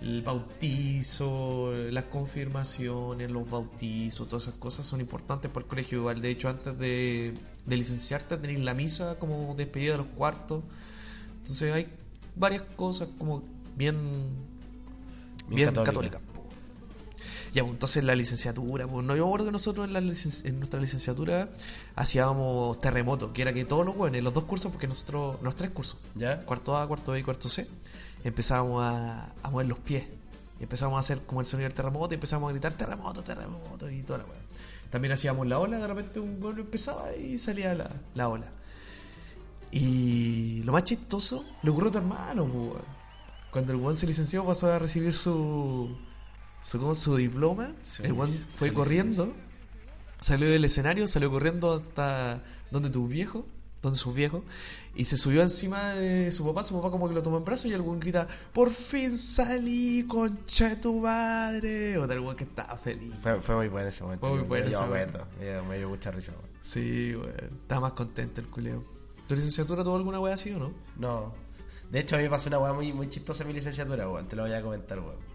el 0.01 0.21
bautizo, 0.21 1.71
las 1.91 2.03
confirmaciones, 2.05 3.31
los 3.31 3.49
bautizos, 3.49 4.27
todas 4.27 4.43
esas 4.43 4.55
cosas 4.59 4.85
son 4.85 4.99
importantes 5.01 5.49
para 5.49 5.63
el 5.63 5.69
colegio. 5.69 5.99
Igual, 5.99 6.21
de 6.21 6.29
hecho, 6.29 6.49
antes 6.49 6.77
de, 6.77 7.33
de 7.65 7.77
licenciarte, 7.77 8.37
tenéis 8.37 8.59
la 8.59 8.73
misa 8.73 9.15
como 9.17 9.55
despedida 9.55 9.93
de 9.93 9.97
los 9.99 10.07
cuartos. 10.07 10.63
Entonces 11.37 11.73
hay 11.73 11.87
varias 12.35 12.61
cosas 12.75 13.09
como 13.17 13.43
bien, 13.75 13.95
bien, 15.47 15.55
Bien 15.55 15.67
católica. 15.69 15.91
católicas. 15.91 16.21
po. 16.33 16.36
Ya, 17.57 17.63
pues, 17.63 17.73
entonces 17.73 18.03
la 18.03 18.13
licenciatura, 18.13 18.85
pues 18.87 19.03
no 19.03 19.15
yo 19.15 19.25
acuerdo 19.25 19.47
que 19.47 19.51
nosotros 19.51 19.87
en, 19.87 19.93
la 19.93 19.99
licen- 19.99 20.45
en 20.45 20.59
nuestra 20.59 20.79
licenciatura 20.79 21.49
hacíamos 21.95 22.79
terremoto, 22.79 23.33
que 23.33 23.41
era 23.41 23.51
que 23.51 23.65
todos 23.65 23.83
los 23.83 23.95
buenos, 23.95 24.21
los 24.21 24.31
dos 24.31 24.43
cursos, 24.43 24.71
porque 24.71 24.87
nosotros, 24.87 25.37
los 25.41 25.55
tres 25.55 25.71
cursos, 25.71 25.99
¿Ya? 26.13 26.45
cuarto 26.45 26.77
A, 26.77 26.87
cuarto 26.87 27.13
B 27.13 27.19
y 27.19 27.23
cuarto 27.23 27.49
C, 27.49 27.67
empezábamos 28.23 28.83
a, 28.83 29.33
a 29.41 29.49
mover 29.49 29.65
los 29.65 29.79
pies. 29.79 30.07
Y 30.59 30.63
empezamos 30.63 30.97
a 30.97 30.99
hacer 30.99 31.23
como 31.23 31.39
el 31.41 31.47
sonido 31.47 31.67
del 31.67 31.73
terremoto 31.73 32.13
y 32.13 32.15
empezamos 32.15 32.47
a 32.47 32.51
gritar 32.51 32.73
terremoto, 32.73 33.23
terremoto 33.23 33.89
y 33.89 34.03
toda 34.03 34.19
la 34.19 34.25
weá. 34.25 34.39
También 34.91 35.13
hacíamos 35.13 35.47
la 35.47 35.57
ola, 35.57 35.79
de 35.79 35.87
repente 35.87 36.19
un 36.19 36.39
gol 36.39 36.59
empezaba 36.59 37.15
y 37.15 37.39
salía 37.39 37.73
la, 37.73 37.89
la 38.13 38.29
ola. 38.29 38.51
Y 39.71 40.61
lo 40.63 40.73
más 40.73 40.83
chistoso 40.83 41.43
le 41.63 41.71
ocurrió 41.71 41.89
a 41.89 41.91
tu 41.91 41.97
hermano, 41.97 42.43
pues, 42.45 42.55
weón. 42.55 42.97
Cuando 43.49 43.71
el 43.73 43.79
weón 43.79 43.95
se 43.95 44.05
licenció 44.05 44.45
pasó 44.45 44.71
a 44.71 44.77
recibir 44.77 45.13
su, 45.13 45.97
su, 46.61 46.79
¿cómo? 46.79 46.95
su 46.95 47.15
diploma, 47.15 47.73
Sí, 47.83 48.03
el 48.03 48.13
weón 48.13 48.31
fue 48.55 48.73
corriendo, 48.73 49.33
salió 50.19 50.49
del 50.49 50.65
escenario, 50.65 51.07
salió 51.07 51.29
corriendo 51.31 51.75
hasta 51.75 52.43
donde 52.71 52.89
tus 52.89 53.09
viejos, 53.09 53.45
donde 53.81 53.97
sus 53.97 54.13
viejos, 54.13 54.43
y 54.95 55.05
se 55.05 55.15
subió 55.15 55.43
encima 55.43 55.93
de 55.93 56.31
su 56.31 56.45
papá, 56.45 56.63
su 56.63 56.75
papá 56.75 56.89
como 56.89 57.07
que 57.07 57.13
lo 57.13 57.21
tomó 57.21 57.37
en 57.37 57.45
brazos 57.45 57.67
y 57.67 57.73
el 57.73 57.81
weón 57.81 57.99
grita, 57.99 58.27
por 58.51 58.71
fin 58.71 59.15
salí, 59.15 60.05
concha 60.07 60.69
de 60.69 60.75
tu 60.77 60.99
madre. 60.99 61.97
O 61.97 62.07
tal 62.07 62.19
weón 62.19 62.35
que 62.35 62.45
estaba 62.45 62.75
feliz. 62.77 63.13
Fue, 63.21 63.39
fue 63.41 63.55
muy 63.55 63.67
bueno 63.67 63.87
ese 63.89 64.03
momento. 64.03 64.25
Fue 64.25 64.37
muy 64.37 64.47
bueno 64.47 64.65
Yo 64.69 64.79
ese 64.79 64.79
me 64.79 64.85
acuerdo. 64.85 65.27
Me 65.39 65.45
dio, 65.45 65.63
me 65.65 65.85
mucha 65.85 66.11
risa, 66.11 66.31
weón. 66.31 66.49
Sí, 66.61 67.13
weón. 67.15 67.33
Estaba 67.61 67.81
más 67.81 67.91
contento 67.93 68.41
el 68.41 68.47
culeo. 68.47 68.83
¿Tu 69.27 69.35
licenciatura 69.35 69.83
tuvo 69.83 69.97
alguna 69.97 70.19
wea 70.19 70.33
así 70.33 70.51
o 70.51 70.59
no? 70.59 70.73
No. 70.97 71.33
De 71.91 71.99
hecho, 71.99 72.15
a 72.15 72.17
mí 72.17 72.23
me 72.23 72.29
pasó 72.29 72.49
una 72.49 72.59
weá 72.59 72.73
muy, 72.73 72.91
muy 72.93 73.09
chistosa 73.09 73.43
en 73.43 73.49
mi 73.49 73.53
licenciatura, 73.53 74.09
weón. 74.09 74.27
Te 74.27 74.35
lo 74.35 74.43
voy 74.43 74.53
a 74.53 74.61
comentar, 74.61 74.99
weón. 74.99 75.26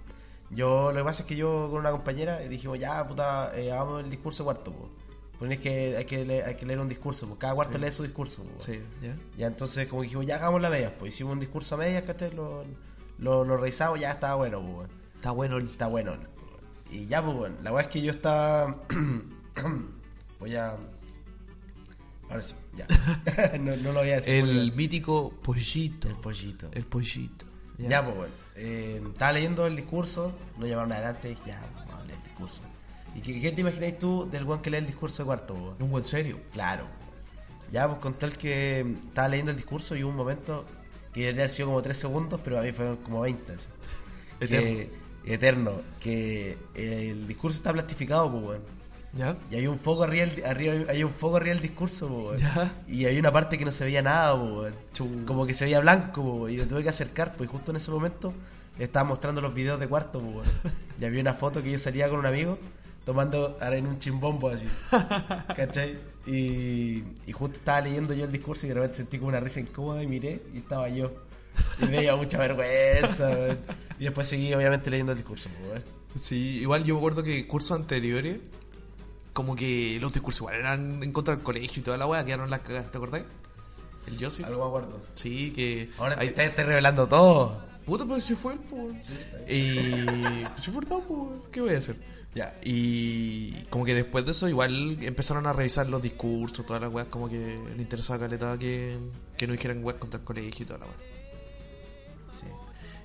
Yo, 0.54 0.92
lo 0.92 0.98
que 0.98 1.04
pasa 1.04 1.22
es 1.22 1.28
que 1.28 1.36
yo 1.36 1.68
con 1.70 1.80
una 1.80 1.90
compañera 1.90 2.38
dijimos, 2.40 2.78
ya, 2.78 3.06
puta, 3.06 3.52
eh, 3.58 3.72
hagamos 3.72 4.04
el 4.04 4.10
discurso 4.10 4.44
cuarto, 4.44 4.70
weón. 4.70 4.90
Porque 5.38 5.54
es 5.54 5.60
que 5.60 5.96
hay 5.96 6.04
que, 6.04 6.24
leer, 6.24 6.44
hay 6.44 6.54
que 6.54 6.66
leer 6.66 6.78
un 6.78 6.88
discurso, 6.88 7.26
pues 7.26 7.38
cada 7.40 7.54
cuarto 7.54 7.74
Sí. 7.78 7.80
lee 7.84 7.90
su 7.90 8.02
discurso, 8.02 8.42
weón. 8.42 8.60
Sí, 8.60 8.80
¿ya? 9.02 9.16
Ya 9.36 9.46
entonces, 9.46 9.88
como 9.88 10.02
dijimos, 10.02 10.26
ya 10.26 10.36
hagamos 10.36 10.60
la 10.60 10.70
media, 10.70 10.96
pues 10.98 11.14
hicimos 11.14 11.32
un 11.32 11.40
discurso 11.40 11.74
a 11.74 11.78
medias, 11.78 12.02
¿cachai? 12.02 12.32
Lo, 12.32 12.64
lo, 13.18 13.44
lo 13.44 13.56
revisamos, 13.56 13.98
ya 13.98 14.12
estaba 14.12 14.34
bueno, 14.36 14.60
pues. 14.62 14.88
Está 15.16 15.30
bueno. 15.30 15.58
Está 15.58 15.86
bueno. 15.86 16.16
Y 16.90 17.06
ya, 17.06 17.24
pues, 17.24 17.36
bueno. 17.36 17.56
La 17.62 17.72
weá 17.72 17.82
es 17.82 17.88
que 17.88 18.02
yo 18.02 18.10
estaba. 18.12 18.76
Voy 20.38 20.56
a. 20.56 20.76
Ahora 22.28 22.42
sí, 22.42 22.54
ya. 22.74 22.86
no, 23.58 23.76
no 23.76 23.92
lo 23.92 24.00
voy 24.00 24.10
a 24.10 24.16
decir. 24.16 24.34
El 24.34 24.72
mítico 24.72 25.30
pollito. 25.42 26.08
el 26.08 26.16
pollito. 26.16 26.68
El 26.72 26.84
pollito. 26.84 27.46
Ya, 27.78 28.02
pues, 28.04 28.16
bueno. 28.16 28.34
Eh, 28.56 29.02
estaba 29.06 29.32
leyendo 29.32 29.66
el 29.66 29.76
discurso, 29.76 30.32
nos 30.58 30.68
llamaron 30.68 30.92
adelante 30.92 31.28
y 31.28 31.30
dije, 31.30 31.42
ya, 31.48 31.62
vamos 31.76 31.94
a 31.94 32.04
leer 32.04 32.18
el 32.18 32.24
discurso. 32.24 32.60
¿Y 33.14 33.20
qué, 33.20 33.40
qué 33.40 33.52
te 33.52 33.60
imagináis 33.60 33.98
tú 33.98 34.28
del 34.30 34.44
weón 34.44 34.62
que 34.62 34.70
lee 34.70 34.78
el 34.78 34.86
discurso 34.86 35.22
de 35.22 35.26
cuarto? 35.26 35.76
Un 35.78 35.90
buen 35.90 36.04
serio. 36.04 36.38
Claro. 36.52 36.86
Ya, 37.70 37.88
pues 37.88 38.00
con 38.00 38.14
tal 38.14 38.36
que 38.36 38.80
estaba 38.80 39.28
leyendo 39.28 39.50
el 39.50 39.56
discurso 39.56 39.96
y 39.96 40.02
hubo 40.02 40.10
un 40.10 40.16
momento 40.16 40.64
que 41.12 41.20
debería 41.20 41.42
haber 41.42 41.50
sido 41.50 41.68
como 41.68 41.82
3 41.82 41.96
segundos, 41.96 42.40
pero 42.42 42.58
a 42.58 42.62
mí 42.62 42.72
fueron 42.72 42.96
como 42.96 43.22
20. 43.22 43.52
así. 43.52 43.64
Eterno. 44.40 44.66
Que, 45.24 45.34
eterno. 45.34 45.80
Que 46.00 46.58
el 46.74 47.26
discurso 47.26 47.58
está 47.58 47.72
plastificado, 47.72 48.30
pues, 48.30 48.44
weón. 48.44 48.81
¿Ya? 49.14 49.36
Y 49.50 49.56
hay 49.56 49.66
un 49.66 49.78
foco 49.78 50.04
arriba, 50.04 50.24
del- 50.26 50.44
arriba 50.46 50.74
hay 50.90 51.04
un 51.04 51.12
foco 51.12 51.36
arriba 51.36 51.54
del 51.54 51.62
discurso, 51.62 52.08
po. 52.08 52.34
Ya. 52.36 52.72
Y 52.88 53.04
hay 53.04 53.18
una 53.18 53.30
parte 53.30 53.58
que 53.58 53.64
no 53.64 53.72
se 53.72 53.84
veía 53.84 54.00
nada, 54.02 54.34
po. 54.34 54.64
Como 55.26 55.46
que 55.46 55.52
se 55.54 55.64
veía 55.66 55.80
blanco, 55.80 56.22
po, 56.22 56.48
y 56.48 56.56
me 56.56 56.64
tuve 56.66 56.82
que 56.82 56.88
acercar, 56.88 57.36
pues 57.36 57.48
y 57.48 57.52
justo 57.52 57.70
en 57.72 57.76
ese 57.76 57.90
momento 57.90 58.32
estaba 58.78 59.04
mostrando 59.04 59.40
los 59.42 59.52
videos 59.54 59.78
de 59.78 59.86
cuarto, 59.88 60.20
po. 60.20 60.42
Y 61.00 61.04
había 61.04 61.20
una 61.20 61.34
foto 61.34 61.62
que 61.62 61.70
yo 61.72 61.78
salía 61.78 62.08
con 62.08 62.20
un 62.20 62.26
amigo 62.26 62.58
tomando 63.04 63.58
ahora 63.60 63.76
en 63.76 63.86
un 63.86 63.98
chimbombo 63.98 64.48
así. 64.48 64.66
¿Cachai? 65.56 65.98
Y, 66.26 67.02
y 67.26 67.32
justo 67.32 67.58
estaba 67.58 67.80
leyendo 67.80 68.14
yo 68.14 68.24
el 68.24 68.32
discurso 68.32 68.64
y 68.66 68.68
de 68.68 68.76
repente 68.76 68.96
sentí 68.98 69.18
como 69.18 69.28
una 69.30 69.40
risa 69.40 69.58
incómoda 69.60 70.02
y 70.02 70.06
miré 70.06 70.40
y 70.54 70.58
estaba 70.58 70.88
yo. 70.88 71.12
Y 71.82 71.86
me 71.86 72.00
dio 72.00 72.16
mucha 72.16 72.38
vergüenza. 72.38 73.30
Y 73.98 74.04
después 74.04 74.28
seguí 74.28 74.54
obviamente 74.54 74.88
leyendo 74.90 75.12
el 75.12 75.18
discurso. 75.18 75.50
Sí, 76.18 76.60
igual 76.60 76.84
yo 76.84 76.94
me 76.94 77.00
acuerdo 77.00 77.22
que 77.24 77.46
cursos 77.46 77.78
anteriores, 77.78 78.38
como 79.32 79.56
que 79.56 79.98
los 80.00 80.12
discursos 80.12 80.40
igual 80.40 80.56
eran 80.56 81.02
en 81.02 81.12
contra 81.12 81.34
del 81.34 81.44
colegio 81.44 81.80
y 81.80 81.84
toda 81.84 81.96
la 81.96 82.06
weá, 82.06 82.24
quedaron 82.24 82.50
las 82.50 82.60
cagadas, 82.60 82.90
¿te 82.90 82.98
acordás? 82.98 83.22
El 84.06 84.18
Joseph. 84.22 84.46
Algo 84.46 84.62
me 84.62 84.68
acuerdo. 84.68 85.00
Sí, 85.14 85.52
que. 85.52 85.90
Ahora 85.98 86.16
te 86.16 86.44
estás 86.44 86.66
revelando 86.66 87.08
todo. 87.08 87.62
Puta, 87.84 88.04
pero 88.04 88.20
si 88.20 88.34
fue 88.34 88.54
él, 88.54 88.60
pues. 88.68 88.96
Y. 89.48 89.84
Pues 90.44 90.68
es 90.68 90.74
verdad, 90.74 90.98
pues. 91.06 91.30
¿Qué 91.50 91.60
voy 91.60 91.74
a 91.74 91.78
hacer? 91.78 91.96
Ya, 92.34 92.58
y. 92.64 93.52
Como 93.70 93.84
que 93.84 93.94
después 93.94 94.24
de 94.24 94.32
eso, 94.32 94.48
igual 94.48 94.98
empezaron 95.02 95.46
a 95.46 95.52
revisar 95.52 95.88
los 95.88 96.02
discursos, 96.02 96.64
todas 96.66 96.82
las 96.82 96.92
weas, 96.92 97.08
como 97.08 97.28
que 97.28 97.60
le 97.76 97.82
interesaba 97.82 98.20
caleta 98.20 98.58
que, 98.58 98.98
que 99.36 99.46
no 99.46 99.52
dijeran 99.52 99.84
weas 99.84 99.98
contra 99.98 100.18
el 100.18 100.24
colegio 100.24 100.64
y 100.64 100.66
toda 100.66 100.80
la 100.80 100.86
wea. 100.86 101.11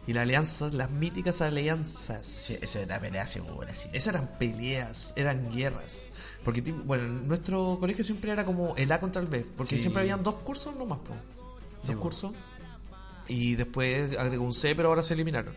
Y 0.07 0.13
las 0.13 0.21
alianzas, 0.23 0.73
las 0.73 0.89
míticas 0.89 1.41
alianzas. 1.41 2.25
Sí, 2.25 2.57
eso 2.61 2.79
era 2.79 2.97
pelea 2.99 3.27
segura, 3.27 3.73
sí. 3.75 3.89
Esas 3.91 4.15
eran 4.15 4.27
peleas, 4.39 5.13
eran 5.17 5.51
guerras. 5.51 6.11
Porque, 6.45 6.61
bueno, 6.61 7.03
en 7.03 7.27
nuestro 7.27 7.77
colegio 7.77 8.05
siempre 8.05 8.31
era 8.31 8.45
como 8.45 8.73
el 8.77 8.89
A 8.93 9.01
contra 9.01 9.21
el 9.21 9.27
B. 9.27 9.45
Porque 9.57 9.75
Sí. 9.75 9.81
siempre 9.81 10.01
habían 10.03 10.23
dos 10.23 10.35
cursos 10.35 10.73
nomás, 10.77 10.99
po. 10.99 11.13
Dos 11.85 11.95
po. 11.97 12.01
cursos. 12.01 12.33
Y 13.27 13.55
después 13.55 14.17
agregó 14.17 14.45
un 14.45 14.53
C, 14.53 14.73
pero 14.75 14.87
ahora 14.87 15.03
se 15.03 15.13
eliminaron. 15.13 15.53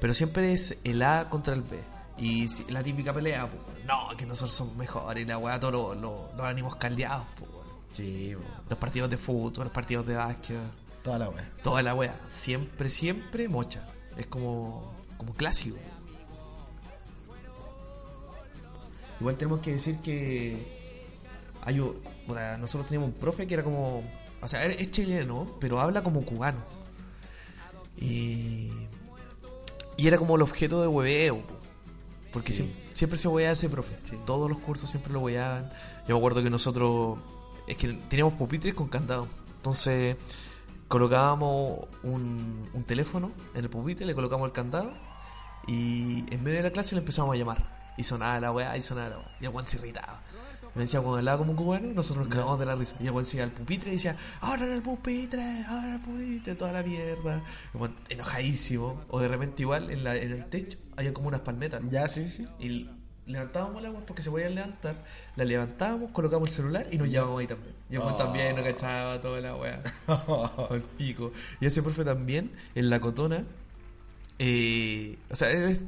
Pero 0.00 0.14
siempre 0.14 0.52
es 0.52 0.78
el 0.84 1.02
A 1.02 1.28
contra 1.28 1.54
el 1.54 1.62
B. 1.62 1.80
Y 2.18 2.46
la 2.70 2.82
típica 2.84 3.12
pelea, 3.12 3.48
po, 3.48 3.56
no, 3.84 4.16
que 4.16 4.26
nosotros 4.26 4.52
somos 4.52 4.76
mejores. 4.76 5.24
Y 5.24 5.26
la 5.26 5.38
weá, 5.38 5.58
todos 5.58 5.96
los, 5.96 6.40
ánimos 6.40 6.76
caldeados, 6.76 7.26
po. 7.38 7.46
Sí, 7.90 8.32
bo, 8.34 8.42
Los 8.70 8.78
partidos 8.78 9.10
de 9.10 9.16
fútbol, 9.18 9.64
los 9.64 9.72
partidos 9.72 10.06
de 10.06 10.14
básquet. 10.14 10.56
Toda 11.08 11.18
la 11.18 11.28
wea. 11.30 11.52
Toda 11.62 11.82
la 11.82 11.94
weá. 11.94 12.20
Siempre, 12.28 12.88
siempre 12.88 13.48
mocha. 13.48 13.82
Es 14.16 14.26
como, 14.26 14.94
como 15.16 15.32
clásico. 15.34 15.76
Igual 19.20 19.36
tenemos 19.36 19.60
que 19.60 19.72
decir 19.72 19.98
que 20.00 20.56
hay 21.64 21.80
un- 21.80 21.96
o 22.28 22.34
sea, 22.34 22.56
nosotros 22.58 22.86
teníamos 22.88 23.12
un 23.14 23.20
profe 23.20 23.46
que 23.46 23.54
era 23.54 23.64
como, 23.64 24.00
o 24.40 24.48
sea, 24.48 24.64
es 24.66 24.90
chileno, 24.90 25.46
pero 25.60 25.80
habla 25.80 26.02
como 26.02 26.24
cubano. 26.24 26.58
Y 27.96 28.70
y 29.96 30.06
era 30.06 30.16
como 30.16 30.36
el 30.36 30.42
objeto 30.42 30.80
de 30.80 30.86
hueveo, 30.86 31.38
po. 31.44 31.54
porque 32.32 32.52
Sí. 32.52 32.62
siem- 32.62 32.74
siempre, 32.94 33.18
se 33.18 33.26
hueveaba 33.26 33.54
ese 33.54 33.68
profe. 33.68 33.96
Todos 34.24 34.48
los 34.48 34.58
cursos 34.58 34.88
siempre 34.88 35.12
lo 35.12 35.18
hueveaban. 35.20 35.72
Yo 36.06 36.14
me 36.14 36.18
acuerdo 36.18 36.40
que 36.42 36.50
nosotros 36.50 37.18
es 37.66 37.76
que 37.76 37.94
teníamos 38.08 38.34
pupitres 38.34 38.74
con 38.74 38.86
candado. 38.86 39.26
Entonces 39.56 40.16
colocábamos 40.88 41.86
un, 42.02 42.68
un 42.72 42.84
teléfono 42.84 43.30
en 43.54 43.64
el 43.64 43.70
pupitre, 43.70 44.06
le 44.06 44.14
colocamos 44.14 44.46
el 44.46 44.52
candado 44.52 44.92
y 45.66 46.24
en 46.32 46.42
medio 46.42 46.56
de 46.56 46.62
la 46.64 46.70
clase 46.70 46.94
le 46.94 47.00
empezamos 47.00 47.34
a 47.34 47.38
llamar. 47.38 47.78
Y 47.98 48.04
sonaba 48.04 48.40
la 48.40 48.52
weá, 48.52 48.76
y 48.76 48.82
sonaba 48.82 49.10
la 49.10 49.18
weá. 49.18 49.36
Y 49.40 49.44
el 49.44 49.50
weón 49.50 49.66
se 49.66 49.76
irritaba. 49.76 50.22
Me 50.74 50.82
decía, 50.82 51.00
cuando 51.00 51.18
hablaba 51.18 51.38
como 51.38 51.50
un 51.50 51.56
cubano, 51.56 51.92
nosotros 51.92 52.26
nos 52.26 52.34
cagamos 52.34 52.58
de 52.60 52.66
la 52.66 52.76
risa. 52.76 52.96
Y 53.00 53.06
el 53.06 53.10
weón 53.10 53.24
se 53.24 53.36
iba 53.36 53.44
al 53.44 53.50
pupitre 53.50 53.90
y 53.90 53.94
decía, 53.94 54.16
ahora 54.40 54.66
en 54.66 54.72
el 54.72 54.82
pupitre, 54.82 55.64
ahora 55.68 55.88
en 55.88 55.94
el 55.94 56.00
pupitre, 56.00 56.54
toda 56.54 56.72
la 56.72 56.82
mierda. 56.82 57.42
Enojadísimo. 58.08 59.02
O 59.08 59.20
de 59.20 59.28
repente 59.28 59.62
igual, 59.62 59.90
en, 59.90 60.04
la, 60.04 60.16
en 60.16 60.32
el 60.32 60.46
techo, 60.46 60.78
había 60.96 61.12
como 61.12 61.28
unas 61.28 61.40
palmetas. 61.40 61.82
Ya, 61.90 62.06
sí, 62.06 62.30
sí. 62.30 62.46
Y 62.60 62.88
levantábamos 63.28 63.82
la 63.82 63.90
weá 63.90 64.04
porque 64.06 64.22
se 64.22 64.30
podían 64.30 64.54
levantar. 64.54 65.04
La 65.36 65.44
levantábamos, 65.44 66.10
colocamos 66.12 66.48
el 66.48 66.54
celular 66.54 66.88
y 66.90 66.96
nos 66.98 67.08
llevábamos 67.10 67.40
ahí 67.40 67.46
también. 67.46 67.74
Y 67.90 67.94
el 67.96 68.00
Oh. 68.02 68.16
también 68.16 68.56
nos 68.56 68.64
cachaba 68.64 69.20
toda 69.20 69.40
la 69.40 69.54
weá. 69.56 69.82
Al 70.70 70.82
pico. 70.96 71.32
Y 71.60 71.66
ese 71.66 71.82
profe 71.82 72.04
también, 72.04 72.50
en 72.74 72.90
la 72.90 72.98
cotona, 73.00 73.44
eh, 74.38 75.18
o 75.30 75.36
sea, 75.36 75.50
es- 75.50 75.82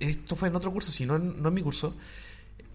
esto 0.00 0.36
fue 0.36 0.48
en 0.48 0.56
otro 0.56 0.72
curso, 0.72 0.90
si 0.90 1.06
no 1.06 1.16
en, 1.16 1.40
no 1.42 1.48
en 1.48 1.54
mi 1.54 1.62
curso. 1.62 1.94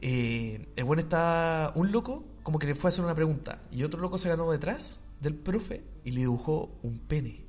eh, 0.04 0.68
el 0.76 0.84
bueno 0.84 1.02
está 1.04 1.72
un 1.76 1.92
loco, 1.92 2.24
como 2.42 2.58
que 2.58 2.66
le 2.68 2.74
fue 2.76 2.88
a 2.88 2.90
hacer 2.90 3.06
una 3.06 3.14
pregunta, 3.14 3.62
y 3.72 3.84
otro 3.84 4.02
loco 4.02 4.18
se 4.18 4.30
ganó 4.30 4.50
detrás 4.52 5.00
del 5.20 5.36
profe 5.36 5.84
y 6.04 6.12
le 6.12 6.22
dibujó 6.22 6.72
un 6.82 6.98
pene 6.98 7.46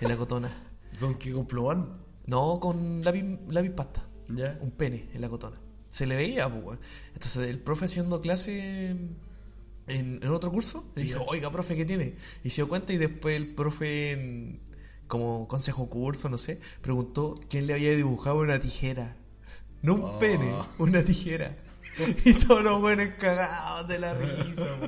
en 0.00 0.08
la 0.08 0.16
cotona. 0.16 0.50
¿Con 1.00 1.16
qué? 1.16 1.32
¿Con 1.32 1.46
plumón? 1.46 1.98
No 2.26 2.60
con 2.60 3.02
lápiz, 3.02 3.24
lápiz 3.48 3.70
pasta, 3.70 4.04
Ya. 4.28 4.58
un 4.60 4.70
pene 4.70 5.08
en 5.14 5.20
la 5.20 5.28
cotona. 5.28 5.56
Se 5.90 6.06
le 6.06 6.16
veía, 6.16 6.48
pues, 6.48 6.62
weón. 6.64 6.80
Entonces 7.14 7.48
el 7.48 7.58
profe 7.60 7.84
haciendo 7.84 8.20
clase 8.20 8.96
en, 9.86 10.26
otro 10.28 10.50
curso, 10.50 10.90
le 10.96 11.04
dijo, 11.04 11.22
oiga, 11.28 11.50
profe, 11.50 11.76
¿qué 11.76 11.84
tiene? 11.84 12.16
Y 12.42 12.50
se 12.50 12.56
dio 12.62 12.68
cuenta 12.68 12.92
y 12.92 12.96
después 12.96 13.36
el 13.36 13.54
profe, 13.54 14.10
en- 14.12 14.60
como 15.06 15.46
consejo 15.46 15.88
curso, 15.90 16.28
no 16.30 16.38
sé, 16.38 16.60
preguntó 16.80 17.38
quién 17.48 17.66
le 17.66 17.74
había 17.74 17.94
dibujado 17.94 18.38
una 18.38 18.58
tijera. 18.58 19.16
No 19.82 19.94
un 19.94 20.00
Oh. 20.02 20.18
pene, 20.18 20.52
una 20.78 21.04
tijera. 21.04 21.56
Y 22.24 22.34
todos 22.34 22.62
los 22.62 22.80
buenos 22.80 23.08
cagados 23.18 23.88
de 23.88 23.98
la 23.98 24.14
risa. 24.14 24.78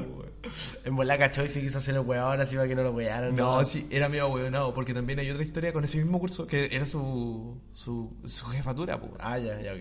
En 0.85 0.95
bola 0.95 1.19
cachó 1.19 1.45
y 1.45 1.49
se 1.49 1.61
quiso 1.61 1.79
hacer 1.79 1.95
el 1.95 2.01
weón 2.01 2.41
así 2.41 2.55
para 2.57 2.69
que 2.69 2.75
no 2.75 2.83
lo 2.83 2.93
wearan. 2.93 3.35
No, 3.35 3.65
sí, 3.65 3.87
era 3.91 4.09
medio 4.09 4.25
ahueonado, 4.25 4.75
porque 4.75 4.95
también 4.95 5.19
hay 5.19 5.31
otra 5.31 5.43
historia 5.43 5.73
con 5.73 5.85
ese 5.85 5.99
mismo 5.99 6.19
curso, 6.19 6.47
que 6.47 6.69
era 6.71 6.87
su, 6.87 7.61
su, 7.73 8.17
su 8.25 8.47
jefatura, 8.47 9.01
pues. 9.01 9.13
Ah, 9.19 9.39
ya, 9.39 9.61
ya, 9.61 9.73
ok. 9.73 9.81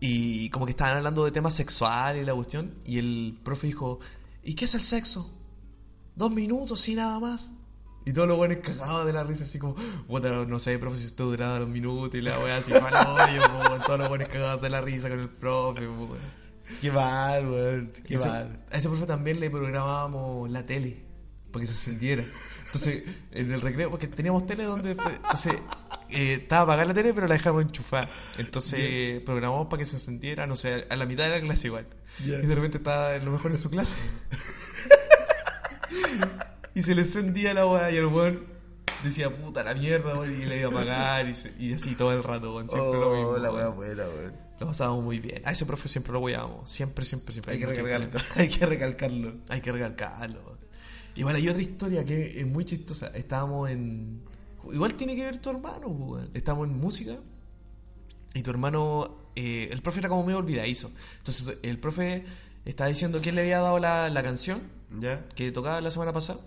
Y 0.00 0.48
como 0.50 0.64
que 0.64 0.70
estaban 0.70 0.96
hablando 0.96 1.24
de 1.24 1.32
temas 1.32 1.54
sexuales 1.54 2.22
y 2.22 2.26
la 2.26 2.34
cuestión. 2.34 2.74
Y 2.84 2.98
el 2.98 3.38
profe 3.42 3.66
dijo, 3.66 3.98
¿y 4.44 4.54
qué 4.54 4.66
es 4.66 4.74
el 4.74 4.82
sexo? 4.82 5.28
Dos 6.14 6.30
minutos 6.30 6.88
y 6.88 6.94
nada 6.94 7.18
más. 7.18 7.50
Y 8.08 8.12
todos 8.14 8.26
los 8.26 8.38
buenos 8.38 8.58
cagados 8.62 9.06
de 9.06 9.12
la 9.12 9.22
risa, 9.22 9.44
así 9.44 9.58
como, 9.58 9.74
puta, 10.06 10.30
no 10.30 10.58
sé, 10.58 10.78
profe, 10.78 10.96
si 10.96 11.04
esto 11.04 11.26
duraba 11.26 11.58
dos 11.58 11.68
minutos 11.68 12.18
y 12.18 12.22
la 12.22 12.38
wea 12.38 12.56
así, 12.56 12.72
mal 12.72 12.94
hoyo, 12.94 13.42
po, 13.42 13.68
weón". 13.68 13.82
todos 13.82 13.98
los 13.98 14.08
buenos 14.08 14.28
cagados 14.28 14.62
de 14.62 14.70
la 14.70 14.80
risa 14.80 15.10
con 15.10 15.20
el 15.20 15.28
profe, 15.28 15.86
po. 15.86 16.16
Qué 16.80 16.90
mal, 16.90 17.46
weón. 17.46 17.92
Qué 18.06 18.16
mal. 18.16 18.64
a 18.70 18.76
ese 18.78 18.88
profe 18.88 19.04
también 19.04 19.40
le 19.40 19.50
programábamos 19.50 20.50
la 20.50 20.64
tele 20.64 21.02
para 21.52 21.60
que 21.60 21.66
se 21.66 21.74
encendiera. 21.74 22.24
Entonces, 22.64 23.02
en 23.30 23.52
el 23.52 23.60
recreo, 23.60 23.90
porque 23.90 24.06
teníamos 24.06 24.46
tele 24.46 24.64
donde. 24.64 24.92
Entonces, 24.92 25.52
eh, 26.08 26.32
estaba 26.40 26.62
apagada 26.62 26.88
la 26.88 26.94
tele, 26.94 27.12
pero 27.12 27.26
la 27.26 27.34
dejamos 27.34 27.60
enchufada. 27.60 28.08
Entonces, 28.38 29.20
programamos 29.20 29.66
para 29.66 29.80
que 29.80 29.84
se 29.84 29.96
encendiera, 29.96 30.46
no 30.46 30.56
sé, 30.56 30.86
a 30.88 30.96
la 30.96 31.04
mitad 31.04 31.24
de 31.24 31.30
la 31.30 31.40
clase 31.42 31.66
igual. 31.66 31.86
Y 32.20 32.30
de 32.30 32.54
repente 32.54 32.78
estaba 32.78 33.16
en 33.16 33.26
lo 33.26 33.32
mejor 33.32 33.50
en 33.50 33.58
su 33.58 33.68
clase. 33.68 33.98
y 36.78 36.82
se 36.82 36.94
le 36.94 37.02
encendía 37.02 37.54
la 37.54 37.66
weá 37.66 37.90
y 37.90 37.96
el 37.96 38.06
weón 38.06 38.44
decía, 39.04 39.30
puta 39.30 39.62
la 39.64 39.74
mierda, 39.74 40.14
weón, 40.18 40.32
y 40.40 40.44
le 40.44 40.58
iba 40.60 40.68
a 40.68 40.70
apagar 40.72 41.28
y, 41.28 41.34
se- 41.34 41.52
y 41.58 41.72
así 41.74 41.94
todo 41.94 42.12
el 42.12 42.22
rato, 42.22 42.54
weón. 42.54 42.68
Siempre 42.68 42.98
lo 43.00 43.10
mismo. 43.14 43.28
Oh, 43.30 43.38
la 43.38 43.50
weá 43.52 43.68
buena, 43.68 44.04
weón. 44.08 44.32
Lo 44.60 44.66
pasábamos 44.66 45.04
muy 45.04 45.18
bien. 45.20 45.40
A 45.44 45.52
ese 45.52 45.66
profe 45.66 45.88
siempre 45.88 46.12
lo 46.12 46.20
weábamos. 46.20 46.70
Siempre, 46.70 47.04
siempre, 47.04 47.32
siempre. 47.32 47.52
Hay 47.54 47.58
que 47.60 47.66
recalcarlo. 47.66 48.20
Hay 48.36 48.48
que 48.48 48.66
recalcarlo. 48.66 49.34
Hay 49.48 49.60
que 49.60 49.72
recalcarlo. 49.72 50.58
Igual 51.14 51.34
hay 51.36 51.48
otra 51.48 51.62
historia 51.62 52.04
que 52.04 52.40
es 52.40 52.46
muy 52.46 52.64
chistosa. 52.64 53.08
Estábamos 53.08 53.70
en. 53.70 54.22
Igual 54.72 54.94
tiene 54.94 55.14
que 55.16 55.24
ver 55.24 55.38
tu 55.38 55.50
hermano, 55.50 55.88
pues, 55.88 56.10
weón. 56.10 56.30
Estábamos 56.34 56.68
en 56.68 56.78
música. 56.78 57.16
Y 58.34 58.42
tu 58.42 58.50
hermano. 58.50 59.18
eh, 59.36 59.68
el 59.70 59.80
profe 59.82 60.00
era 60.00 60.08
como 60.08 60.24
medio 60.24 60.38
olvidadizo. 60.38 60.90
Entonces 61.18 61.58
el 61.62 61.78
profe 61.78 62.24
estaba 62.64 62.88
diciendo 62.88 63.20
quién 63.22 63.34
le 63.34 63.40
había 63.42 63.60
dado 63.60 63.78
la, 63.78 64.10
la 64.10 64.22
canción 64.22 64.60
¿Ya? 65.00 65.24
que 65.34 65.50
tocaba 65.52 65.80
la 65.80 65.90
semana 65.90 66.12
pasada. 66.12 66.40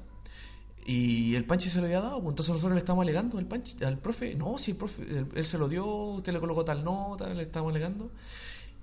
Y 0.85 1.35
el 1.35 1.45
Panchi 1.45 1.69
se 1.69 1.79
lo 1.79 1.85
había 1.85 2.01
dado, 2.01 2.21
pues 2.21 2.31
entonces 2.31 2.53
nosotros 2.53 2.73
le 2.73 2.79
estábamos 2.79 3.03
alegando 3.03 3.37
al, 3.37 3.45
Panchi, 3.45 3.83
al 3.83 3.99
profe. 3.99 4.35
No, 4.35 4.57
si 4.57 4.71
el 4.71 4.77
profe, 4.77 5.03
él, 5.03 5.27
él 5.35 5.45
se 5.45 5.57
lo 5.57 5.69
dio, 5.69 5.85
usted 5.85 6.33
le 6.33 6.39
colocó 6.39 6.65
tal 6.65 6.83
nota, 6.83 7.33
le 7.33 7.43
estábamos 7.43 7.73
alegando. 7.73 8.11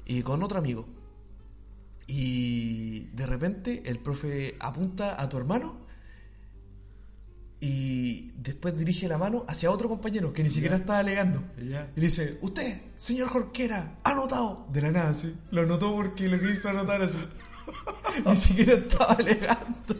Y 0.04 0.22
con 0.22 0.42
otro 0.42 0.58
amigo. 0.58 0.86
Y 2.06 3.00
de 3.12 3.26
repente 3.26 3.82
el 3.86 3.98
profe 3.98 4.56
apunta 4.60 5.20
a 5.20 5.28
tu 5.28 5.36
hermano 5.36 5.88
y 7.60 8.32
después 8.36 8.78
dirige 8.78 9.08
la 9.08 9.18
mano 9.18 9.44
hacia 9.48 9.70
otro 9.70 9.88
compañero 9.88 10.32
que 10.32 10.42
ni 10.42 10.50
siquiera 10.50 10.76
estaba 10.76 11.00
alegando. 11.00 11.42
Y 11.58 11.64
le 11.64 11.88
dice, 11.96 12.38
usted, 12.40 12.80
señor 12.94 13.28
Jorquera, 13.28 13.98
ha 14.04 14.10
anotado. 14.12 14.68
De 14.72 14.80
la 14.80 14.92
nada, 14.92 15.14
sí. 15.14 15.34
Lo 15.50 15.62
anotó 15.62 15.94
porque 15.94 16.28
lo 16.28 16.38
quiso 16.38 16.68
anotar 16.68 17.02
así. 17.02 17.18
Ni 18.26 18.36
siquiera 18.36 18.74
estaba 18.74 19.12
alegando. 19.14 19.94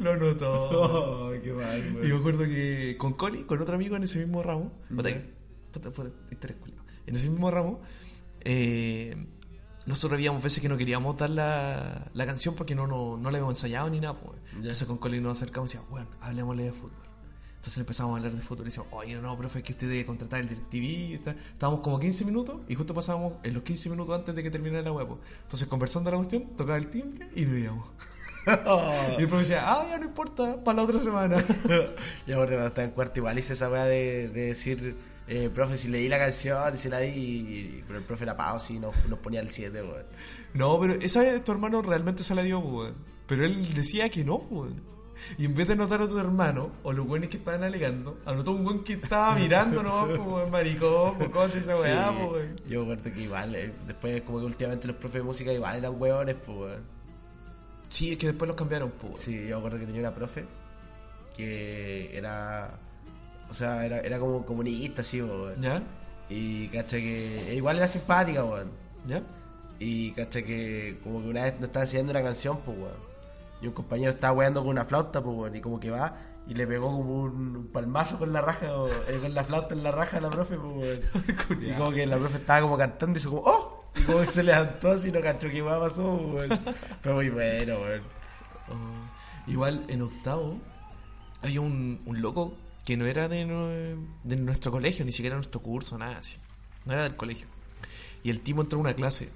Lo 0.00 0.12
anotó. 0.12 0.70
Oh, 0.70 1.32
qué 1.42 1.52
mal, 1.52 1.98
Y 2.02 2.08
me 2.08 2.16
acuerdo 2.16 2.44
que 2.44 2.96
con 2.98 3.12
Coli, 3.14 3.44
con 3.44 3.60
otro 3.60 3.74
amigo 3.74 3.96
en 3.96 4.04
ese 4.04 4.18
mismo 4.18 4.42
ramo, 4.42 4.72
en 7.06 7.14
ese 7.14 7.28
mismo 7.30 7.50
ramo, 7.50 7.80
eh, 8.44 9.14
nosotros 9.86 10.16
habíamos 10.16 10.42
veces 10.42 10.62
que 10.62 10.68
no 10.68 10.76
queríamos 10.78 11.16
dar 11.16 11.30
la, 11.30 12.10
la 12.14 12.26
canción 12.26 12.54
porque 12.54 12.74
no, 12.74 12.86
no, 12.86 13.16
no 13.16 13.30
la 13.30 13.36
habíamos 13.38 13.56
ensayado 13.56 13.90
ni 13.90 14.00
nada. 14.00 14.18
pues. 14.18 14.38
Entonces 14.54 14.86
con 14.88 14.98
Coli 14.98 15.20
nos 15.20 15.36
acercamos 15.38 15.72
y 15.72 15.76
decíamos, 15.76 15.90
bueno, 15.90 16.10
hablemosle 16.20 16.64
de 16.64 16.72
fútbol. 16.72 17.03
Entonces 17.64 17.78
empezamos 17.78 18.12
a 18.12 18.16
hablar 18.18 18.34
de 18.34 18.42
fútbol 18.42 18.66
y 18.66 18.68
decíamos, 18.68 18.92
oye, 18.92 19.14
no, 19.22 19.38
profe, 19.38 19.60
es 19.60 19.64
que 19.64 19.72
usted 19.72 19.88
debe 19.88 20.04
contratar 20.04 20.38
el 20.40 20.48
DirecTV. 20.50 21.14
está- 21.14 21.30
Estábamos 21.30 21.80
como 21.80 21.98
15 21.98 22.26
minutos 22.26 22.60
y 22.68 22.74
justo 22.74 22.92
pasábamos 22.92 23.38
en 23.42 23.54
los 23.54 23.62
15 23.62 23.88
minutos 23.88 24.14
antes 24.14 24.34
de 24.34 24.42
que 24.42 24.50
terminara 24.50 24.82
la 24.82 24.92
web. 24.92 25.08
Entonces, 25.44 25.66
conversando 25.66 26.10
la 26.10 26.18
cuestión, 26.18 26.44
tocaba 26.58 26.76
el 26.76 26.88
timbre 26.88 27.26
y 27.34 27.46
nos 27.46 27.56
íbamos. 27.56 27.88
Y 29.18 29.22
el 29.22 29.28
profe 29.28 29.44
decía, 29.44 29.62
ah, 29.64 29.86
ya 29.88 29.98
no 29.98 30.04
importa, 30.04 30.62
para 30.62 30.76
la 30.76 30.82
otra 30.82 31.00
semana. 31.00 31.38
Yo 32.26 32.36
porque 32.36 32.52
cuando 32.52 32.66
estaba 32.66 32.84
en 32.84 32.90
cuarto 32.90 33.20
igual 33.20 33.38
hice 33.38 33.54
esa 33.54 33.70
weá 33.70 33.84
de, 33.86 34.28
de 34.28 34.40
decir, 34.48 34.94
eh, 35.26 35.48
profe, 35.48 35.78
si 35.78 35.88
leí 35.88 36.06
la 36.08 36.18
canción, 36.18 36.76
si 36.76 36.90
la 36.90 36.98
di, 36.98 37.08
y- 37.08 37.84
pero 37.86 37.98
el 37.98 38.04
profe 38.04 38.26
la 38.26 38.36
pausa 38.36 38.74
y 38.74 38.78
nos, 38.78 38.94
nos 39.08 39.18
ponía 39.20 39.40
el 39.40 39.48
7, 39.48 39.82
weón. 39.82 40.04
No, 40.52 40.78
pero 40.78 40.92
esa 41.00 41.20
vez 41.20 41.42
tu 41.42 41.52
hermano 41.52 41.80
realmente 41.80 42.22
se 42.22 42.34
la 42.34 42.42
dio, 42.42 42.58
weón. 42.58 42.94
Pero 43.26 43.46
él 43.46 43.72
decía 43.72 44.10
que 44.10 44.22
no, 44.22 44.34
weón. 44.36 44.92
Y 45.38 45.44
en 45.44 45.54
vez 45.54 45.66
de 45.66 45.74
anotar 45.74 46.00
a 46.02 46.08
tu 46.08 46.18
hermano, 46.18 46.70
o 46.82 46.92
los 46.92 47.06
buenos 47.06 47.28
que 47.28 47.38
estaban 47.38 47.62
alegando, 47.64 48.18
anotó 48.24 48.52
un 48.52 48.64
buen 48.64 48.84
que 48.84 48.94
estaba 48.94 49.34
mirando 49.34 49.82
nomás, 49.82 50.06
pues, 50.16 50.20
weón, 50.20 50.50
maricón, 50.50 51.18
pues, 51.18 51.30
cómo 51.30 51.44
hace 51.44 51.58
esa 51.58 51.78
weá, 51.78 52.08
Sí, 52.08 52.14
pues, 52.18 52.32
weón. 52.32 52.56
Yo 52.68 52.84
me 52.84 52.92
acuerdo 52.92 53.12
que 53.12 53.22
igual, 53.22 53.54
eh, 53.54 53.72
después 53.86 54.22
como 54.22 54.40
que 54.40 54.46
últimamente 54.46 54.86
los 54.86 54.96
profes 54.96 55.20
de 55.20 55.22
música 55.22 55.52
igual 55.52 55.78
eran 55.78 56.00
weones, 56.00 56.36
pues 56.44 56.58
weón. 56.58 56.82
Sí, 57.88 58.12
es 58.12 58.18
que 58.18 58.28
después 58.28 58.46
los 58.48 58.56
cambiaron, 58.56 58.90
pues. 58.92 59.20
Sí, 59.20 59.46
yo 59.46 59.56
me 59.56 59.58
acuerdo 59.58 59.78
que 59.78 59.86
tenía 59.86 60.00
una 60.00 60.14
profe 60.14 60.44
que 61.36 62.16
era, 62.16 62.78
o 63.50 63.54
sea, 63.54 63.84
era, 63.84 64.00
era 64.00 64.18
como 64.18 64.44
comunista, 64.44 65.02
así, 65.02 65.20
weón. 65.22 65.60
¿Ya? 65.60 65.82
Y 66.28 66.68
cacha 66.68 66.96
que 66.96 67.54
igual 67.54 67.76
era 67.76 67.88
simpática, 67.88 68.44
weón. 68.44 68.70
¿Ya? 69.06 69.22
Y 69.78 70.12
cacha 70.12 70.42
que 70.42 70.98
como 71.02 71.20
que 71.20 71.28
una 71.28 71.42
vez 71.42 71.54
nos 71.54 71.64
estaba 71.64 71.84
enseñando 71.84 72.12
una 72.12 72.22
canción, 72.22 72.60
pues 72.64 72.78
weón. 72.78 73.13
Y 73.60 73.66
un 73.66 73.72
compañero 73.72 74.10
estaba 74.10 74.32
weando 74.34 74.60
con 74.60 74.70
una 74.70 74.84
flauta, 74.84 75.22
pues 75.22 75.36
weón. 75.36 75.56
Y 75.56 75.60
como 75.60 75.80
que 75.80 75.90
va 75.90 76.16
y 76.46 76.52
le 76.54 76.66
pegó 76.66 76.90
como 76.92 77.22
un, 77.22 77.56
un 77.56 77.66
palmazo 77.68 78.18
con 78.18 78.32
la 78.32 78.42
raja, 78.42 78.76
o- 78.76 78.86
eh, 78.88 79.18
con 79.22 79.32
la 79.32 79.44
flauta 79.44 79.74
en 79.74 79.82
la 79.82 79.92
raja 79.92 80.18
a 80.18 80.20
la 80.20 80.30
profe, 80.30 80.56
pues. 80.58 81.00
Y 81.62 81.72
como 81.72 81.90
que 81.92 82.06
la 82.06 82.18
profe 82.18 82.36
estaba 82.38 82.60
como 82.60 82.76
cantando 82.76 83.18
y 83.18 83.20
hizo 83.20 83.30
como 83.30 83.42
¡Oh! 83.44 83.84
Y 83.96 84.02
como 84.02 84.20
que 84.20 84.26
se 84.32 84.42
levantó 84.42 84.90
así 84.90 85.10
no 85.12 85.20
cachó 85.20 85.48
qué 85.48 85.62
weá 85.62 85.78
pasó, 85.80 86.18
pues. 86.32 86.50
Fue 87.02 87.12
muy 87.14 87.30
bueno, 87.30 87.74
weón. 87.80 88.02
Oh. 88.68 89.50
Igual 89.50 89.84
en 89.88 90.02
octavo 90.02 90.58
había 91.42 91.60
un, 91.60 92.00
un 92.06 92.20
loco 92.20 92.56
que 92.84 92.96
no 92.98 93.06
era 93.06 93.28
de, 93.28 93.96
de 94.24 94.36
nuestro 94.36 94.70
colegio, 94.70 95.04
ni 95.06 95.12
siquiera 95.12 95.36
nuestro 95.36 95.60
curso, 95.62 95.96
nada 95.96 96.18
así. 96.18 96.36
No 96.84 96.92
era 96.92 97.04
del 97.04 97.16
colegio. 97.16 97.46
Y 98.22 98.28
el 98.30 98.40
tipo 98.40 98.60
entró 98.62 98.78
a 98.78 98.82
una 98.82 98.92
clase. 98.94 99.30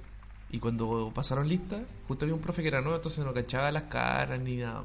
Y 0.51 0.59
cuando 0.61 1.12
pasaron 1.14 1.49
lista, 1.49 1.82
justo 2.07 2.24
había 2.24 2.34
un 2.34 2.40
profe 2.40 2.62
que 2.62 2.68
era 2.68 2.80
nuevo, 2.80 2.96
entonces 2.96 3.24
no 3.24 3.34
cachaba 3.34 3.70
las 3.70 3.84
caras 3.84 4.40
ni 4.40 4.57
nada. 4.57 4.84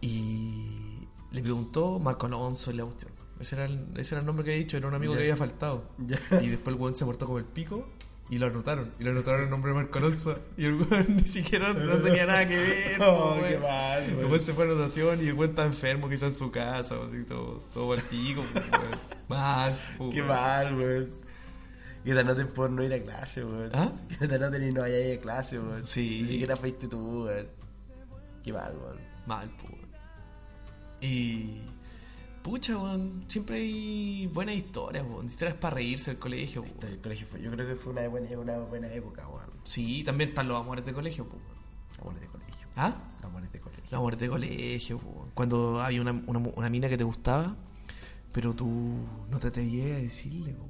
Y 0.00 1.06
le 1.32 1.42
preguntó 1.42 1.98
Marco 1.98 2.26
Alonso 2.26 2.70
en 2.70 2.76
la 2.78 2.84
cuestión. 2.84 3.12
Ese 3.40 3.56
era, 3.56 3.64
el, 3.64 3.86
ese 3.96 4.14
era 4.14 4.20
el 4.20 4.26
nombre 4.26 4.44
que 4.44 4.50
había 4.52 4.62
dicho, 4.62 4.76
era 4.76 4.86
un 4.86 4.94
amigo 4.94 5.14
que 5.14 5.20
había 5.20 5.36
faltado. 5.36 5.84
Y 5.98 6.48
después 6.48 6.74
el 6.74 6.80
weón 6.80 6.94
se 6.94 7.04
portó 7.04 7.26
como 7.26 7.38
el 7.38 7.44
pico 7.44 7.88
y 8.28 8.38
lo 8.38 8.46
anotaron. 8.46 8.92
Y 9.00 9.04
lo 9.04 9.10
anotaron 9.10 9.42
el 9.44 9.50
nombre 9.50 9.72
de 9.72 9.78
Marco 9.78 9.98
Alonso. 9.98 10.38
Y 10.56 10.66
el 10.66 10.74
weón 10.74 11.06
ni 11.16 11.26
siquiera 11.26 11.72
no 11.72 11.96
tenía 12.02 12.26
nada 12.26 12.46
que 12.46 12.56
ver. 12.56 13.02
Oh, 13.02 13.38
qué 13.42 13.58
mal, 13.58 14.02
El 14.04 14.26
weón. 14.26 14.40
se 14.40 14.52
fue 14.52 14.64
a 14.64 14.70
anotación 14.70 15.22
y 15.22 15.28
el 15.28 15.34
weón 15.34 15.50
está 15.50 15.64
enfermo, 15.64 16.08
quizás 16.08 16.22
en 16.24 16.34
su 16.34 16.50
casa, 16.50 16.96
así, 17.02 17.24
todo, 17.24 17.64
todo 17.72 17.92
al 17.94 18.02
pico. 18.02 18.44
Mal, 19.28 19.80
Qué 20.12 20.22
mal, 20.22 20.76
weón. 20.76 21.29
Que 22.04 22.14
te 22.14 22.20
anoten 22.20 22.48
por 22.48 22.70
no 22.70 22.82
ir 22.82 22.94
a 22.94 23.02
clase, 23.02 23.44
weón. 23.44 23.70
¿Ah? 23.74 23.92
Que 24.18 24.26
te 24.26 24.34
anoten 24.34 24.62
y 24.68 24.72
no 24.72 24.80
vayas 24.80 24.98
a 24.98 25.04
ir 25.04 25.18
a 25.18 25.20
clase, 25.22 25.58
weón. 25.58 25.84
Sí. 25.84 26.22
Ni 26.22 26.28
siquiera 26.28 26.56
fuiste 26.56 26.88
tú, 26.88 27.24
weón. 27.24 27.46
Qué 28.42 28.52
mal, 28.52 28.74
weón. 28.76 28.98
Mal, 29.26 29.50
weón. 29.62 29.90
Y. 31.02 31.60
Pucha, 32.42 32.78
weón. 32.78 33.24
Siempre 33.28 33.56
hay 33.56 34.30
buenas 34.32 34.54
historias, 34.54 35.04
weón. 35.04 35.26
Historias 35.26 35.56
para 35.56 35.74
reírse 35.74 36.12
del 36.12 36.20
colegio, 36.20 36.64
po. 36.64 36.86
El 36.86 37.00
colegio 37.00 37.26
fue, 37.26 37.42
yo 37.42 37.50
creo 37.50 37.68
que 37.68 37.74
fue 37.74 37.92
una 37.92 38.08
buena, 38.08 38.38
una 38.38 38.58
buena 38.60 38.92
época, 38.92 39.28
weón. 39.28 39.50
Sí, 39.64 40.02
también 40.02 40.30
están 40.30 40.48
los 40.48 40.58
amores 40.58 40.84
de 40.86 40.94
colegio, 40.94 41.24
weón. 41.24 41.42
Amores 42.00 42.22
de 42.22 42.28
colegio. 42.28 42.68
¿Ah? 42.76 42.94
Amores 43.22 43.52
de 43.52 43.60
colegio. 43.60 43.84
Los 43.84 43.92
amores 43.92 44.18
de 44.18 44.28
colegio, 44.28 44.98
po. 44.98 45.28
cuando 45.34 45.82
hay 45.82 45.98
una, 45.98 46.12
una, 46.12 46.38
una 46.38 46.70
mina 46.70 46.88
que 46.88 46.96
te 46.96 47.04
gustaba, 47.04 47.54
pero 48.32 48.54
tú 48.54 48.66
no 49.28 49.38
te 49.38 49.48
atrevías 49.48 49.98
a 49.98 50.00
decirle, 50.00 50.54
weón. 50.54 50.69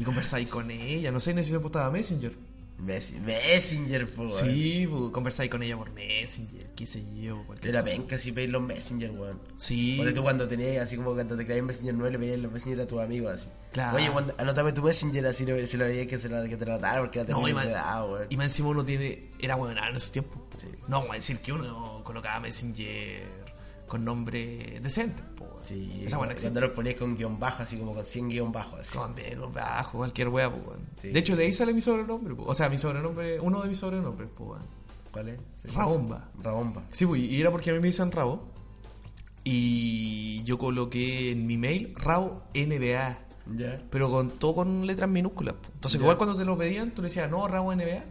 Y 0.00 0.04
conversáis 0.04 0.48
con 0.48 0.70
ella, 0.70 1.12
no 1.12 1.20
sé 1.20 1.34
ni 1.34 1.44
si 1.44 1.50
se 1.50 1.56
estaba 1.56 1.90
Messenger. 1.90 2.32
Messi- 2.80 3.18
Messenger, 3.20 4.08
po, 4.08 4.22
weón. 4.22 4.32
Sí, 4.32 4.86
po, 4.90 5.12
conversáis 5.12 5.50
con 5.50 5.62
ella 5.62 5.76
por 5.76 5.90
Messenger, 5.92 6.66
qué 6.74 6.86
sé 6.86 7.02
yo, 7.20 7.44
Era 7.62 7.84
penca 7.84 8.16
si 8.16 8.32
pedís 8.32 8.48
los 8.48 8.62
Messenger, 8.62 9.10
weón. 9.10 9.38
Sí, 9.58 9.96
Porque 9.98 10.12
tú 10.12 10.22
cuando 10.22 10.48
tenías, 10.48 10.82
así 10.84 10.96
como 10.96 11.12
cuando 11.12 11.36
te 11.36 11.44
creías 11.44 11.58
en 11.60 11.66
Messenger 11.66 11.94
9, 11.94 12.12
le 12.12 12.18
pedías 12.18 12.38
los 12.38 12.50
Messenger 12.50 12.80
a 12.80 12.86
tus 12.86 13.00
amigos, 13.02 13.32
así. 13.34 13.48
Claro. 13.72 13.98
Oye, 13.98 14.10
cuando, 14.10 14.34
anótame 14.38 14.72
tu 14.72 14.80
Messenger, 14.82 15.26
así 15.26 15.44
lo- 15.44 15.66
si 15.66 15.76
lo 15.76 15.84
veías 15.84 16.06
que, 16.06 16.18
se 16.18 16.30
lo, 16.30 16.42
que 16.44 16.56
te 16.56 16.64
lo 16.64 16.72
anotaron, 16.72 17.04
porque 17.04 17.20
era 17.20 17.28
No, 17.34 17.46
y 17.46 17.52
weón. 17.52 18.26
y 18.30 18.36
más 18.38 18.46
encima 18.46 18.68
uno 18.70 18.82
tiene. 18.82 19.24
Era 19.42 19.56
bueno 19.56 19.78
en 19.86 19.96
esos 19.96 20.10
tiempos. 20.10 20.40
po. 20.50 20.58
Sí. 20.58 20.68
No 20.88 21.00
vamos 21.00 21.10
a 21.10 21.14
decir 21.16 21.38
que 21.40 21.52
uno 21.52 22.00
colocaba 22.02 22.40
Messenger 22.40 23.24
con 23.86 24.06
nombre 24.06 24.80
decente. 24.80 25.22
Po. 25.36 25.49
Sí, 25.62 26.02
Esa 26.06 26.18
buena 26.18 26.34
cuando 26.34 26.60
lo 26.60 26.74
ponías 26.74 26.96
con 26.96 27.16
guion 27.16 27.38
bajo, 27.38 27.62
así 27.62 27.76
como 27.76 27.94
con 27.94 28.04
100 28.04 28.28
guion 28.28 28.52
bajo, 28.52 28.76
así. 28.76 28.96
Con 28.96 29.14
Vero, 29.14 29.50
bajo, 29.50 29.98
cualquier 29.98 30.28
wea. 30.28 30.50
Sí. 30.96 31.08
De 31.10 31.20
hecho, 31.20 31.36
de 31.36 31.44
ahí 31.44 31.52
sale 31.52 31.72
mi 31.74 31.80
sobrenombre, 31.80 32.34
po. 32.34 32.44
O 32.44 32.54
sea, 32.54 32.68
mi 32.68 32.78
sobrenombre, 32.78 33.38
uno 33.40 33.60
de 33.62 33.68
mis 33.68 33.78
sobrenombres, 33.78 34.30
weón. 34.38 34.62
¿Cuál 35.12 35.28
es? 35.28 35.40
Sí. 35.56 35.68
Rabomba. 35.68 36.30
Rabomba. 36.42 36.82
Sí, 36.92 37.04
pues, 37.06 37.20
y 37.20 37.40
era 37.40 37.50
porque 37.50 37.70
a 37.70 37.72
mí 37.74 37.80
me 37.80 37.86
dicen 37.88 38.10
Rabo. 38.12 38.48
Y 39.42 40.42
yo 40.44 40.58
coloqué 40.58 41.30
en 41.32 41.46
mi 41.46 41.56
mail 41.56 41.94
Rabo 41.96 42.42
NBA. 42.54 43.18
Ya. 43.56 43.82
Pero 43.90 44.10
con 44.10 44.30
todo 44.30 44.54
con 44.56 44.86
letras 44.86 45.08
minúsculas. 45.10 45.54
po. 45.54 45.68
Entonces, 45.74 46.00
igual 46.00 46.16
cuando 46.16 46.36
te 46.36 46.44
lo 46.44 46.56
pedían, 46.56 46.92
tú 46.94 47.02
le 47.02 47.08
decías, 47.08 47.30
no, 47.30 47.48
Rabo 47.48 47.74
NBA. 47.74 48.04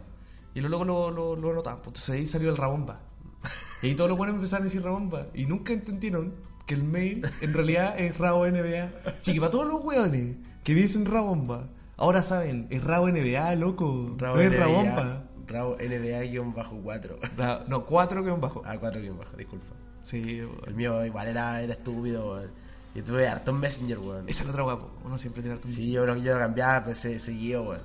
Y 0.54 0.60
luego 0.60 0.84
lo, 0.84 1.10
lo, 1.10 1.36
lo 1.36 1.50
anotaban. 1.52 1.78
pues. 1.78 1.88
Entonces 1.88 2.10
ahí 2.10 2.26
salió 2.26 2.50
el 2.50 2.56
Rabomba. 2.56 3.00
Y 3.82 3.86
ahí 3.86 3.94
todos 3.94 4.10
los 4.10 4.18
buenos 4.18 4.34
empezaron 4.34 4.64
a 4.64 4.66
decir 4.66 4.82
Rabomba. 4.82 5.28
Y 5.32 5.46
nunca 5.46 5.72
entendieron 5.72 6.34
que 6.70 6.74
el 6.76 6.84
mail 6.84 7.28
en 7.40 7.52
realidad 7.52 7.98
es 7.98 8.16
Rabo 8.16 8.46
NBA. 8.46 8.92
Que 9.24 9.40
para 9.40 9.50
todos 9.50 9.66
los 9.66 9.82
hueones 9.84 10.36
que 10.62 10.72
dicen 10.74 11.04
Rabomba, 11.04 11.66
ahora 11.96 12.22
saben, 12.22 12.68
es 12.70 12.84
Rabo 12.84 13.08
NBA, 13.10 13.56
loco. 13.56 14.14
Rabo 14.18 14.36
no 14.36 14.40
es 14.42 14.50
NBA, 14.50 14.56
Rabomba. 14.58 15.24
Rabo 15.48 15.76
NBA 15.80 16.20
guion 16.30 16.54
bajo 16.54 16.76
4. 16.80 17.18
Ra- 17.36 17.64
no, 17.66 17.84
cuatro 17.84 18.22
que 18.22 18.30
un 18.30 18.40
bajo. 18.40 18.62
Ah, 18.64 18.78
4 18.78 19.00
guion 19.02 19.18
bajo, 19.18 19.36
disculpa. 19.36 19.66
Sí, 20.04 20.42
El 20.66 20.74
mío 20.76 21.04
igual 21.04 21.26
era, 21.26 21.60
era 21.60 21.72
estúpido, 21.72 22.34
weón. 22.34 22.50
Yo 22.94 23.02
tuve 23.04 23.26
harto 23.28 23.50
en 23.50 23.58
Messenger, 23.58 23.98
weón. 23.98 24.28
Esa 24.28 24.42
es 24.42 24.46
la 24.46 24.52
otra 24.52 24.62
guapo. 24.62 24.90
Uno 25.04 25.18
siempre 25.18 25.42
tiene 25.42 25.56
harto 25.56 25.66
Sí, 25.68 25.90
yo, 25.90 26.06
yo 26.16 26.32
lo 26.34 26.38
cambiaba, 26.38 26.84
pues 26.84 26.98
se- 26.98 27.18
seguido, 27.18 27.64
weón. 27.64 27.82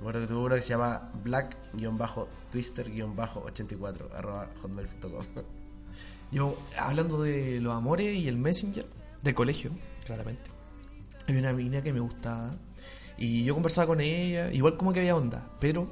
Acuerdo 0.00 0.20
que 0.22 0.26
tuve 0.26 0.38
uno 0.40 0.54
que 0.54 0.62
se 0.62 0.68
llama 0.70 1.10
black-twister-84 1.22 4.10
arroba 4.14 4.48
hotmail.com. 4.62 5.24
Yo, 6.32 6.58
hablando 6.78 7.22
de 7.22 7.60
los 7.60 7.74
amores 7.74 8.16
y 8.16 8.28
el 8.28 8.36
Messenger, 8.36 8.86
de 9.22 9.34
colegio, 9.34 9.70
claramente. 10.04 10.50
Había 11.28 11.40
una 11.40 11.52
mina 11.52 11.82
que 11.82 11.92
me 11.92 12.00
gustaba. 12.00 12.56
Y 13.18 13.44
yo 13.44 13.54
conversaba 13.54 13.86
con 13.86 14.00
ella, 14.00 14.52
igual 14.52 14.76
como 14.76 14.92
que 14.92 15.00
había 15.00 15.16
onda, 15.16 15.50
pero 15.60 15.90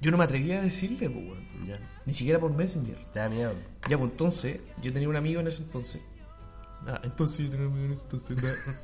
Yo 0.00 0.10
no 0.10 0.18
me 0.18 0.24
atrevía 0.24 0.58
a 0.58 0.62
decirle, 0.62 1.08
pues. 1.08 1.24
Ya. 1.66 1.78
Ni 2.04 2.12
siquiera 2.12 2.38
por 2.38 2.52
Messenger. 2.54 2.96
Te 3.12 3.20
da 3.20 3.28
miedo. 3.28 3.54
Ya, 3.88 3.96
pues 3.96 4.10
entonces, 4.10 4.60
yo 4.82 4.92
tenía 4.92 5.08
un 5.08 5.16
amigo 5.16 5.40
en 5.40 5.46
ese 5.46 5.62
entonces. 5.62 6.02
Ah, 6.86 7.00
entonces 7.04 7.46
yo 7.46 7.52
tenía 7.52 7.66
un 7.66 7.72
amigo 7.72 7.86
en 7.86 7.92
ese 7.92 8.04
entonces. 8.04 8.36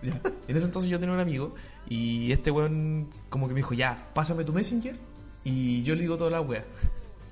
ya. 0.02 0.20
En 0.48 0.56
ese 0.56 0.66
entonces 0.66 0.90
yo 0.90 0.98
tenía 0.98 1.14
un 1.14 1.20
amigo 1.20 1.54
y 1.88 2.32
este 2.32 2.50
weón 2.50 3.10
como 3.28 3.48
que 3.48 3.54
me 3.54 3.58
dijo, 3.58 3.74
ya, 3.74 4.10
pásame 4.14 4.44
tu 4.44 4.54
Messenger 4.54 4.96
y 5.44 5.82
yo 5.82 5.94
le 5.94 6.02
digo 6.02 6.16
toda 6.16 6.30
la 6.30 6.40
wea. 6.40 6.64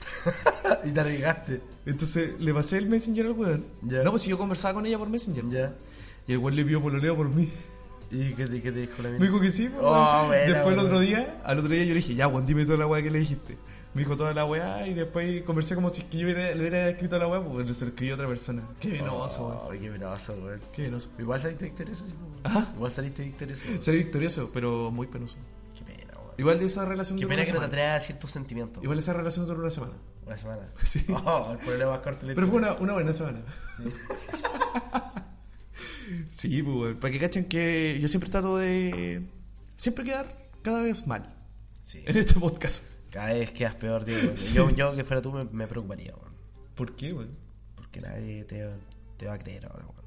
y 0.84 0.90
te 0.90 1.00
arriesgaste. 1.00 1.62
Entonces 1.88 2.38
le 2.38 2.52
pasé 2.54 2.78
el 2.78 2.88
Messenger 2.88 3.26
al 3.26 3.32
weón. 3.32 3.64
No, 3.82 4.10
pues 4.10 4.22
si 4.22 4.30
yo 4.30 4.38
conversaba 4.38 4.74
con 4.74 4.86
ella 4.86 4.98
por 4.98 5.08
Messenger. 5.08 5.44
Ya. 5.50 5.74
Y 6.26 6.32
el 6.32 6.38
weón 6.38 6.54
le 6.56 6.64
pidió 6.64 6.82
pololeo 6.82 7.16
por 7.16 7.28
mí. 7.28 7.50
¿Y 8.10 8.32
qué 8.34 8.46
te, 8.46 8.62
qué 8.62 8.72
te 8.72 8.80
dijo 8.80 9.02
la 9.02 9.08
mina? 9.10 9.18
Me 9.20 9.26
dijo 9.26 9.40
que 9.40 9.50
sí, 9.50 9.68
pues, 9.68 9.80
Oh, 9.82 9.90
weón. 9.90 10.26
buena, 10.28 10.44
Después 10.44 10.66
el 10.66 10.74
weón. 10.74 10.78
otro 10.86 11.00
día, 11.00 11.40
al 11.44 11.58
otro 11.58 11.70
día 11.72 11.82
yo 11.84 11.88
le 11.90 11.94
dije, 12.00 12.14
ya, 12.14 12.28
weón, 12.28 12.46
dime 12.46 12.64
toda 12.64 12.78
la 12.78 12.86
weá 12.86 13.02
que 13.02 13.10
le 13.10 13.18
dijiste. 13.18 13.56
Me 13.94 14.02
dijo 14.02 14.16
toda 14.16 14.32
la 14.34 14.44
weá 14.44 14.86
y 14.86 14.92
después 14.94 15.42
conversé 15.42 15.74
como 15.74 15.88
si 15.90 16.02
es 16.02 16.06
que 16.08 16.18
yo 16.18 16.24
hubiera- 16.26 16.54
le 16.54 16.60
hubiera 16.60 16.88
escrito 16.90 17.18
la 17.18 17.26
weá, 17.26 17.42
porque 17.42 17.72
se 17.74 17.84
lo 17.86 17.90
escribió 17.90 18.14
otra 18.14 18.28
persona. 18.28 18.62
Qué 18.80 18.90
venoso, 18.90 19.46
weón. 19.46 19.58
Oh, 19.64 19.70
qué 19.80 19.90
penoso, 19.90 20.34
weón. 20.44 20.60
Qué 20.72 20.82
venoso. 20.82 21.10
Igual 21.18 21.40
saliste 21.40 21.64
victorioso, 21.66 22.04
sí, 22.06 22.14
weón. 22.54 22.66
Igual 22.76 22.92
saliste 22.92 23.22
victorioso. 23.24 23.62
weón. 23.66 23.82
Seré 23.82 23.96
victorioso, 23.98 24.50
pero 24.52 24.90
muy 24.90 25.06
penoso. 25.06 25.36
Igual 26.38 26.58
de 26.60 26.66
esa 26.66 26.84
relación 26.86 27.18
Qué 27.18 27.26
pena 27.26 27.42
que 27.44 27.52
no 27.52 27.58
te 27.58 27.64
semana. 27.64 27.66
atrevas 27.66 28.02
a 28.02 28.06
ciertos 28.06 28.30
sentimientos. 28.30 28.82
Igual 28.82 28.98
esa 28.98 29.12
relación 29.12 29.44
duró 29.46 29.60
una 29.60 29.70
semana. 29.70 29.94
Una 30.24 30.36
semana. 30.36 30.72
Sí. 30.84 31.04
Oh, 31.10 31.50
el 31.52 31.58
problema 31.58 31.90
más 31.92 32.00
corto. 32.00 32.26
Pero 32.26 32.46
fue 32.46 32.56
una, 32.56 32.72
una 32.74 32.92
buena 32.94 33.12
semana. 33.12 33.42
Sí, 36.30 36.62
pues, 36.62 36.76
weón. 36.76 36.96
Para 37.00 37.10
que 37.12 37.18
cachen 37.18 37.44
que 37.46 37.98
yo 38.00 38.08
siempre 38.08 38.30
trato 38.30 38.56
de. 38.56 39.26
Siempre 39.76 40.04
quedar 40.04 40.26
cada 40.62 40.80
vez 40.82 41.06
mal 41.06 41.34
Sí. 41.84 42.02
en 42.06 42.16
este 42.16 42.34
podcast. 42.34 42.84
Cada 43.10 43.32
vez 43.32 43.50
quedas 43.52 43.74
peor, 43.76 44.04
Diego. 44.04 44.34
Yo, 44.54 44.68
yo 44.70 44.94
que 44.94 45.02
fuera 45.04 45.22
tú 45.22 45.32
me, 45.32 45.44
me 45.46 45.66
preocuparía, 45.66 46.14
weón. 46.14 46.32
¿Por 46.74 46.94
qué, 46.94 47.12
weón? 47.12 47.36
Porque 47.74 48.00
nadie 48.00 48.44
te, 48.44 48.68
te 49.16 49.26
va 49.26 49.34
a 49.34 49.38
creer 49.38 49.66
ahora, 49.66 49.86
weón. 49.86 50.04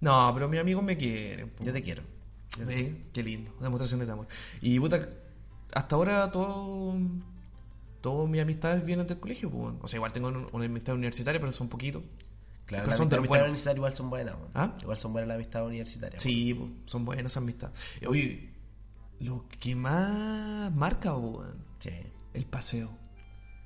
No, 0.00 0.30
pero 0.34 0.48
mis 0.48 0.58
amigos 0.60 0.82
me 0.82 0.96
quieren. 0.96 1.50
po. 1.50 1.64
Yo 1.64 1.72
te 1.72 1.82
quiero. 1.82 2.02
Sí, 2.56 3.04
qué 3.12 3.22
lindo. 3.22 3.52
Demostraciones 3.60 4.06
de 4.06 4.12
amor. 4.12 4.28
Y 4.60 4.78
puta, 4.78 5.08
hasta 5.74 5.96
ahora 5.96 6.30
todo. 6.30 6.94
Todas 8.00 8.28
mis 8.28 8.40
amistades 8.42 8.84
vienen 8.84 9.06
del 9.06 9.18
colegio, 9.20 9.48
pues. 9.50 9.74
O 9.80 9.86
sea, 9.86 9.98
igual 9.98 10.12
tengo 10.12 10.28
un- 10.28 10.48
una 10.52 10.64
amistad 10.66 10.94
universitaria, 10.94 11.40
pero 11.40 11.52
son 11.52 11.68
poquitos. 11.68 12.02
Claro, 12.66 12.84
Pero 12.84 12.90
las 12.90 13.00
amistades 13.00 13.42
universitarias 13.44 13.76
igual 13.78 13.96
son 13.96 14.10
buenas, 14.10 14.34
weón. 14.34 14.50
¿Ah? 14.54 14.74
Igual 14.82 14.98
son 14.98 15.12
buenas 15.12 15.28
las 15.28 15.34
amistades 15.36 15.66
universitarias. 15.68 16.22
Sí, 16.22 16.54
pues, 16.54 16.70
son 16.86 17.04
buenas 17.04 17.26
esas 17.26 17.36
amistades. 17.38 17.78
Oye, 18.06 18.50
lo 19.20 19.46
que 19.60 19.76
más 19.76 20.72
marca, 20.74 21.14
pues. 21.14 21.48
Sí. 21.78 21.90
el 22.34 22.44
paseo. 22.46 22.90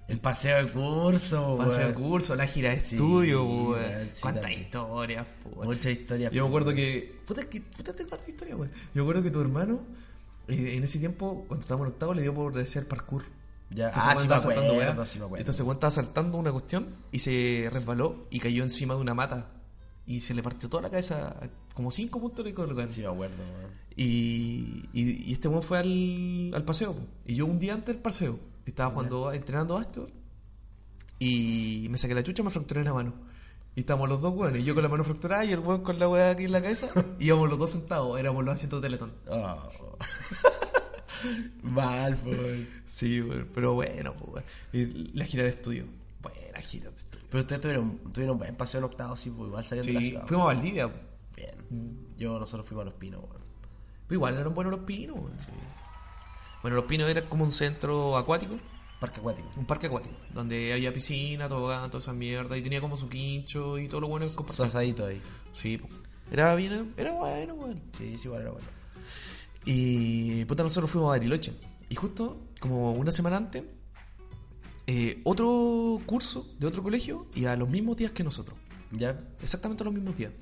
El 0.09 0.21
paseo 0.21 0.65
de 0.65 0.71
curso, 0.73 1.53
El 1.61 1.67
paseo 1.67 1.89
de 1.89 1.95
curso, 1.95 2.37
la 2.37 2.47
gira 2.47 2.71
de 2.71 2.77
Sí, 2.77 2.95
estudio, 2.95 3.45
weón. 3.45 4.09
sí, 4.13 4.23
Cuántas 4.23 4.51
historias, 4.53 5.27
pues, 5.43 5.57
weón. 5.57 5.69
Mucha 5.69 5.91
historia. 5.91 6.31
Yo 6.31 6.43
me 6.45 6.49
acuerdo 6.49 6.73
que. 6.73 7.21
Puta, 7.27 7.45
que, 7.49 7.61
puta 7.61 7.93
tengo 7.93 8.15
harta 8.15 8.31
historia, 8.31 8.57
weón. 8.57 8.71
Yo 8.71 8.79
me 8.95 9.01
acuerdo 9.03 9.23
que 9.25 9.31
tu 9.31 9.41
hermano, 9.41 9.81
eh, 10.49 10.75
en 10.77 10.85
ese 10.85 10.99
tiempo, 11.01 11.45
cuando 11.49 11.61
estábamos 11.63 11.89
en 11.89 11.93
octavo, 11.95 12.15
le 12.15 12.23
dio 12.23 12.33
por 12.35 12.57
hacer 12.59 12.87
parkour. 12.87 13.23
Ya. 13.71 13.87
Entonces, 13.89 14.05
Ah, 14.07 14.17
sí 14.17 14.29
me 14.29 14.39
saltando, 14.39 15.07
sí 15.07 15.19
me 15.19 15.25
acuerdo. 15.25 15.41
Entonces, 15.41 15.61
weón 15.63 15.75
estaba 15.77 15.91
saltando 15.91 16.39
una 16.39 16.53
cuestión 16.53 16.87
y 17.11 17.19
se 17.19 17.69
resbaló 17.73 18.27
y 18.31 18.39
cayó 18.39 18.63
encima 18.63 18.95
de 18.95 19.01
una 19.01 19.15
mata. 19.15 19.51
Y 20.07 20.21
se 20.21 20.35
le 20.35 20.43
partió 20.45 20.69
toda 20.69 20.85
la 20.85 20.91
cabeza, 20.91 21.35
como 21.77 21.91
cinco 21.91 22.19
puntos 22.19 22.43
le 22.43 22.55
colocaron. 22.55 22.91
Sí 22.91 23.03
me 23.03 23.09
acuerdo. 23.09 23.37
Y, 23.95 24.89
y, 24.95 25.29
y 25.29 25.33
este 25.35 25.47
weón 25.49 25.63
fue 25.63 25.79
al, 25.79 26.51
al 26.55 26.65
paseo. 26.65 26.97
Y 27.27 27.35
yo 27.35 27.45
un 27.45 27.59
día 27.59 27.75
antes 27.75 27.89
del 27.89 27.99
paseo 27.99 28.39
estaba 28.65 28.91
jugando, 28.91 29.31
entrenando 29.31 29.77
Astor. 29.77 30.09
Y 31.19 31.87
me 31.91 31.99
saqué 31.99 32.15
la 32.15 32.23
chucha 32.23 32.41
y 32.41 32.47
me 32.47 32.51
fracturé 32.51 32.83
la 32.83 32.95
mano. 32.95 33.13
Y 33.75 33.81
estábamos 33.81 34.09
los 34.09 34.23
dos 34.23 34.35
weones. 34.35 34.65
Yo 34.65 34.73
con 34.73 34.85
la 34.85 34.89
mano 34.89 35.05
fracturada 35.05 35.45
y 35.45 35.53
el 35.53 35.59
weón 35.59 35.83
con 35.83 35.99
la 35.99 36.09
weá 36.09 36.31
aquí 36.31 36.45
en 36.45 36.53
la 36.53 36.63
cabeza. 36.63 36.89
Y 37.19 37.27
íbamos 37.27 37.51
los 37.51 37.59
dos 37.59 37.71
sentados. 37.73 38.19
Éramos 38.19 38.43
los 38.43 38.55
asientos 38.55 38.81
de 38.81 38.87
teletón. 38.87 39.13
Oh. 39.29 39.69
Mal, 41.63 42.19
weón. 42.25 42.69
Sí, 42.87 43.21
weón. 43.21 43.51
Pero 43.55 43.75
bueno, 43.75 44.15
weón. 44.27 44.45
Y 44.73 45.13
la 45.13 45.27
gira 45.27 45.43
de 45.43 45.51
estudio. 45.51 45.85
Buena 46.23 46.59
gira 46.61 46.89
de 46.89 46.97
estudio. 46.97 47.27
Pero 47.29 47.41
ustedes 47.43 47.61
tuvieron, 47.61 47.99
tuvieron 48.15 48.37
un 48.37 48.39
buen 48.39 48.57
paseo 48.57 48.79
en 48.79 48.85
octavo, 48.85 49.15
sí, 49.15 49.29
pues 49.29 49.47
igual 49.47 49.67
salieron 49.67 49.87
de 49.89 49.93
la 49.93 50.01
ciudad. 50.01 50.27
fuimos 50.27 50.51
a 50.51 50.55
Valdivia. 50.55 50.91
Bien. 51.71 52.07
Yo, 52.17 52.39
nosotros 52.39 52.67
fuimos 52.67 52.83
a 52.83 52.87
Los 52.87 52.95
Pinos, 52.95 53.23
weón. 53.23 53.43
Pero 54.09 54.15
igual 54.19 54.37
eran 54.37 54.55
buenos 54.55 54.73
los 54.73 54.81
pinos. 54.85 55.17
weón. 55.17 55.33
Bueno, 56.63 56.77
los 56.77 56.85
pinos 56.87 57.09
era 57.09 57.29
como 57.29 57.45
un 57.45 57.51
centro 57.53 58.17
acuático. 58.17 58.57
Parque 59.01 59.21
acuático. 59.21 59.49
Un 59.57 59.67
parque 59.67 59.87
acuático, 59.89 60.15
donde 60.33 60.73
había 60.73 60.93
piscina, 60.93 61.49
tobogán, 61.49 61.91
toda 61.91 62.01
esa 62.01 62.13
mierda, 62.15 62.57
y 62.57 62.63
tenía 62.63 62.81
como 62.81 62.97
su 62.97 63.09
quincho 63.09 63.79
y 63.79 63.89
todo 63.89 64.01
lo 64.01 64.09
bueno 64.09 64.25
que 64.27 64.31
Su 64.31 64.37
compartir. 64.37 64.65
asadito 64.65 65.05
ahí. 65.07 65.21
Sí, 65.53 65.79
era 66.31 66.55
bien, 66.55 66.95
era 66.97 67.13
bueno, 67.13 67.55
weón. 67.55 67.83
Sí, 67.99 68.17
sí, 68.17 68.23
igual 68.25 68.43
era 68.43 68.51
bueno. 68.53 68.67
Y 69.67 70.45
puta, 70.47 70.63
nosotros 70.63 70.91
fuimos 70.91 71.09
a 71.09 71.19
Bariloche. 71.19 71.53
Y 71.89 71.95
justo, 71.95 72.39
como 72.61 72.93
una 72.93 73.11
semana 73.11 73.37
antes, 73.37 73.65
eh, 74.87 75.21
otro 75.25 76.01
curso 76.07 76.47
de 76.59 76.67
otro 76.67 76.83
colegio 76.83 77.27
y 77.35 77.45
a 77.47 77.57
los 77.57 77.69
mismos 77.69 77.97
días 77.97 78.13
que 78.13 78.25
nosotros. 78.25 78.57
¿Ya? 78.93 79.17
Exactamente 79.43 79.85
los 79.85 79.93
mismos 79.93 80.17
días. 80.17 80.33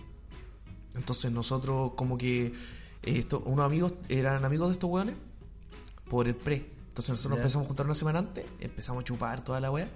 Entonces 0.95 1.30
nosotros 1.32 1.92
como 1.97 2.16
que 2.18 2.47
eh, 2.47 2.53
esto- 3.03 3.42
unos 3.47 3.66
amigos 3.66 3.95
eran 4.09 4.45
amigos 4.45 4.68
de 4.68 4.72
estos 4.74 4.90
weones 4.90 5.14
por 6.09 6.26
el 6.28 6.34
pre. 6.34 6.70
Entonces 6.88 7.11
nosotros 7.11 7.30
nos 7.30 7.38
Ya. 7.38 7.42
empezamos 7.42 7.64
a 7.64 7.68
juntar 7.68 7.86
una 7.86 7.95
semana 7.95 8.18
antes, 8.20 8.45
empezamos 8.61 9.03
a 9.03 9.05
chupar 9.05 9.42
toda 9.42 9.61
la 9.61 9.70
wea 9.70 9.88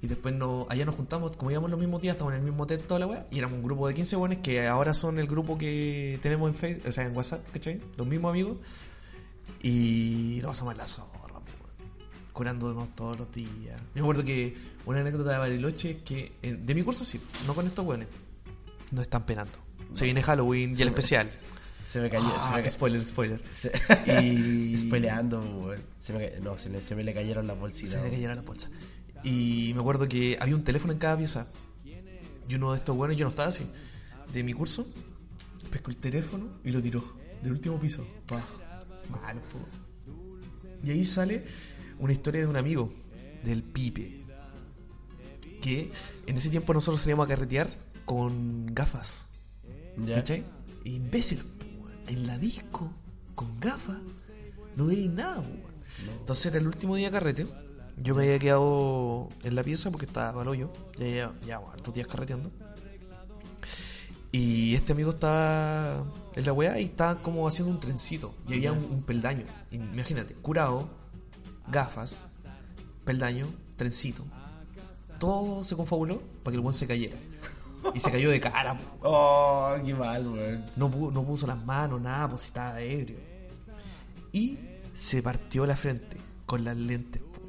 y 0.00 0.06
después 0.06 0.34
no, 0.34 0.66
allá 0.70 0.86
nos 0.86 0.94
juntamos, 0.94 1.36
como 1.36 1.50
íbamos 1.50 1.70
los 1.70 1.78
mismos 1.78 2.00
días, 2.00 2.14
estábamos 2.14 2.34
en 2.38 2.40
el 2.44 2.46
mismo 2.50 2.62
hotel 2.64 2.80
toda 2.80 3.00
la 3.00 3.06
wea 3.06 3.26
y 3.30 3.38
éramos 3.38 3.58
un 3.58 3.62
grupo 3.64 3.86
de 3.88 3.92
15 3.94 4.16
weones 4.16 4.38
que 4.38 4.66
ahora 4.66 4.94
son 4.94 5.18
el 5.18 5.26
grupo 5.26 5.58
que 5.58 6.18
tenemos 6.22 6.48
en 6.48 6.54
Facebook, 6.54 6.88
o 6.88 6.92
sea, 6.92 7.04
en 7.06 7.14
WhatsApp, 7.14 7.44
¿cachai? 7.52 7.78
Los 7.98 8.06
mismos 8.06 8.30
amigos 8.30 8.56
y 9.62 10.38
nos 10.42 10.50
pasamos 10.52 10.76
la 10.78 10.86
zorra, 10.88 11.10
curándonos 12.32 12.94
todos 12.94 13.18
los 13.18 13.32
días. 13.32 13.80
Me 13.94 14.00
acuerdo 14.00 14.24
que 14.24 14.54
una 14.86 15.00
anécdota 15.00 15.32
de 15.32 15.38
Bariloche 15.38 15.90
es 15.92 16.02
que 16.02 16.32
eh, 16.42 16.54
de 16.54 16.74
mi 16.74 16.82
curso 16.82 17.04
sí, 17.04 17.20
no 17.46 17.54
con 17.54 17.66
estos 17.66 17.84
weones, 17.84 18.08
nos 18.92 19.02
están 19.02 19.24
penando. 19.24 19.58
Se 19.92 20.04
viene 20.04 20.22
Halloween 20.22 20.74
y 20.78 20.82
el 20.82 20.88
especial. 20.88 21.30
Se 21.84 22.00
me 22.00 22.10
cayó. 22.10 22.24
se 22.28 22.34
Ah, 22.38 22.52
me 22.56 22.62
ca- 22.62 22.70
spoiler, 22.70 23.04
spoiler. 23.04 23.40
se- 23.50 23.72
Y 24.22 24.76
Spoileando. 24.86 25.74
Se 26.00 26.12
me 26.12 26.30
ca- 26.30 26.40
No, 26.40 26.58
se, 26.58 26.68
le- 26.68 26.82
se 26.82 26.94
me 26.94 27.04
le 27.04 27.14
cayeron 27.14 27.46
las 27.46 27.56
Se 27.56 27.60
bolsitas. 27.60 27.94
me 27.94 28.00
weón. 28.02 28.10
cayeron 28.12 28.36
la 28.36 28.42
bolsa. 28.42 28.68
Y 29.22 29.72
me 29.74 29.80
acuerdo 29.80 30.08
que 30.08 30.36
había 30.40 30.54
un 30.56 30.64
teléfono 30.64 30.92
en 30.92 30.98
cada 30.98 31.16
pieza. 31.16 31.46
Y 32.48 32.54
uno 32.54 32.72
de 32.72 32.78
estos 32.78 32.96
buenos, 32.96 33.16
yo 33.16 33.24
no 33.24 33.30
estaba 33.30 33.48
así, 33.48 33.66
de 34.32 34.42
mi 34.44 34.52
curso, 34.52 34.86
pescó 35.70 35.90
el 35.90 35.96
teléfono 35.96 36.48
y 36.64 36.70
lo 36.70 36.80
tiró 36.80 37.02
del 37.42 37.52
último 37.52 37.78
piso. 37.80 38.06
Pa. 38.26 38.40
Malo, 39.10 39.40
po. 39.52 39.58
Y 40.84 40.90
ahí 40.90 41.04
sale 41.04 41.44
una 41.98 42.12
historia 42.12 42.42
de 42.42 42.46
un 42.46 42.56
amigo, 42.56 42.92
del 43.44 43.62
Pipe. 43.64 44.22
Que 45.60 45.90
en 46.26 46.36
ese 46.36 46.50
tiempo 46.50 46.72
nosotros 46.74 47.00
salíamos 47.00 47.24
a 47.26 47.28
carretear 47.28 47.68
con 48.04 48.66
gafas. 48.72 49.25
¿Cachai? 50.04 50.44
Imbécil, 50.84 51.38
po, 51.38 51.66
weón. 51.84 51.98
en 52.06 52.26
la 52.26 52.38
disco, 52.38 52.92
con 53.34 53.58
gafas, 53.60 53.98
no 54.76 54.86
veis 54.86 55.10
nada, 55.10 55.40
weón. 55.40 55.76
Entonces 56.20 56.46
era 56.46 56.58
el 56.58 56.66
último 56.66 56.96
día 56.96 57.10
carrete. 57.10 57.46
Yo 57.96 58.14
me 58.14 58.24
había 58.24 58.38
quedado 58.38 59.28
en 59.42 59.54
la 59.54 59.62
pieza 59.62 59.90
porque 59.90 60.06
estaba 60.06 60.42
al 60.42 60.48
hoyo. 60.48 60.70
Ya 60.98 61.06
ya 61.06 61.32
ya 61.46 61.56
hartos 61.56 61.94
días 61.94 62.06
carreteando. 62.06 62.50
Y 64.32 64.74
este 64.74 64.92
amigo 64.92 65.10
estaba 65.10 66.04
en 66.34 66.44
la 66.44 66.52
weá 66.52 66.78
y 66.78 66.84
estaba 66.84 67.22
como 67.22 67.48
haciendo 67.48 67.72
un 67.72 67.80
trencito. 67.80 68.34
Y 68.46 68.54
había 68.54 68.72
un, 68.72 68.84
un 68.84 69.02
peldaño. 69.02 69.46
Imagínate, 69.70 70.34
curado, 70.34 70.90
gafas, 71.68 72.24
peldaño, 73.04 73.46
trencito. 73.76 74.26
Todo 75.18 75.62
se 75.62 75.74
confabuló 75.74 76.20
para 76.42 76.52
que 76.52 76.56
el 76.56 76.60
buen 76.60 76.74
se 76.74 76.86
cayera. 76.86 77.16
Y 77.94 78.00
se 78.00 78.10
cayó 78.10 78.30
de 78.30 78.40
cara, 78.40 78.78
po. 78.78 78.98
Oh, 79.02 79.74
qué 79.84 79.94
mal, 79.94 80.26
weón. 80.28 80.64
No, 80.76 80.88
no 80.88 81.24
puso 81.24 81.46
las 81.46 81.64
manos, 81.64 82.00
nada, 82.00 82.28
pues 82.30 82.44
estaba 82.46 82.80
ebrio. 82.80 83.18
Y 84.32 84.58
se 84.94 85.22
partió 85.22 85.66
la 85.66 85.76
frente 85.76 86.16
con 86.46 86.64
las 86.64 86.76
lentes. 86.76 87.22
po. 87.22 87.40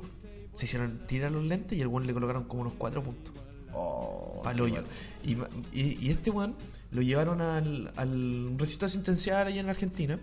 Se 0.53 0.65
hicieron 0.65 1.05
tirar 1.07 1.31
los 1.31 1.43
lentes 1.43 1.77
y 1.77 1.81
el 1.81 1.87
buen 1.87 2.07
le 2.07 2.13
colocaron 2.13 2.45
como 2.45 2.61
unos 2.61 2.73
cuatro 2.77 3.03
puntos. 3.03 3.33
Oh, 3.73 4.41
Pa'l 4.43 4.55
qué 4.55 4.61
hoyo. 4.61 4.75
mal. 4.75 4.85
Y, 5.23 5.33
y, 5.79 6.07
y 6.07 6.09
este 6.11 6.29
weón 6.31 6.55
lo 6.91 7.01
llevaron 7.01 7.41
al, 7.41 7.91
al 7.95 8.57
recinto 8.57 8.85
asistencial 8.85 9.47
allá 9.47 9.59
en 9.59 9.69
Argentina. 9.69 10.19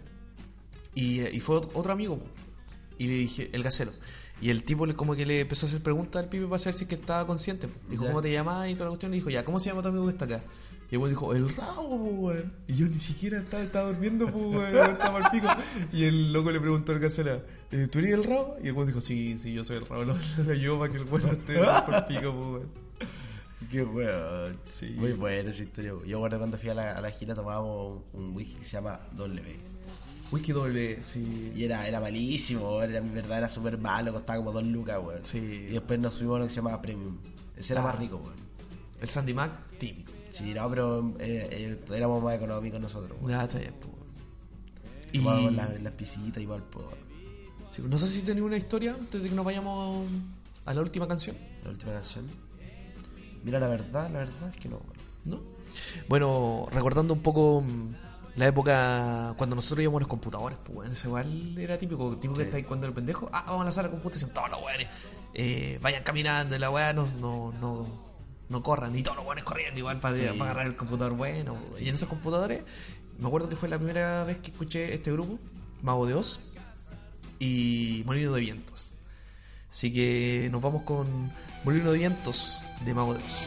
Y, 0.95 1.21
y 1.23 1.41
fue 1.41 1.57
ot- 1.57 1.71
otro 1.75 1.93
amigo. 1.93 2.19
po. 2.19 2.27
Y 2.99 3.07
le 3.09 3.15
dije, 3.15 3.51
el 3.53 3.63
gacelo. 3.63 3.93
Y 4.45 4.51
el 4.51 4.63
tipo 4.63 4.85
le, 4.85 4.93
como 4.93 5.15
que 5.17 5.25
le 5.25 5.41
empezó 5.41 5.65
a 5.65 5.71
hacer 5.71 5.83
preguntas 5.83 6.23
al 6.23 6.29
pibe 6.29 6.45
para 6.47 6.59
saber 6.59 6.75
si 6.75 6.85
es 6.85 6.89
que 6.89 6.97
estaba 6.97 7.27
consciente. 7.27 7.67
Dijo, 7.89 8.03
Ya. 8.03 8.09
¿cómo 8.11 8.21
te 8.21 8.31
llamas? 8.31 8.69
Y 8.69 8.75
toda 8.75 8.85
la 8.85 8.91
cuestión. 8.91 9.11
Le 9.11 9.17
dijo, 9.17 9.31
ya, 9.31 9.43
¿cómo 9.43 9.59
se 9.59 9.71
llama 9.71 9.81
tu 9.81 9.89
amigo 9.89 10.05
que 10.05 10.11
está 10.11 10.27
acá? 10.27 10.43
Y 10.91 10.93
Y 10.93 10.95
el 10.97 10.99
weón 10.99 11.09
dijo, 11.09 11.33
el 11.35 11.57
rabo, 11.57 11.95
weón. 11.97 12.53
Y 12.67 12.77
yo 12.77 12.87
ni 12.87 13.01
siquiera 13.01 13.39
estaba, 13.39 13.63
estaba 13.63 13.87
durmiendo, 13.89 14.27
weón. 14.27 14.91
Estaba 14.91 15.25
al 15.25 15.31
pico. 15.31 15.49
Y 15.95 16.05
el 16.05 16.35
loco 16.35 16.51
le 16.51 16.61
preguntó 16.61 16.93
al 16.93 17.01
casera, 17.01 17.43
eh, 17.71 17.89
¿tú 17.91 18.01
eres 18.01 18.13
el 18.13 18.25
rabo? 18.25 18.59
Y 18.63 18.67
el 18.69 18.75
weón 18.75 18.89
dijo, 18.89 19.01
sí, 19.01 19.39
sí, 19.39 19.55
yo 19.55 19.65
soy 19.65 19.79
el 19.79 19.87
rabo. 19.87 20.05
Lo, 20.05 20.15
lo 20.45 20.53
ayudó 20.53 20.79
para 20.79 20.93
que 20.93 20.99
el 20.99 21.05
weón 21.05 21.23
no 21.23 21.33
esté 21.33 21.55
por 21.87 22.07
pico, 22.07 22.31
weón. 22.31 22.69
Qué 23.71 23.83
weón. 23.83 24.59
Sí. 24.69 24.95
Muy 24.99 25.15
buena 25.15 25.53
esa 25.53 25.63
historia. 25.63 25.95
Yo 26.07 26.21
cuando 26.21 26.59
fui 26.59 26.69
a 26.69 26.75
la, 26.75 26.93
a 26.93 27.01
la 27.01 27.11
gira 27.11 27.33
tomábamos 27.33 28.03
un 28.13 28.37
whisky 28.37 28.57
que 28.57 28.65
se 28.65 28.73
llama 28.73 29.01
W. 29.13 29.74
Whisky 30.33 30.53
doble, 30.53 31.03
sí. 31.03 31.53
Y 31.55 31.65
era, 31.65 31.87
era 31.87 32.01
malísimo. 32.01 32.83
Era, 32.83 32.99
en 32.99 33.15
verdad 33.15 33.39
era 33.39 33.49
súper 33.49 33.79
malo, 33.79 34.13
costaba 34.13 34.39
como 34.39 34.53
dos 34.53 34.65
lucas, 34.65 34.99
weón. 35.03 35.25
Sí. 35.25 35.39
Y 35.39 35.73
después 35.73 35.99
nos 36.01 36.15
subimos 36.15 36.37
a 36.37 36.39
lo 36.41 36.45
que 36.47 36.51
se 36.51 36.57
llamaba 36.57 36.83
Premium. 36.83 37.17
Ese 37.57 37.73
era 37.73 37.83
Ah. 37.83 37.87
más 37.87 37.99
rico, 37.99 38.17
weón. 38.17 38.35
El 39.01 39.09
Sandy 39.09 39.35
Mac, 39.35 39.53
típico. 39.79 40.13
Sí, 40.31 40.53
no, 40.55 40.69
pero 40.69 41.15
eh, 41.21 41.49
eh, 41.51 41.79
éramos 41.95 42.23
más 42.23 42.35
económicos 42.37 42.81
nosotros, 42.81 43.17
weón. 43.21 43.31
Ya, 43.39 43.45
está 43.45 43.59
bien, 43.59 43.75
weón. 43.83 43.95
Y 45.13 45.19
Tomábamos 45.19 45.53
las, 45.55 45.81
las 45.83 45.93
pisitas 45.93 46.43
igual, 46.43 46.63
pues. 46.71 46.87
sí, 47.71 47.83
no 47.83 47.97
sé 47.99 48.09
si 48.09 48.23
tenéis 48.23 48.45
una 48.45 48.57
historia 48.57 48.95
antes 48.99 49.23
de 49.23 49.29
que 49.29 49.35
nos 49.35 49.45
vayamos 49.45 50.09
a 50.65 50.75
la 50.75 50.81
última 50.81 51.07
canción, 51.07 51.37
La 51.63 51.71
última 51.71 51.93
canción. 51.93 52.27
Mira, 53.45 53.61
la 53.61 53.69
verdad, 53.69 54.11
la 54.11 54.21
verdad 54.21 54.49
es 54.53 54.57
que 54.61 54.69
no, 54.69 54.77
weón. 54.79 54.95
¿no? 55.27 55.41
Bueno, 56.09 56.67
recordando 56.73 57.15
un 57.15 57.21
poco 57.21 57.63
mm, 57.63 57.95
la 58.37 58.47
época 58.47 59.35
cuando 59.37 59.55
nosotros 59.57 59.83
íbamos 59.83 59.99
a 59.99 60.03
los 60.03 60.09
computadores, 60.09 60.59
pues 60.65 60.91
eso 60.93 61.09
igual 61.09 61.57
era 61.59 61.79
típico, 61.79 62.13
típico 62.17 62.35
que 62.35 62.41
Sí. 62.43 62.47
estáis 62.49 62.67
cuando 62.67 62.87
el 62.87 62.93
pendejo, 62.93 63.29
ah, 63.33 63.45
vamos 63.47 63.63
a 63.63 63.65
la 63.67 63.73
sala 63.73 63.89
de 63.89 63.93
computación, 63.95 64.31
todos 64.33 64.51
los 64.51 64.61
weones, 64.63 64.89
eh, 65.35 65.79
vayan 65.81 66.03
caminando, 66.03 66.57
y 66.57 66.59
la 66.59 66.71
weá 66.71 66.93
no, 66.93 67.07
no, 67.21 67.53
no, 67.61 67.87
no 68.49 68.63
corran, 68.63 68.97
y 68.97 69.03
todos 69.03 69.17
los 69.19 69.27
weones 69.27 69.45
corriendo 69.45 69.79
igual 69.79 70.01
para, 70.01 70.17
Sí. 70.17 70.23
para 70.39 70.51
agarrar 70.51 70.67
el 70.67 70.77
computador 70.77 71.13
bueno. 71.15 71.57
Y 71.81 71.89
en 71.89 71.95
esos 71.95 72.09
computadores, 72.09 72.63
me 73.19 73.27
acuerdo 73.29 73.49
que 73.49 73.57
fue 73.57 73.69
la 73.69 73.77
primera 73.79 74.25
vez 74.25 74.39
que 74.39 74.51
escuché 74.51 74.93
este 74.95 75.13
grupo, 75.13 75.39
Mago 75.83 76.07
de 76.07 76.15
Oz 76.15 76.41
y 77.39 78.03
Molino 78.07 78.33
de 78.33 78.41
Vientos. 78.41 78.95
Así 79.71 79.93
que 79.93 80.49
nos 80.51 80.61
vamos 80.61 80.83
con 80.83 81.31
Molino 81.65 81.93
de 81.93 81.99
Vientos 81.99 82.63
de 82.85 82.95
Mago 82.95 83.15
de 83.15 83.23
Oz. 83.23 83.47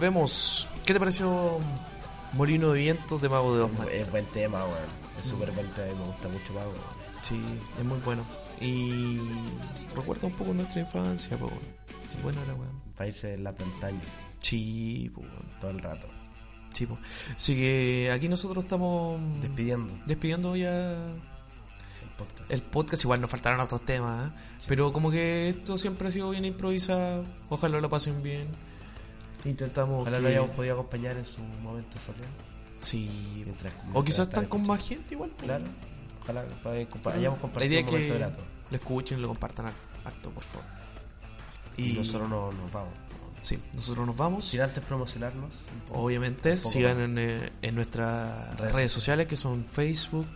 Volvemos. 0.00 0.66
¿Qué 0.86 0.94
te 0.94 0.98
pareció 0.98 1.58
Molino 2.32 2.70
de 2.72 2.78
Viento 2.78 3.18
de 3.18 3.28
Mago 3.28 3.54
de 3.54 3.62
Osman? 3.64 3.86
Es 3.92 4.10
buen 4.10 4.24
tema, 4.24 4.64
weón. 4.64 4.88
Es 5.18 5.26
súper 5.26 5.50
buen 5.52 5.68
tema, 5.72 5.88
me 5.98 6.06
gusta 6.06 6.28
mucho 6.28 6.54
weón. 6.54 6.74
Sí, 7.20 7.38
es 7.78 7.84
muy 7.84 7.98
bueno. 7.98 8.24
Y 8.62 9.18
recuerda 9.94 10.26
un 10.26 10.32
poco 10.32 10.54
nuestra 10.54 10.80
infancia, 10.80 11.36
po. 11.36 11.50
Sí, 12.10 12.16
bueno 12.22 12.40
era, 12.42 12.54
weón. 12.54 12.80
Irse 13.06 13.34
en 13.34 13.44
la 13.44 13.54
pantalla 13.54 14.00
Sí, 14.40 15.10
po. 15.14 15.20
todo 15.60 15.70
el 15.70 15.80
rato. 15.80 16.08
Sí, 16.72 16.86
po. 16.86 16.96
Así 17.36 17.54
que 17.56 18.10
aquí 18.10 18.26
nosotros 18.30 18.64
estamos 18.64 19.20
Despidiendo 19.42 19.94
despidiendo 20.06 20.56
ya 20.56 20.92
el 20.92 22.10
podcast. 22.16 22.50
el 22.50 22.62
podcast. 22.62 23.04
Igual 23.04 23.20
nos 23.20 23.30
faltaron 23.30 23.60
otros 23.60 23.84
temas, 23.84 24.30
¿eh? 24.30 24.32
Sí. 24.60 24.64
pero 24.66 24.94
como 24.94 25.10
que 25.10 25.50
esto 25.50 25.76
siempre 25.76 26.08
ha 26.08 26.10
sido 26.10 26.30
bien 26.30 26.46
improvisado. 26.46 27.26
Ojalá 27.50 27.80
lo 27.82 27.90
pasen 27.90 28.22
bien. 28.22 28.48
Intentamos. 29.44 30.02
Ojalá 30.02 30.16
que- 30.18 30.22
lo 30.22 30.28
hayamos 30.28 30.50
podido 30.50 30.74
acompañar 30.74 31.16
en 31.16 31.24
su 31.24 31.40
momento 31.40 31.98
soleado. 31.98 32.32
Sí. 32.78 33.42
Mientras- 33.44 33.72
O 33.92 34.02
quizás 34.04 34.28
están 34.28 34.46
con 34.46 34.66
más 34.66 34.86
gente 34.86 35.14
igual. 35.14 35.30
po. 35.30 35.44
Claro. 35.44 35.64
Ojalá 36.22 36.44
que 36.44 36.54
podáis 36.62 36.88
compa- 36.88 37.10
La 37.10 37.16
hayamos 37.16 37.38
idea 37.38 37.42
compartido 37.42 37.80
un 37.80 37.86
momento 37.86 38.12
que 38.14 38.18
grato. 38.18 38.44
lo 38.70 38.76
escuchen 38.76 39.18
y 39.18 39.22
lo 39.22 39.28
compartan 39.28 39.66
har- 39.66 39.74
harto, 40.04 40.30
por 40.30 40.44
favor. 40.44 40.66
Y 41.76 41.92
nosotros 41.94 42.28
no, 42.28 42.52
nos 42.52 42.70
vamos. 42.72 42.92
Sí, 43.42 43.58
nosotros 43.72 44.06
nos 44.06 44.16
vamos. 44.16 44.44
Sin 44.44 44.60
antes 44.60 44.84
promocionarnos. 44.84 45.62
poco. 45.88 46.00
Obviamente, 46.00 46.58
sigan 46.58 47.00
en, 47.00 47.18
eh, 47.18 47.50
en 47.62 47.74
nuestras 47.74 48.58
redes, 48.58 48.74
Redes 48.74 48.92
sociales 48.92 49.26
que 49.26 49.36
son 49.36 49.64
Facebook, 49.64 50.26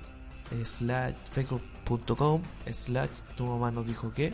slash, 0.64 1.14
facebook.com, 1.30 2.40
slash, 2.72 3.10
tu 3.36 3.46
mamá 3.46 3.70
nos 3.70 3.86
dijo 3.86 4.12
que. 4.14 4.32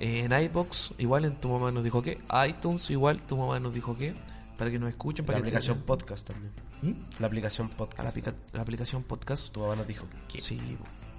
En 0.00 0.32
iBox, 0.32 0.94
igual 0.98 1.24
en 1.24 1.40
tu 1.40 1.48
mamá 1.48 1.70
nos 1.72 1.84
dijo 1.84 2.02
que. 2.02 2.18
iTunes, 2.48 2.90
igual 2.90 3.22
tu 3.22 3.36
mamá 3.36 3.60
nos 3.60 3.72
dijo 3.74 3.96
que. 3.96 4.14
Para 4.58 4.70
que 4.70 4.78
nos 4.78 4.88
escuchen, 4.88 5.24
La 5.24 5.26
para 5.26 5.38
que 5.38 5.42
aplicación 5.48 5.76
tengan- 5.78 5.86
podcast 5.86 6.28
también. 6.28 6.52
¿Mm? 6.82 6.92
La 7.20 7.26
aplicación 7.26 7.70
la, 7.70 7.76
podcast. 7.76 8.08
aplica- 8.08 8.34
la 8.52 8.62
aplicación 8.62 9.02
podcast. 9.02 9.52
Tu 9.52 9.60
mamá 9.60 9.76
nos 9.76 9.86
dijo 9.86 10.06
que. 10.28 10.40
Sí, 10.40 10.58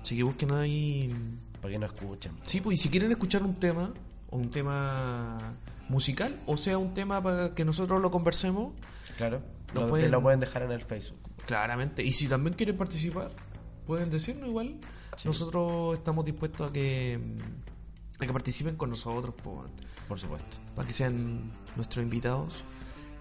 así 0.02 0.16
que 0.18 0.24
busquen 0.24 0.52
ahí. 0.52 1.10
Para 1.62 1.74
que 1.74 1.80
nos 1.80 1.94
escuchen. 1.94 2.32
Sí, 2.44 2.62
pues 2.62 2.76
y 2.80 2.84
si 2.84 2.90
quieren 2.90 3.12
escuchar 3.12 3.44
un 3.44 3.56
tema, 3.56 3.92
o 4.30 4.38
un 4.38 4.50
tema 4.52 5.38
musical, 5.90 6.40
o 6.46 6.58
sea, 6.58 6.78
un 6.78 6.94
tema 6.94 7.22
para 7.22 7.54
que 7.54 7.66
nosotros 7.66 8.02
lo 8.02 8.12
conversemos, 8.12 8.74
Claro. 9.18 9.42
Lo 9.74 9.82
Lo, 9.82 9.88
pueden- 9.88 10.12
lo 10.12 10.22
pueden 10.22 10.40
dejar 10.42 10.64
en 10.64 10.72
el 10.72 10.84
Facebook. 10.84 11.20
Claramente. 11.46 12.04
Y 12.04 12.12
si 12.14 12.28
también 12.28 12.54
quieren 12.56 12.76
participar, 12.76 13.32
pueden 13.86 14.10
decirnos 14.10 14.50
igual. 14.50 14.78
Sí. 15.18 15.26
Nosotros 15.28 15.94
estamos 15.98 16.26
dispuestos 16.26 16.70
a 16.70 16.74
que, 16.74 17.18
mm, 17.22 17.75
a 18.20 18.28
que 18.28 18.34
participen 18.34 18.76
con 18.78 18.90
nosotros, 18.90 19.34
po, 19.44 19.66
Por 20.08 20.20
supuesto. 20.20 20.58
para 20.76 20.88
que 20.88 20.94
sean 20.94 21.52
nuestros 21.76 22.04
invitados. 22.04 22.64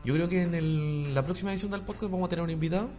Yo 0.05 0.15
creo 0.15 0.29
que 0.29 0.43
en 0.43 0.55
el- 0.55 1.15
la 1.15 1.25
próxima 1.25 1.51
edición 1.51 1.71
del 1.71 1.81
podcast 1.81 2.11
vamos 2.13 2.27
a 2.27 2.31
tener 2.31 2.43
un 2.45 2.51
invitado 2.51 2.91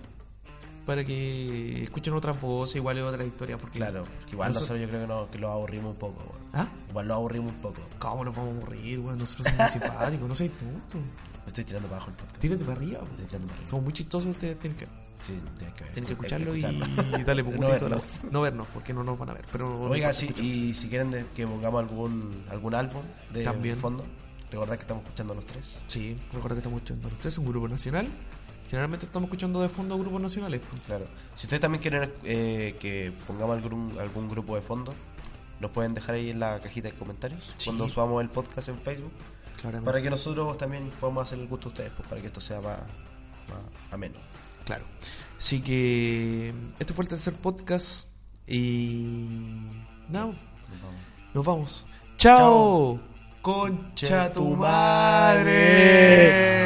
para 0.85 1.03
que 1.05 1.83
escuchen 1.83 2.13
otras 2.13 2.39
voces, 2.41 2.75
igual 2.77 2.97
otras 2.99 3.27
historias. 3.27 3.59
Porque 3.59 3.77
Claro. 3.79 4.03
Porque 4.03 4.31
igual 4.33 4.49
Noso- 4.51 4.61
nosotros 4.61 4.81
yo 4.81 4.87
creo 4.87 5.01
que, 5.01 5.07
no, 5.07 5.31
que 5.31 5.37
lo 5.39 5.49
aburrimos 5.51 5.91
un 5.93 5.99
poco. 5.99 6.23
¿Ah? 6.53 6.67
Igual 6.95 7.07
lo 7.09 7.13
aburrimos 7.15 7.51
un 7.51 7.59
poco. 7.59 7.81
¿Cómo 7.99 8.23
nos 8.23 8.33
vamos 8.33 8.53
a 8.53 8.57
aburrir, 8.57 8.99
weón? 9.01 9.17
Nosotros 9.17 9.47
somos 9.53 9.69
simpáticos, 9.69 10.29
no 10.29 10.33
seas 10.33 10.51
tonto. 10.53 10.97
Me 10.97 11.47
estoy 11.47 11.65
tirando 11.65 11.89
para 11.89 11.97
abajo 11.97 12.11
el 12.11 12.15
podcast. 12.17 12.39
Tírate 12.39 12.63
para 12.63 12.77
arriba, 12.77 12.99
Me 13.01 13.09
estoy 13.09 13.25
tirando 13.25 13.47
para 13.47 13.55
arriba. 13.57 13.69
Somos 13.69 13.83
muy 13.83 13.93
chistosos, 13.93 14.31
ustedes 14.31 14.59
tienen 14.59 14.77
que, 14.77 14.85
Sí, 14.85 15.33
tienes 15.57 15.75
que 15.75 15.83
ver. 15.83 15.93
tienen 15.93 16.07
que 16.07 16.13
escucharlo 16.13 16.55
y 16.55 16.61
No 16.63 16.85
putito 16.87 17.31
a 17.31 17.35
la- 17.35 17.43
vernos. 17.67 18.21
No 18.31 18.39
vernos, 18.41 18.67
porque 18.73 18.93
no 18.93 19.03
nos 19.03 19.19
van 19.19 19.29
a 19.31 19.33
ver. 19.33 19.43
Pero 19.51 19.69
no 19.69 19.81
Oiga, 19.91 20.13
sí, 20.13 20.27
escuchen. 20.27 20.45
y 20.45 20.73
si 20.73 20.87
quieren 20.87 21.11
de- 21.11 21.25
que 21.35 21.45
pongamos 21.45 21.81
algún 21.81 22.45
algún 22.49 22.73
álbum 22.75 23.01
de 23.33 23.43
También. 23.43 23.77
fondo, 23.77 24.05
recordad 24.49 24.75
que 24.77 24.81
estamos 24.83 25.03
escuchando 25.03 25.33
los 25.35 25.43
tres. 25.43 25.77
Sí, 25.87 26.17
recuerda 26.31 26.55
que 26.55 26.59
estamos 26.59 26.77
escuchando 26.77 27.09
los 27.09 27.19
tres, 27.19 27.37
un 27.37 27.45
grupo 27.47 27.67
nacional. 27.67 28.07
Generalmente 28.69 29.05
estamos 29.05 29.27
escuchando 29.27 29.61
de 29.61 29.67
fondo 29.67 29.97
grupos 29.97 30.21
nacionales. 30.21 30.61
pues. 30.69 30.81
Claro. 30.83 31.05
Si 31.35 31.45
ustedes 31.45 31.59
también 31.59 31.81
quieren 31.81 32.09
eh, 32.23 32.75
que 32.79 33.11
pongamos 33.27 33.61
algún, 33.61 33.97
algún 33.99 34.29
grupo 34.29 34.55
de 34.55 34.61
fondo, 34.61 34.93
nos 35.59 35.71
pueden 35.71 35.93
dejar 35.93 36.15
ahí 36.15 36.29
en 36.29 36.39
la 36.39 36.59
cajita 36.59 36.89
de 36.89 36.95
comentarios 36.95 37.53
Sí. 37.55 37.65
cuando 37.69 37.87
subamos 37.89 38.21
el 38.21 38.29
podcast 38.29 38.69
en 38.69 38.79
Facebook, 38.79 39.11
Claramente. 39.61 39.85
para 39.85 40.01
que 40.01 40.09
nosotros 40.09 40.57
también 40.57 40.89
podamos 40.99 41.25
hacer 41.25 41.39
el 41.39 41.47
gusto 41.47 41.69
a 41.69 41.71
ustedes, 41.71 41.91
pues, 41.95 42.07
para 42.09 42.21
que 42.21 42.27
esto 42.27 42.41
sea 42.41 42.57
más, 42.61 42.79
más 43.49 43.59
ameno. 43.91 44.15
Claro. 44.65 44.83
Así 45.37 45.61
que 45.61 46.53
este 46.79 46.93
fue 46.93 47.03
el 47.03 47.09
tercer 47.09 47.33
podcast 47.35 48.07
y 48.47 49.25
no, 50.09 50.27
Nos 50.27 50.35
vamos. 50.81 51.01
nos 51.33 51.45
vamos. 51.45 51.85
Chao. 52.17 52.99
Concha 53.41 54.31
tu 54.33 54.55
madre. 54.55 56.65